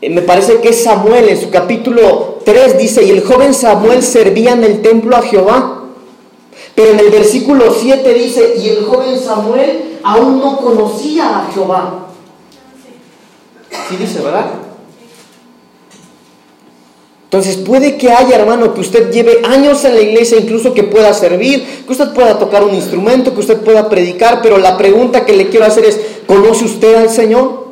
eh, 0.00 0.08
me 0.08 0.22
parece 0.22 0.62
que 0.62 0.70
es 0.70 0.82
Samuel 0.82 1.28
en 1.28 1.38
su 1.38 1.50
capítulo 1.50 2.38
3 2.42 2.78
dice, 2.78 3.04
y 3.04 3.10
el 3.10 3.22
joven 3.24 3.52
Samuel 3.52 4.02
servía 4.02 4.52
en 4.52 4.64
el 4.64 4.80
templo 4.80 5.14
a 5.18 5.20
Jehová. 5.20 5.82
Pero 6.74 6.92
en 6.92 6.98
el 6.98 7.10
versículo 7.10 7.74
7 7.78 8.14
dice, 8.14 8.54
y 8.56 8.70
el 8.70 8.86
joven 8.86 9.20
Samuel 9.20 9.98
aún 10.02 10.40
no 10.40 10.56
conocía 10.56 11.40
a 11.40 11.52
Jehová. 11.52 12.11
Sí 13.92 13.98
dice, 13.98 14.22
¿verdad? 14.22 14.46
Entonces 17.24 17.56
puede 17.56 17.98
que 17.98 18.10
haya, 18.10 18.36
hermano, 18.36 18.72
que 18.72 18.80
usted 18.80 19.10
lleve 19.10 19.42
años 19.44 19.84
en 19.84 19.94
la 19.94 20.00
iglesia, 20.00 20.38
incluso 20.38 20.72
que 20.72 20.82
pueda 20.82 21.12
servir, 21.12 21.84
que 21.84 21.92
usted 21.92 22.12
pueda 22.14 22.38
tocar 22.38 22.62
un 22.64 22.74
instrumento, 22.74 23.34
que 23.34 23.40
usted 23.40 23.58
pueda 23.58 23.90
predicar, 23.90 24.40
pero 24.42 24.56
la 24.56 24.78
pregunta 24.78 25.26
que 25.26 25.34
le 25.34 25.48
quiero 25.48 25.66
hacer 25.66 25.84
es, 25.84 26.00
¿conoce 26.26 26.64
usted 26.64 26.94
al 26.94 27.10
Señor? 27.10 27.66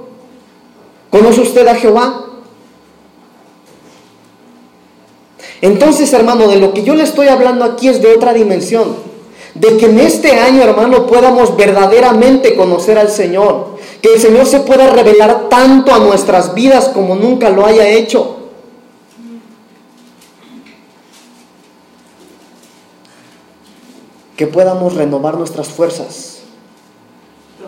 ¿Conoce 1.10 1.40
usted 1.40 1.66
a 1.66 1.74
Jehová? 1.74 2.26
Entonces, 5.62 6.12
hermano, 6.12 6.48
de 6.48 6.56
lo 6.56 6.74
que 6.74 6.82
yo 6.82 6.94
le 6.94 7.04
estoy 7.04 7.28
hablando 7.28 7.64
aquí 7.64 7.88
es 7.88 8.02
de 8.02 8.14
otra 8.14 8.34
dimensión. 8.34 8.94
De 9.54 9.76
que 9.78 9.86
en 9.86 10.00
este 10.00 10.32
año, 10.32 10.62
hermano, 10.62 11.06
podamos 11.06 11.56
verdaderamente 11.56 12.54
conocer 12.54 12.98
al 12.98 13.10
Señor. 13.10 13.79
Que 14.02 14.14
el 14.14 14.20
Señor 14.20 14.46
se 14.46 14.60
pueda 14.60 14.88
revelar 14.88 15.48
tanto 15.48 15.92
a 15.92 15.98
nuestras 15.98 16.54
vidas 16.54 16.88
como 16.88 17.14
nunca 17.14 17.50
lo 17.50 17.66
haya 17.66 17.88
hecho. 17.88 18.36
que 24.40 24.46
podamos 24.46 24.94
renovar 24.94 25.36
nuestras 25.36 25.68
fuerzas. 25.68 26.38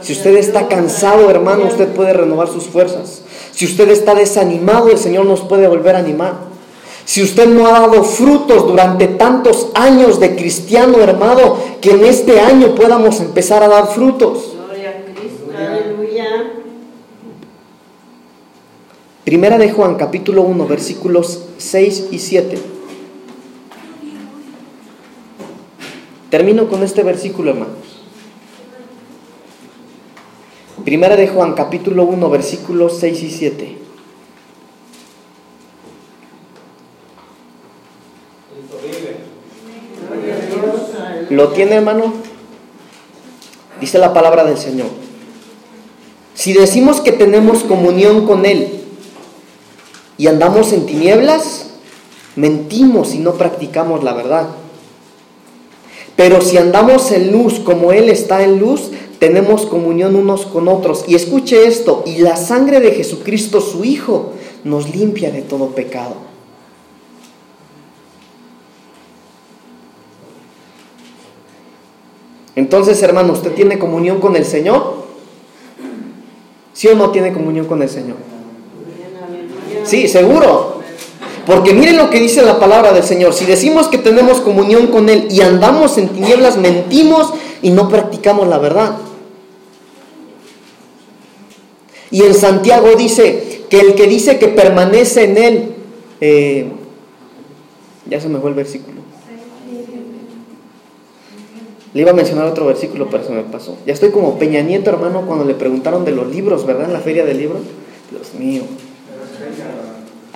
Si 0.01 0.14
usted 0.14 0.37
está 0.37 0.68
cansado, 0.68 1.28
hermano, 1.28 1.66
usted 1.66 1.89
puede 1.89 2.14
renovar 2.14 2.49
sus 2.49 2.64
fuerzas. 2.64 3.20
Si 3.51 3.66
usted 3.66 3.91
está 3.91 4.14
desanimado, 4.14 4.91
el 4.91 4.97
Señor 4.97 5.26
nos 5.26 5.43
puede 5.43 5.68
volver 5.68 5.97
a 5.97 5.99
animar. 5.99 6.33
Si 7.05 7.22
usted 7.22 7.47
no 7.47 7.66
ha 7.66 7.72
dado 7.72 8.03
frutos 8.05 8.66
durante 8.66 9.07
tantos 9.07 9.66
años 9.74 10.18
de 10.18 10.35
cristiano, 10.35 11.03
hermano, 11.03 11.59
que 11.83 11.91
en 11.91 12.07
este 12.07 12.41
año 12.41 12.74
podamos 12.74 13.20
empezar 13.20 13.62
a 13.62 13.68
dar 13.68 13.89
frutos. 13.89 14.51
Primera 19.24 19.56
de 19.56 19.70
Juan, 19.70 19.94
capítulo 19.94 20.42
1, 20.42 20.66
versículos 20.66 21.44
6 21.58 22.08
y 22.10 22.18
7. 22.18 22.58
Termino 26.28 26.68
con 26.68 26.82
este 26.82 27.04
versículo, 27.04 27.52
hermanos. 27.52 27.76
Primera 30.84 31.14
de 31.14 31.28
Juan, 31.28 31.52
capítulo 31.52 32.02
1, 32.04 32.30
versículos 32.30 32.98
6 32.98 33.22
y 33.22 33.30
7. 33.30 33.78
¿Lo 41.30 41.48
tiene, 41.50 41.76
hermano? 41.76 42.12
Dice 43.80 43.98
la 43.98 44.12
palabra 44.12 44.42
del 44.42 44.58
Señor. 44.58 44.88
Si 46.34 46.52
decimos 46.52 47.00
que 47.00 47.12
tenemos 47.12 47.62
comunión 47.62 48.26
con 48.26 48.46
Él 48.46 48.82
y 50.18 50.26
andamos 50.26 50.72
en 50.72 50.86
tinieblas, 50.86 51.66
mentimos 52.36 53.14
y 53.14 53.18
no 53.18 53.34
practicamos 53.34 54.04
la 54.04 54.12
verdad. 54.12 54.48
Pero 56.16 56.40
si 56.40 56.56
andamos 56.58 57.10
en 57.10 57.32
luz 57.32 57.58
como 57.60 57.92
Él 57.92 58.08
está 58.08 58.42
en 58.42 58.58
luz, 58.58 58.90
tenemos 59.18 59.66
comunión 59.66 60.16
unos 60.16 60.46
con 60.46 60.68
otros. 60.68 61.04
Y 61.06 61.14
escuche 61.14 61.66
esto, 61.66 62.02
y 62.06 62.18
la 62.18 62.36
sangre 62.36 62.80
de 62.80 62.92
Jesucristo, 62.92 63.60
su 63.60 63.84
Hijo, 63.84 64.32
nos 64.64 64.94
limpia 64.94 65.30
de 65.30 65.42
todo 65.42 65.68
pecado. 65.68 66.16
Entonces, 72.54 73.02
hermano, 73.02 73.32
¿usted 73.32 73.52
tiene 73.52 73.78
comunión 73.78 74.20
con 74.20 74.36
el 74.36 74.44
Señor? 74.44 75.02
¿Sí 76.72 76.88
o 76.88 76.94
no 76.94 77.10
tiene 77.10 77.32
comunión 77.32 77.66
con 77.66 77.82
el 77.82 77.88
Señor? 77.88 78.32
Sí, 79.85 80.09
seguro. 80.09 80.83
Porque 81.47 81.74
miren 81.74 81.97
lo 81.97 82.09
que 82.11 82.20
dice 82.20 82.43
la 82.43 82.59
palabra 82.59 82.93
del 82.93 83.03
Señor. 83.03 83.35
Si 83.35 83.45
decimos 83.45 83.89
que 83.89 83.99
tenemos 83.99 84.41
comunión 84.41 84.89
con 84.89 85.09
Él 85.09 85.26
y 85.30 85.41
andamos 85.41 85.99
en 85.99 86.09
tinieblas, 86.09 86.57
mentimos 86.57 87.33
y 87.62 87.70
no 87.70 87.89
practicamos 87.89 88.47
la 88.47 88.59
verdad. 88.59 88.97
Y 92.11 92.22
en 92.22 92.35
Santiago 92.35 92.95
dice 92.97 93.64
que 93.68 93.80
el 93.80 93.95
que 93.95 94.07
dice 94.07 94.39
que 94.39 94.49
permanece 94.49 95.24
en 95.24 95.39
Él, 95.39 95.74
eh, 96.20 96.66
ya 98.09 98.20
se 98.20 98.28
me 98.28 98.39
fue 98.39 98.51
el 98.51 98.57
versículo. 98.57 99.01
Le 101.95 102.01
iba 102.01 102.11
a 102.11 102.14
mencionar 102.14 102.47
otro 102.47 102.66
versículo, 102.66 103.09
pero 103.11 103.24
se 103.24 103.33
me 103.33 103.43
pasó. 103.43 103.76
Ya 103.87 103.93
estoy 103.93 104.11
como 104.11 104.39
Peña 104.39 104.62
Nieto, 104.62 104.91
hermano, 104.91 105.26
cuando 105.26 105.45
le 105.45 105.55
preguntaron 105.55 106.05
de 106.05 106.12
los 106.12 106.26
libros, 106.28 106.64
¿verdad? 106.64 106.87
En 106.87 106.93
la 106.93 107.01
feria 107.01 107.24
del 107.24 107.39
libro. 107.39 107.59
Dios 108.11 108.35
mío. 108.39 108.62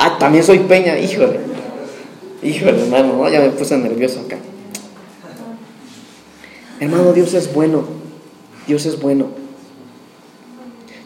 Ah, 0.06 0.18
también 0.20 0.44
soy 0.44 0.60
Peña, 0.60 0.96
híjole. 0.96 1.40
Híjole, 2.40 2.82
hermano, 2.82 3.28
ya 3.28 3.40
me 3.40 3.50
puse 3.50 3.76
nervioso 3.76 4.20
acá. 4.20 4.38
Hermano, 6.78 7.12
Dios 7.12 7.34
es 7.34 7.52
bueno. 7.52 7.82
Dios 8.68 8.86
es 8.86 9.00
bueno. 9.00 9.26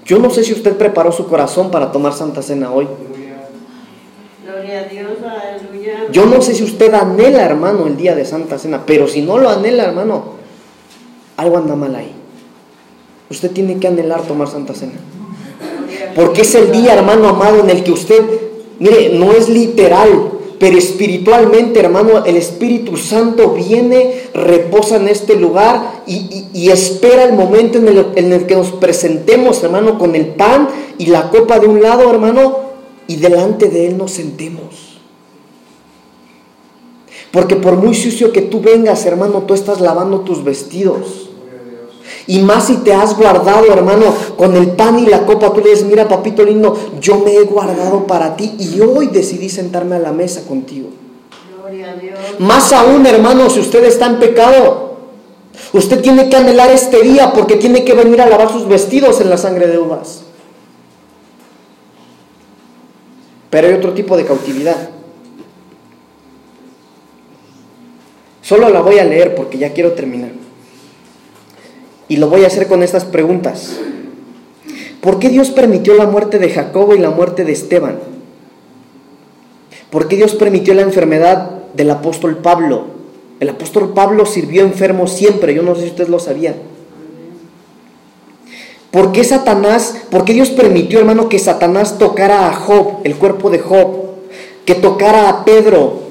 Yo 0.05 0.19
no 0.19 0.29
sé 0.29 0.45
si 0.45 0.53
usted 0.53 0.77
preparó 0.77 1.13
su 1.13 1.27
corazón 1.29 1.71
para 1.71 1.93
tomar 1.93 2.13
Santa 2.13 2.43
Cena 2.43 2.73
hoy. 2.73 2.89
Gloria 4.45 4.81
a 4.81 4.85
Dios, 4.85 5.13
aleluya. 5.23 6.09
Yo 6.13 6.27
no 6.27 6.43
sé 6.43 6.55
si 6.55 6.65
usted 6.65 6.93
anhela, 6.93 7.43
hermano, 7.43 7.87
el 7.87 7.97
día 7.97 8.15
de 8.15 8.27
Santa 8.27 8.59
Cena, 8.59 8.85
pero 8.85 9.09
si 9.09 9.23
no 9.23 9.39
lo 9.39 9.49
anhela, 9.49 9.85
hermano, 9.85 10.35
algo 11.39 11.57
anda 11.57 11.75
mal 11.75 11.95
ahí. 11.95 12.13
Usted 13.31 13.51
tiene 13.53 13.79
que 13.79 13.89
anhelar 13.89 14.21
tomar 14.23 14.49
Santa 14.49 14.75
Cena. 14.75 14.99
Porque 16.15 16.43
es 16.43 16.55
el 16.55 16.71
día, 16.71 16.93
hermano 16.93 17.29
amado, 17.29 17.61
en 17.61 17.71
el 17.71 17.83
que 17.83 17.93
usted 17.93 18.50
Mire, 18.81 19.11
no 19.11 19.33
es 19.33 19.49
literal, 19.49 20.33
pero 20.59 20.77
espiritualmente, 20.77 21.81
hermano, 21.81 22.25
el 22.25 22.37
Espíritu 22.37 22.97
Santo 22.97 23.53
viene, 23.53 24.23
reposa 24.35 24.97
en 24.97 25.09
este 25.09 25.37
lugar 25.37 26.03
y, 26.07 26.69
espera 26.71 27.25
el 27.25 27.35
momento 27.35 27.79
en 27.79 27.89
el, 27.89 28.07
en 28.17 28.33
el, 28.33 28.47
que 28.47 28.57
nos 28.57 28.73
presentemos, 28.73 29.63
hermano, 29.63 29.99
con 29.99 30.15
el 30.15 30.27
pan 30.29 30.69
y 30.99 31.07
la 31.07 31.31
copa 31.31 31.59
de 31.59 31.67
un 31.67 31.83
lado, 31.83 32.11
hermano, 32.11 32.59
y 33.07 33.17
delante 33.17 33.69
de 33.69 33.87
Él 33.87 33.99
nos 33.99 34.13
sentemos. 34.13 34.99
Porque 37.31 37.57
por 37.57 37.77
muy 37.77 37.95
sucio 37.95 38.33
que 38.33 38.43
tú 38.43 38.61
vengas, 38.61 39.07
hermano, 39.07 39.45
tú 39.47 39.55
estás 39.55 39.81
lavando 39.81 40.21
tus 40.21 40.43
vestidos. 40.43 41.30
Y 42.27 42.41
más 42.41 42.67
si 42.67 42.79
te 42.79 42.93
has 42.93 43.17
guardado, 43.17 43.67
hermano, 43.73 44.15
con 44.37 44.55
el 44.57 44.69
pan 44.69 44.99
y 44.99 45.07
la 45.07 45.27
copa, 45.27 45.53
tú 45.53 45.61
le 45.61 45.71
dices, 45.71 45.85
mira, 45.85 46.09
papito 46.09 46.45
lindo, 46.45 46.79
yo 47.01 47.19
me 47.19 47.35
he 47.35 47.43
guardado 47.43 48.07
para 48.07 48.37
ti 48.37 48.55
y 48.59 48.81
hoy 48.81 49.09
decidí 49.09 49.49
sentarme 49.49 49.97
a 49.97 49.99
la 49.99 50.13
mesa 50.13 50.47
contigo. 50.47 50.89
Gloria 51.57 51.93
a 51.93 51.97
Dios. 51.97 52.19
Más 52.39 52.73
aún, 52.73 53.07
hermano, 53.07 53.51
si 53.51 53.61
usted 53.61 53.85
está 53.85 54.07
en 54.07 54.19
pecado, 54.19 54.99
usted 55.73 56.01
tiene 56.01 56.29
que 56.29 56.37
anhelar 56.37 56.71
este 56.71 57.03
día 57.03 57.33
porque 57.33 57.57
tiene 57.57 57.85
que 57.85 57.95
venir 57.95 58.21
a 58.21 58.27
lavar 58.27 58.51
sus 58.51 58.67
vestidos 58.69 59.21
en 59.21 59.31
la 59.31 59.37
sangre 59.37 59.67
de 59.67 59.79
uvas. 59.79 60.23
Pero 63.51 63.67
hay 63.67 63.75
otro 63.75 63.93
tipo 63.93 64.17
de 64.17 64.25
cautividad. 64.25 64.91
Solo 68.43 68.69
la 68.69 68.81
voy 68.81 68.99
a 68.99 69.05
leer 69.05 69.35
porque 69.35 69.59
ya 69.59 69.73
quiero 69.73 69.93
terminar. 69.93 70.40
Y 72.11 72.17
lo 72.17 72.29
voy 72.29 72.43
a 72.43 72.49
hacer 72.49 72.67
con 72.67 72.83
estas 72.83 73.05
preguntas. 73.05 73.79
¿Por 75.01 75.21
qué 75.21 75.29
Dios 75.29 75.51
permitió 75.51 75.95
la 75.95 76.07
muerte 76.07 76.41
de 76.41 76.51
Jacobo 76.51 76.97
y 76.97 76.99
la 76.99 77.11
muerte 77.11 77.45
de 77.45 77.53
Esteban? 77.53 78.01
¿Por 79.91 80.09
qué 80.09 80.17
Dios 80.17 80.35
permitió 80.35 80.75
la 80.75 80.83
enfermedad 80.83 81.51
del 81.73 81.89
apóstol 81.89 82.39
Pablo? 82.39 82.87
El 83.39 83.49
apóstol 83.49 83.93
Pablo 83.95 84.27
sirvió 84.27 84.63
enfermo 84.63 85.07
siempre, 85.07 85.55
yo 85.55 85.63
no 85.63 85.77
sé 85.77 85.83
si 85.83 85.89
ustedes 85.91 86.11
lo 86.11 86.19
sabían. 86.19 86.57
¿Por 88.91 89.13
qué 89.13 89.23
Satanás, 89.23 89.97
por 90.11 90.25
qué 90.25 90.33
Dios 90.33 90.51
permitió, 90.51 90.99
hermano, 90.99 91.29
que 91.29 91.39
Satanás 91.39 91.97
tocara 91.97 92.49
a 92.49 92.55
Job, 92.55 93.03
el 93.05 93.15
cuerpo 93.15 93.51
de 93.51 93.61
Job, 93.61 94.17
que 94.65 94.75
tocara 94.75 95.29
a 95.29 95.45
Pedro, 95.45 96.10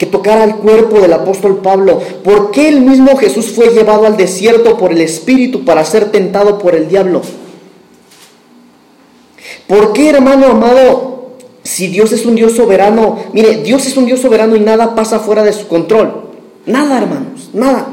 que 0.00 0.06
tocara 0.06 0.44
el 0.44 0.54
cuerpo 0.54 0.98
del 0.98 1.12
apóstol 1.12 1.58
Pablo. 1.58 2.00
¿Por 2.24 2.52
qué 2.52 2.70
el 2.70 2.80
mismo 2.80 3.18
Jesús 3.18 3.52
fue 3.52 3.68
llevado 3.68 4.06
al 4.06 4.16
desierto 4.16 4.78
por 4.78 4.92
el 4.92 5.02
Espíritu 5.02 5.62
para 5.66 5.84
ser 5.84 6.10
tentado 6.10 6.58
por 6.58 6.74
el 6.74 6.88
diablo? 6.88 7.20
¿Por 9.66 9.92
qué, 9.92 10.08
hermano 10.08 10.46
amado, 10.46 11.32
si 11.62 11.88
Dios 11.88 12.12
es 12.12 12.24
un 12.24 12.34
Dios 12.34 12.56
soberano, 12.56 13.18
mire, 13.34 13.58
Dios 13.58 13.86
es 13.86 13.98
un 13.98 14.06
Dios 14.06 14.20
soberano 14.20 14.56
y 14.56 14.60
nada 14.60 14.94
pasa 14.94 15.18
fuera 15.18 15.42
de 15.42 15.52
su 15.52 15.68
control? 15.68 16.30
Nada, 16.64 16.96
hermanos, 16.96 17.50
nada. 17.52 17.88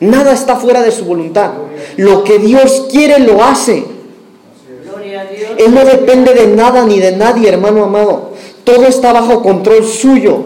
Nada 0.00 0.32
está 0.32 0.56
fuera 0.56 0.80
de 0.80 0.92
su 0.92 1.04
voluntad. 1.04 1.50
Lo 1.98 2.24
que 2.24 2.38
Dios 2.38 2.86
quiere 2.90 3.18
lo 3.18 3.44
hace. 3.44 3.84
Él 5.58 5.74
no 5.74 5.84
depende 5.84 6.32
de 6.32 6.46
nada 6.46 6.86
ni 6.86 7.00
de 7.00 7.14
nadie, 7.14 7.50
hermano 7.50 7.84
amado. 7.84 8.33
Todo 8.64 8.86
está 8.86 9.12
bajo 9.12 9.42
control 9.42 9.84
suyo. 9.84 10.44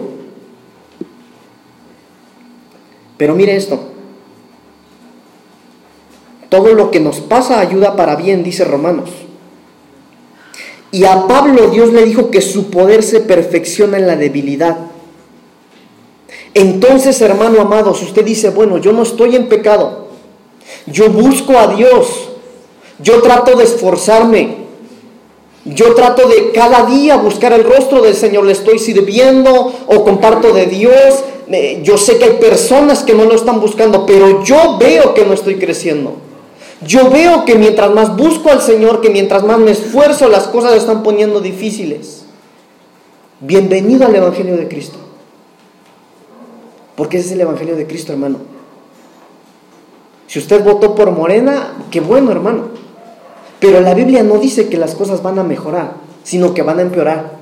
Pero 3.17 3.35
mire 3.35 3.55
esto. 3.55 3.79
Todo 6.49 6.73
lo 6.73 6.91
que 6.91 6.99
nos 6.99 7.19
pasa 7.19 7.59
ayuda 7.59 7.95
para 7.95 8.15
bien, 8.15 8.43
dice 8.43 8.65
Romanos. 8.65 9.09
Y 10.91 11.05
a 11.05 11.27
Pablo 11.27 11.69
Dios 11.69 11.93
le 11.93 12.03
dijo 12.03 12.31
que 12.31 12.41
su 12.41 12.69
poder 12.71 13.03
se 13.03 13.19
perfecciona 13.19 13.97
en 13.97 14.07
la 14.07 14.15
debilidad. 14.15 14.77
Entonces, 16.53 17.21
hermano 17.21 17.61
amado, 17.61 17.93
si 17.93 18.05
usted 18.05 18.25
dice, 18.25 18.49
bueno, 18.49 18.79
yo 18.79 18.91
no 18.91 19.03
estoy 19.03 19.35
en 19.35 19.47
pecado, 19.47 20.07
yo 20.87 21.09
busco 21.09 21.57
a 21.57 21.67
Dios, 21.75 22.29
yo 22.97 23.21
trato 23.21 23.55
de 23.55 23.65
esforzarme, 23.65 24.68
yo 25.73 25.93
trato 25.93 26.27
de 26.27 26.51
cada 26.51 26.85
día 26.85 27.17
buscar 27.17 27.53
el 27.53 27.63
rostro 27.63 28.01
del 28.01 28.15
Señor, 28.15 28.45
le 28.45 28.53
estoy 28.53 28.79
sirviendo 28.79 29.73
o 29.87 30.03
comparto 30.03 30.53
de 30.53 30.65
Dios, 30.65 31.23
eh, 31.51 31.81
yo 31.83 31.97
sé 31.97 32.17
que 32.17 32.25
hay 32.25 32.33
personas 32.33 33.03
que 33.03 33.13
no 33.13 33.25
lo 33.25 33.35
están 33.35 33.59
buscando, 33.59 34.05
pero 34.05 34.43
yo 34.43 34.77
veo 34.77 35.13
que 35.13 35.25
no 35.25 35.33
estoy 35.33 35.55
creciendo. 35.55 36.17
Yo 36.85 37.09
veo 37.09 37.43
que 37.43 37.55
mientras 37.55 37.91
más 37.91 38.15
busco 38.15 38.51
al 38.51 38.61
Señor, 38.61 39.01
que 39.01 39.09
mientras 39.09 39.43
más 39.43 39.59
me 39.59 39.71
esfuerzo, 39.71 40.29
las 40.29 40.47
cosas 40.47 40.71
se 40.71 40.77
están 40.77 41.03
poniendo 41.03 41.41
difíciles. 41.41 42.23
Bienvenido 43.41 44.05
al 44.05 44.15
Evangelio 44.15 44.55
de 44.55 44.67
Cristo. 44.67 44.97
Porque 46.95 47.17
ese 47.17 47.27
es 47.27 47.31
el 47.33 47.41
Evangelio 47.41 47.75
de 47.75 47.87
Cristo, 47.87 48.13
hermano. 48.13 48.37
Si 50.27 50.39
usted 50.39 50.63
votó 50.63 50.95
por 50.95 51.11
Morena, 51.11 51.73
qué 51.89 51.99
bueno, 51.99 52.31
hermano. 52.31 52.69
Pero 53.59 53.81
la 53.81 53.93
Biblia 53.93 54.23
no 54.23 54.37
dice 54.37 54.69
que 54.69 54.77
las 54.77 54.95
cosas 54.95 55.21
van 55.21 55.39
a 55.39 55.43
mejorar, 55.43 55.95
sino 56.23 56.53
que 56.53 56.61
van 56.61 56.79
a 56.79 56.83
empeorar. 56.83 57.39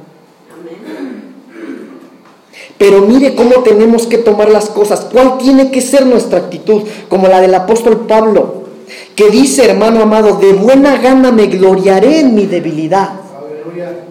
Pero 2.78 3.02
mire 3.02 3.36
cómo 3.36 3.64
tenemos 3.64 4.06
que 4.08 4.20
tomar 4.20 4.50
las 4.50 4.70
cosas, 4.70 5.08
cuál 5.12 5.38
tiene 5.38 5.72
que 5.72 5.82
ser 5.82 6.06
nuestra 6.06 6.40
actitud, 6.40 6.84
como 7.10 7.28
la 7.28 7.42
del 7.42 7.56
apóstol 7.56 8.06
Pablo 8.08 8.68
que 9.16 9.30
dice, 9.30 9.66
hermano 9.66 10.04
amado, 10.04 10.38
de 10.38 10.54
buena 10.54 10.98
gana 10.98 11.32
me 11.32 11.48
gloriaré 11.48 12.20
en 12.20 12.36
mi 12.36 12.46
debilidad. 12.46 13.10
Aleluya. 13.36 14.04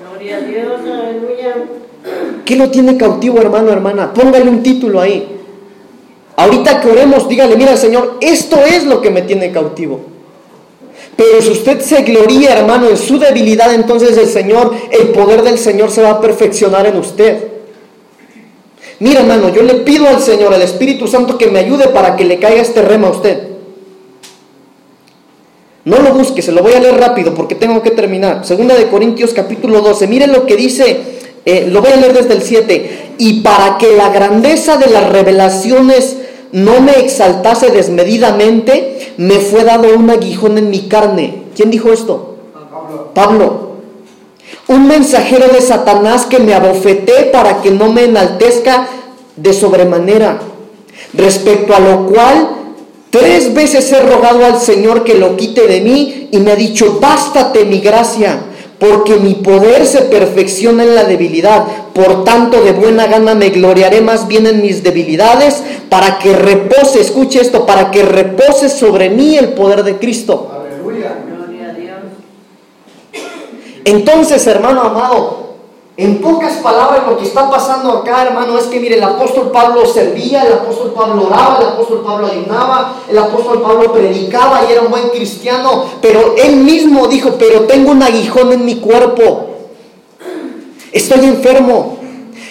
Gloria 0.00 0.36
a 0.36 0.40
Dios, 0.40 0.80
aleluya. 0.80 1.54
¿Qué 2.44 2.56
lo 2.56 2.70
tiene 2.70 2.96
cautivo, 2.96 3.38
hermano, 3.38 3.70
hermana? 3.70 4.14
Póngale 4.14 4.48
un 4.48 4.62
título 4.62 5.00
ahí. 5.00 5.38
Ahorita 6.36 6.80
que 6.80 6.88
oremos, 6.88 7.28
dígale, 7.28 7.56
mira, 7.56 7.76
Señor, 7.76 8.16
esto 8.20 8.56
es 8.64 8.84
lo 8.84 9.02
que 9.02 9.10
me 9.10 9.22
tiene 9.22 9.52
cautivo. 9.52 10.00
Pero 11.16 11.40
si 11.40 11.50
usted 11.50 11.80
se 11.80 12.02
gloría, 12.02 12.58
hermano, 12.58 12.88
en 12.88 12.96
su 12.96 13.18
debilidad, 13.18 13.72
entonces 13.72 14.16
el 14.18 14.28
Señor, 14.28 14.74
el 14.90 15.08
poder 15.08 15.42
del 15.42 15.58
Señor 15.58 15.90
se 15.90 16.02
va 16.02 16.10
a 16.10 16.20
perfeccionar 16.20 16.86
en 16.86 16.96
usted. 16.96 17.38
Mira, 18.98 19.20
hermano, 19.20 19.48
yo 19.48 19.62
le 19.62 19.74
pido 19.76 20.08
al 20.08 20.20
Señor, 20.20 20.52
al 20.52 20.62
Espíritu 20.62 21.06
Santo, 21.06 21.38
que 21.38 21.46
me 21.48 21.58
ayude 21.58 21.88
para 21.88 22.16
que 22.16 22.24
le 22.24 22.38
caiga 22.38 22.60
este 22.60 22.82
rema 22.82 23.08
a 23.08 23.12
usted. 23.12 23.48
No 25.86 26.00
lo 26.00 26.12
busque, 26.12 26.42
se 26.42 26.52
lo 26.52 26.62
voy 26.62 26.72
a 26.72 26.80
leer 26.80 26.96
rápido 26.96 27.32
porque 27.32 27.54
tengo 27.54 27.82
que 27.82 27.92
terminar. 27.92 28.44
Segunda 28.44 28.74
de 28.74 28.88
Corintios 28.88 29.32
capítulo 29.32 29.80
12. 29.80 30.08
Miren 30.08 30.32
lo 30.32 30.44
que 30.44 30.56
dice, 30.56 31.00
eh, 31.44 31.68
lo 31.70 31.80
voy 31.80 31.92
a 31.92 31.96
leer 31.96 32.12
desde 32.12 32.34
el 32.34 32.42
7. 32.42 33.14
Y 33.18 33.40
para 33.40 33.78
que 33.78 33.94
la 33.96 34.08
grandeza 34.10 34.78
de 34.78 34.88
las 34.88 35.08
revelaciones 35.08 36.16
no 36.56 36.80
me 36.80 36.92
exaltase 37.00 37.70
desmedidamente, 37.70 39.12
me 39.18 39.40
fue 39.40 39.62
dado 39.62 39.94
un 39.94 40.08
aguijón 40.08 40.56
en 40.56 40.70
mi 40.70 40.88
carne. 40.88 41.42
¿Quién 41.54 41.70
dijo 41.70 41.92
esto? 41.92 42.36
Pablo. 43.12 43.72
Un 44.66 44.88
mensajero 44.88 45.48
de 45.48 45.60
Satanás 45.60 46.24
que 46.24 46.38
me 46.38 46.54
abofeté 46.54 47.24
para 47.30 47.60
que 47.60 47.72
no 47.72 47.92
me 47.92 48.04
enaltezca 48.04 48.88
de 49.36 49.52
sobremanera, 49.52 50.38
respecto 51.12 51.76
a 51.76 51.80
lo 51.80 52.06
cual 52.06 52.48
tres 53.10 53.52
veces 53.52 53.92
he 53.92 54.00
rogado 54.00 54.46
al 54.46 54.58
Señor 54.58 55.04
que 55.04 55.16
lo 55.16 55.36
quite 55.36 55.66
de 55.66 55.82
mí 55.82 56.30
y 56.32 56.38
me 56.38 56.52
ha 56.52 56.56
dicho, 56.56 56.98
bástate 56.98 57.66
mi 57.66 57.80
gracia, 57.80 58.45
porque 58.78 59.16
mi 59.16 59.34
poder 59.34 59.86
se 59.86 60.02
perfecciona 60.02 60.82
en 60.82 60.94
la 60.94 61.04
debilidad. 61.04 61.64
Por 61.94 62.24
tanto, 62.24 62.60
de 62.62 62.72
buena 62.72 63.06
gana 63.06 63.34
me 63.34 63.50
gloriaré 63.50 64.00
más 64.00 64.28
bien 64.28 64.46
en 64.46 64.60
mis 64.62 64.82
debilidades, 64.82 65.62
para 65.88 66.18
que 66.18 66.34
repose, 66.34 67.00
escuche 67.00 67.40
esto, 67.40 67.64
para 67.64 67.90
que 67.90 68.02
repose 68.02 68.68
sobre 68.68 69.08
mí 69.08 69.36
el 69.36 69.50
poder 69.50 69.82
de 69.82 69.96
Cristo. 69.96 70.52
Entonces, 73.84 74.46
hermano 74.46 74.82
amado, 74.82 75.45
en 75.98 76.20
pocas 76.20 76.54
palabras 76.56 77.06
lo 77.08 77.16
que 77.16 77.24
está 77.24 77.50
pasando 77.50 77.90
acá, 77.90 78.26
hermano, 78.26 78.58
es 78.58 78.64
que 78.66 78.78
mire, 78.78 78.96
el 78.96 79.02
apóstol 79.02 79.50
Pablo 79.50 79.86
servía, 79.86 80.42
el 80.42 80.52
apóstol 80.52 80.92
Pablo 80.94 81.26
oraba, 81.26 81.58
el 81.58 81.68
apóstol 81.68 82.02
Pablo 82.04 82.26
ayunaba, 82.26 82.96
el 83.08 83.16
apóstol 83.16 83.62
Pablo 83.62 83.92
predicaba 83.92 84.66
y 84.68 84.72
era 84.72 84.82
un 84.82 84.90
buen 84.90 85.08
cristiano, 85.08 85.86
pero 86.02 86.34
él 86.36 86.56
mismo 86.56 87.06
dijo, 87.08 87.36
pero 87.38 87.62
tengo 87.62 87.92
un 87.92 88.02
aguijón 88.02 88.52
en 88.52 88.66
mi 88.66 88.76
cuerpo, 88.76 89.46
estoy 90.92 91.24
enfermo. 91.24 91.96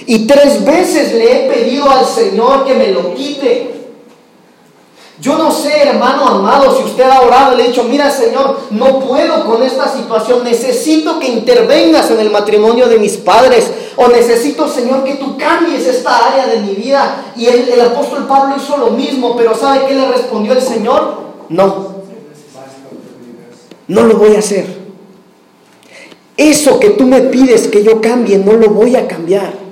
Y 0.07 0.25
tres 0.27 0.63
veces 0.65 1.13
le 1.13 1.45
he 1.45 1.51
pedido 1.51 1.89
al 1.89 2.05
Señor 2.05 2.65
que 2.65 2.73
me 2.73 2.87
lo 2.87 3.13
quite. 3.13 3.74
Yo 5.21 5.37
no 5.37 5.49
sé, 5.49 5.83
hermano 5.83 6.27
amado, 6.27 6.75
si 6.75 6.83
usted 6.83 7.03
ha 7.03 7.21
orado 7.21 7.53
y 7.53 7.57
le 7.57 7.63
ha 7.63 7.67
dicho, 7.67 7.83
mira 7.85 8.11
Señor, 8.11 8.59
no 8.71 8.99
puedo 8.99 9.45
con 9.45 9.63
esta 9.63 9.87
situación, 9.87 10.43
necesito 10.43 11.19
que 11.19 11.29
intervengas 11.29 12.11
en 12.11 12.19
el 12.19 12.29
matrimonio 12.29 12.87
de 12.87 12.99
mis 12.99 13.15
padres, 13.17 13.71
o 13.95 14.09
necesito, 14.09 14.67
Señor, 14.67 15.05
que 15.05 15.13
tú 15.15 15.37
cambies 15.37 15.87
esta 15.87 16.31
área 16.33 16.47
de 16.47 16.59
mi 16.59 16.75
vida. 16.75 17.31
Y 17.37 17.45
el, 17.45 17.69
el 17.69 17.81
apóstol 17.81 18.27
Pablo 18.27 18.55
hizo 18.57 18.75
lo 18.75 18.91
mismo, 18.91 19.37
pero 19.37 19.55
¿sabe 19.55 19.85
qué 19.87 19.93
le 19.93 20.07
respondió 20.07 20.51
el 20.51 20.61
Señor? 20.61 21.19
No, 21.47 21.95
no 23.87 24.03
lo 24.03 24.15
voy 24.15 24.35
a 24.35 24.39
hacer. 24.39 24.85
Eso 26.35 26.79
que 26.79 26.89
tú 26.89 27.05
me 27.05 27.21
pides 27.21 27.69
que 27.69 27.83
yo 27.83 28.01
cambie, 28.01 28.37
no 28.37 28.53
lo 28.53 28.69
voy 28.69 28.97
a 28.97 29.07
cambiar. 29.07 29.64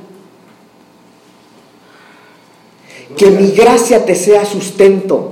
Que 3.24 3.30
mi 3.30 3.52
gracia 3.52 4.06
te 4.06 4.16
sea 4.16 4.46
sustento. 4.46 5.32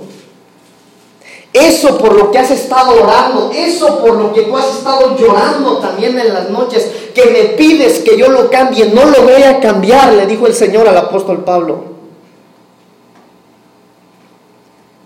Eso 1.51 1.97
por 1.97 2.15
lo 2.15 2.31
que 2.31 2.37
has 2.37 2.49
estado 2.49 3.03
orando, 3.03 3.51
eso 3.53 3.99
por 3.99 4.15
lo 4.15 4.31
que 4.31 4.43
tú 4.43 4.55
has 4.55 4.77
estado 4.77 5.17
llorando 5.17 5.79
también 5.79 6.17
en 6.17 6.33
las 6.33 6.49
noches, 6.49 6.89
que 7.13 7.25
me 7.25 7.43
pides 7.57 7.99
que 7.99 8.17
yo 8.17 8.29
lo 8.29 8.49
cambie, 8.49 8.85
no 8.85 9.03
lo 9.03 9.23
voy 9.23 9.43
a 9.43 9.59
cambiar, 9.59 10.13
le 10.13 10.25
dijo 10.25 10.47
el 10.47 10.53
Señor 10.53 10.87
al 10.87 10.97
apóstol 10.97 11.43
Pablo. 11.43 11.83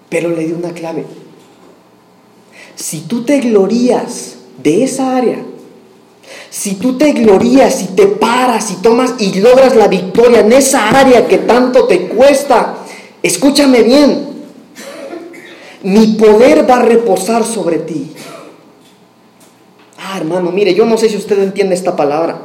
Pero 0.09 0.29
le 0.29 0.45
dio 0.45 0.55
una 0.55 0.71
clave. 0.71 1.07
Si 2.75 3.01
tú 3.01 3.23
te 3.23 3.39
glorías 3.39 4.35
de 4.59 4.83
esa 4.83 5.17
área, 5.17 5.43
si 6.49 6.75
tú 6.75 6.97
te 6.97 7.11
glorías 7.11 7.81
y 7.83 7.87
te 7.87 8.07
paras 8.07 8.71
y 8.71 8.75
tomas 8.75 9.15
y 9.19 9.39
logras 9.39 9.75
la 9.75 9.87
victoria 9.87 10.39
en 10.39 10.53
esa 10.53 10.89
área 10.89 11.27
que 11.27 11.39
tanto 11.39 11.85
te 11.85 12.07
cuesta, 12.07 12.77
escúchame 13.21 13.83
bien, 13.83 14.29
mi 15.83 16.07
poder 16.13 16.69
va 16.69 16.77
a 16.77 16.83
reposar 16.83 17.43
sobre 17.43 17.79
ti. 17.79 18.11
Ah, 19.99 20.17
hermano, 20.17 20.51
mire, 20.51 20.73
yo 20.73 20.85
no 20.85 20.97
sé 20.97 21.09
si 21.09 21.17
usted 21.17 21.41
entiende 21.41 21.75
esta 21.75 21.95
palabra. 21.95 22.39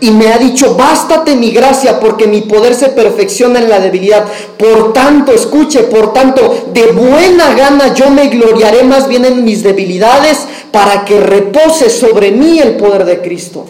Y 0.00 0.10
me 0.10 0.32
ha 0.32 0.38
dicho, 0.38 0.74
bástate 0.74 1.36
mi 1.36 1.50
gracia 1.50 2.00
porque 2.00 2.26
mi 2.26 2.42
poder 2.42 2.74
se 2.74 2.88
perfecciona 2.88 3.58
en 3.58 3.68
la 3.68 3.80
debilidad. 3.80 4.24
Por 4.58 4.92
tanto, 4.92 5.32
escuche, 5.32 5.80
por 5.84 6.12
tanto, 6.12 6.68
de 6.72 6.86
buena 6.92 7.54
gana 7.54 7.94
yo 7.94 8.10
me 8.10 8.28
gloriaré 8.28 8.84
más 8.84 9.08
bien 9.08 9.24
en 9.24 9.44
mis 9.44 9.62
debilidades 9.62 10.46
para 10.70 11.04
que 11.04 11.20
repose 11.20 11.90
sobre 11.90 12.30
mí 12.30 12.58
el 12.58 12.76
poder 12.76 13.04
de 13.04 13.20
Cristo. 13.20 13.66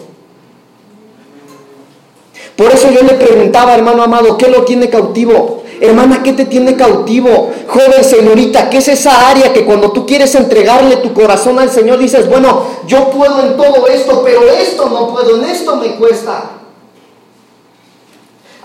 Por 2.55 2.71
eso 2.71 2.89
yo 2.89 3.01
le 3.01 3.15
preguntaba, 3.15 3.75
hermano 3.75 4.03
amado, 4.03 4.37
¿qué 4.37 4.47
lo 4.47 4.63
tiene 4.63 4.89
cautivo? 4.89 5.64
Hermana, 5.81 6.21
¿qué 6.23 6.33
te 6.33 6.45
tiene 6.45 6.75
cautivo? 6.75 7.51
Joven 7.67 8.03
señorita, 8.03 8.69
¿qué 8.69 8.77
es 8.77 8.87
esa 8.87 9.29
área 9.29 9.53
que 9.53 9.65
cuando 9.65 9.91
tú 9.91 10.05
quieres 10.05 10.33
entregarle 10.35 10.97
tu 10.97 11.13
corazón 11.13 11.59
al 11.59 11.69
Señor 11.69 11.99
dices, 11.99 12.29
bueno, 12.29 12.63
yo 12.87 13.09
puedo 13.09 13.41
en 13.41 13.57
todo 13.57 13.87
esto, 13.87 14.21
pero 14.23 14.49
esto 14.49 14.89
no 14.89 15.13
puedo, 15.13 15.37
en 15.37 15.49
esto 15.49 15.75
me 15.75 15.95
cuesta? 15.95 16.54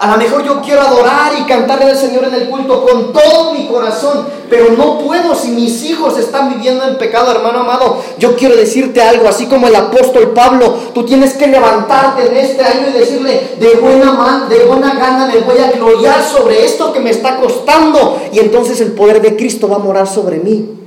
A 0.00 0.12
lo 0.12 0.16
mejor 0.16 0.42
yo 0.42 0.62
quiero 0.62 0.80
adorar 0.80 1.30
y 1.38 1.42
cantarle 1.42 1.90
al 1.90 1.96
Señor 1.96 2.24
en 2.24 2.32
el 2.32 2.48
culto 2.48 2.86
con 2.86 3.12
todo 3.12 3.52
mi 3.52 3.66
corazón, 3.68 4.26
pero 4.48 4.70
no 4.70 4.98
puedo 4.98 5.34
si 5.34 5.48
mis 5.50 5.84
hijos 5.84 6.16
están 6.16 6.48
viviendo 6.48 6.88
en 6.88 6.96
pecado, 6.96 7.30
hermano 7.30 7.60
amado. 7.60 8.02
Yo 8.18 8.34
quiero 8.34 8.56
decirte 8.56 9.02
algo, 9.02 9.28
así 9.28 9.44
como 9.44 9.66
el 9.66 9.76
apóstol 9.76 10.30
Pablo, 10.30 10.74
tú 10.94 11.04
tienes 11.04 11.34
que 11.34 11.48
levantarte 11.48 12.28
en 12.28 12.36
este 12.38 12.64
año 12.64 12.88
y 12.88 12.98
decirle, 12.98 13.56
de 13.60 13.74
buena, 13.74 14.12
man, 14.12 14.48
de 14.48 14.64
buena 14.64 14.94
gana 14.94 15.26
me 15.26 15.40
voy 15.40 15.58
a 15.58 15.70
gloriar 15.70 16.24
sobre 16.24 16.64
esto 16.64 16.94
que 16.94 17.00
me 17.00 17.10
está 17.10 17.36
costando. 17.36 18.22
Y 18.32 18.38
entonces 18.38 18.80
el 18.80 18.92
poder 18.92 19.20
de 19.20 19.36
Cristo 19.36 19.68
va 19.68 19.76
a 19.76 19.80
morar 19.80 20.06
sobre 20.06 20.38
mí. 20.38 20.78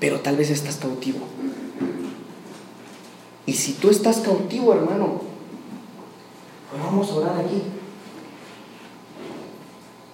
Pero 0.00 0.20
tal 0.20 0.36
vez 0.36 0.48
estás 0.48 0.76
cautivo. 0.76 1.18
Y 3.46 3.52
si 3.52 3.74
tú 3.74 3.90
estás 3.90 4.18
cautivo, 4.18 4.72
hermano, 4.72 5.20
pues 6.70 6.82
vamos 6.82 7.10
a 7.10 7.14
orar 7.14 7.40
aquí. 7.40 7.62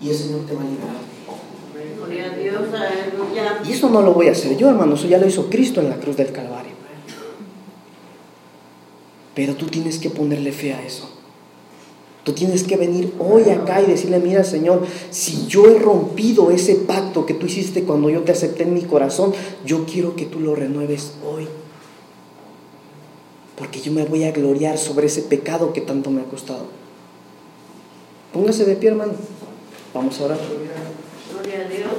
Y 0.01 0.11
el 0.11 0.17
Señor 0.17 0.41
te 0.47 0.55
va 0.55 0.63
a 0.63 0.65
liberar. 0.65 1.11
Y 3.65 3.73
eso 3.73 3.89
no 3.89 4.03
lo 4.03 4.13
voy 4.13 4.29
a 4.29 4.33
hacer 4.33 4.57
yo, 4.57 4.69
hermano, 4.69 4.95
eso 4.95 5.07
ya 5.07 5.19
lo 5.19 5.27
hizo 5.27 5.49
Cristo 5.49 5.81
en 5.81 5.91
la 5.91 5.97
cruz 5.97 6.17
del 6.17 6.33
Calvario. 6.33 6.73
Pero 9.35 9.55
tú 9.55 9.67
tienes 9.67 9.99
que 9.99 10.11
ponerle 10.11 10.53
fe 10.53 10.75
a 10.75 10.83
eso. 10.83 11.09
Tú 12.25 12.33
tienes 12.33 12.65
que 12.65 12.77
venir 12.77 13.15
hoy 13.19 13.49
acá 13.49 13.81
y 13.81 13.87
decirle, 13.87 14.19
mira 14.19 14.45
Señor, 14.45 14.87
si 15.11 15.47
yo 15.47 15.67
he 15.67 15.79
rompido 15.79 16.51
ese 16.51 16.75
pacto 16.75 17.25
que 17.25 17.35
tú 17.35 17.47
hiciste 17.47 17.85
cuando 17.85 18.11
yo 18.11 18.23
te 18.23 18.33
acepté 18.33 18.65
en 18.65 18.75
mi 18.75 18.83
corazón, 18.83 19.33
yo 19.65 19.87
quiero 19.87 20.17
que 20.17 20.27
tú 20.27 20.41
lo 20.41 20.55
renueves 20.55 21.15
hoy. 21.25 21.49
Porque 23.61 23.79
yo 23.79 23.93
me 23.93 24.07
voy 24.07 24.25
a 24.25 24.33
gloriar 24.33 24.79
sobre 24.79 25.07
ese 25.07 25.21
pecado 25.21 25.75
que 25.75 25.83
tanto 25.83 26.11
me 26.11 26.23
ha 26.23 26.25
costado. 26.25 26.65
Póngase 28.33 28.65
de 28.65 28.75
pie, 28.75 28.89
hermano. 28.89 29.13
Vamos 29.93 30.19
a 30.19 30.25
orar. 30.25 30.39
Gloria 31.31 31.61
a 31.61 31.69
Dios. 31.69 31.91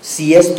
Si 0.00 0.34
es 0.34 0.54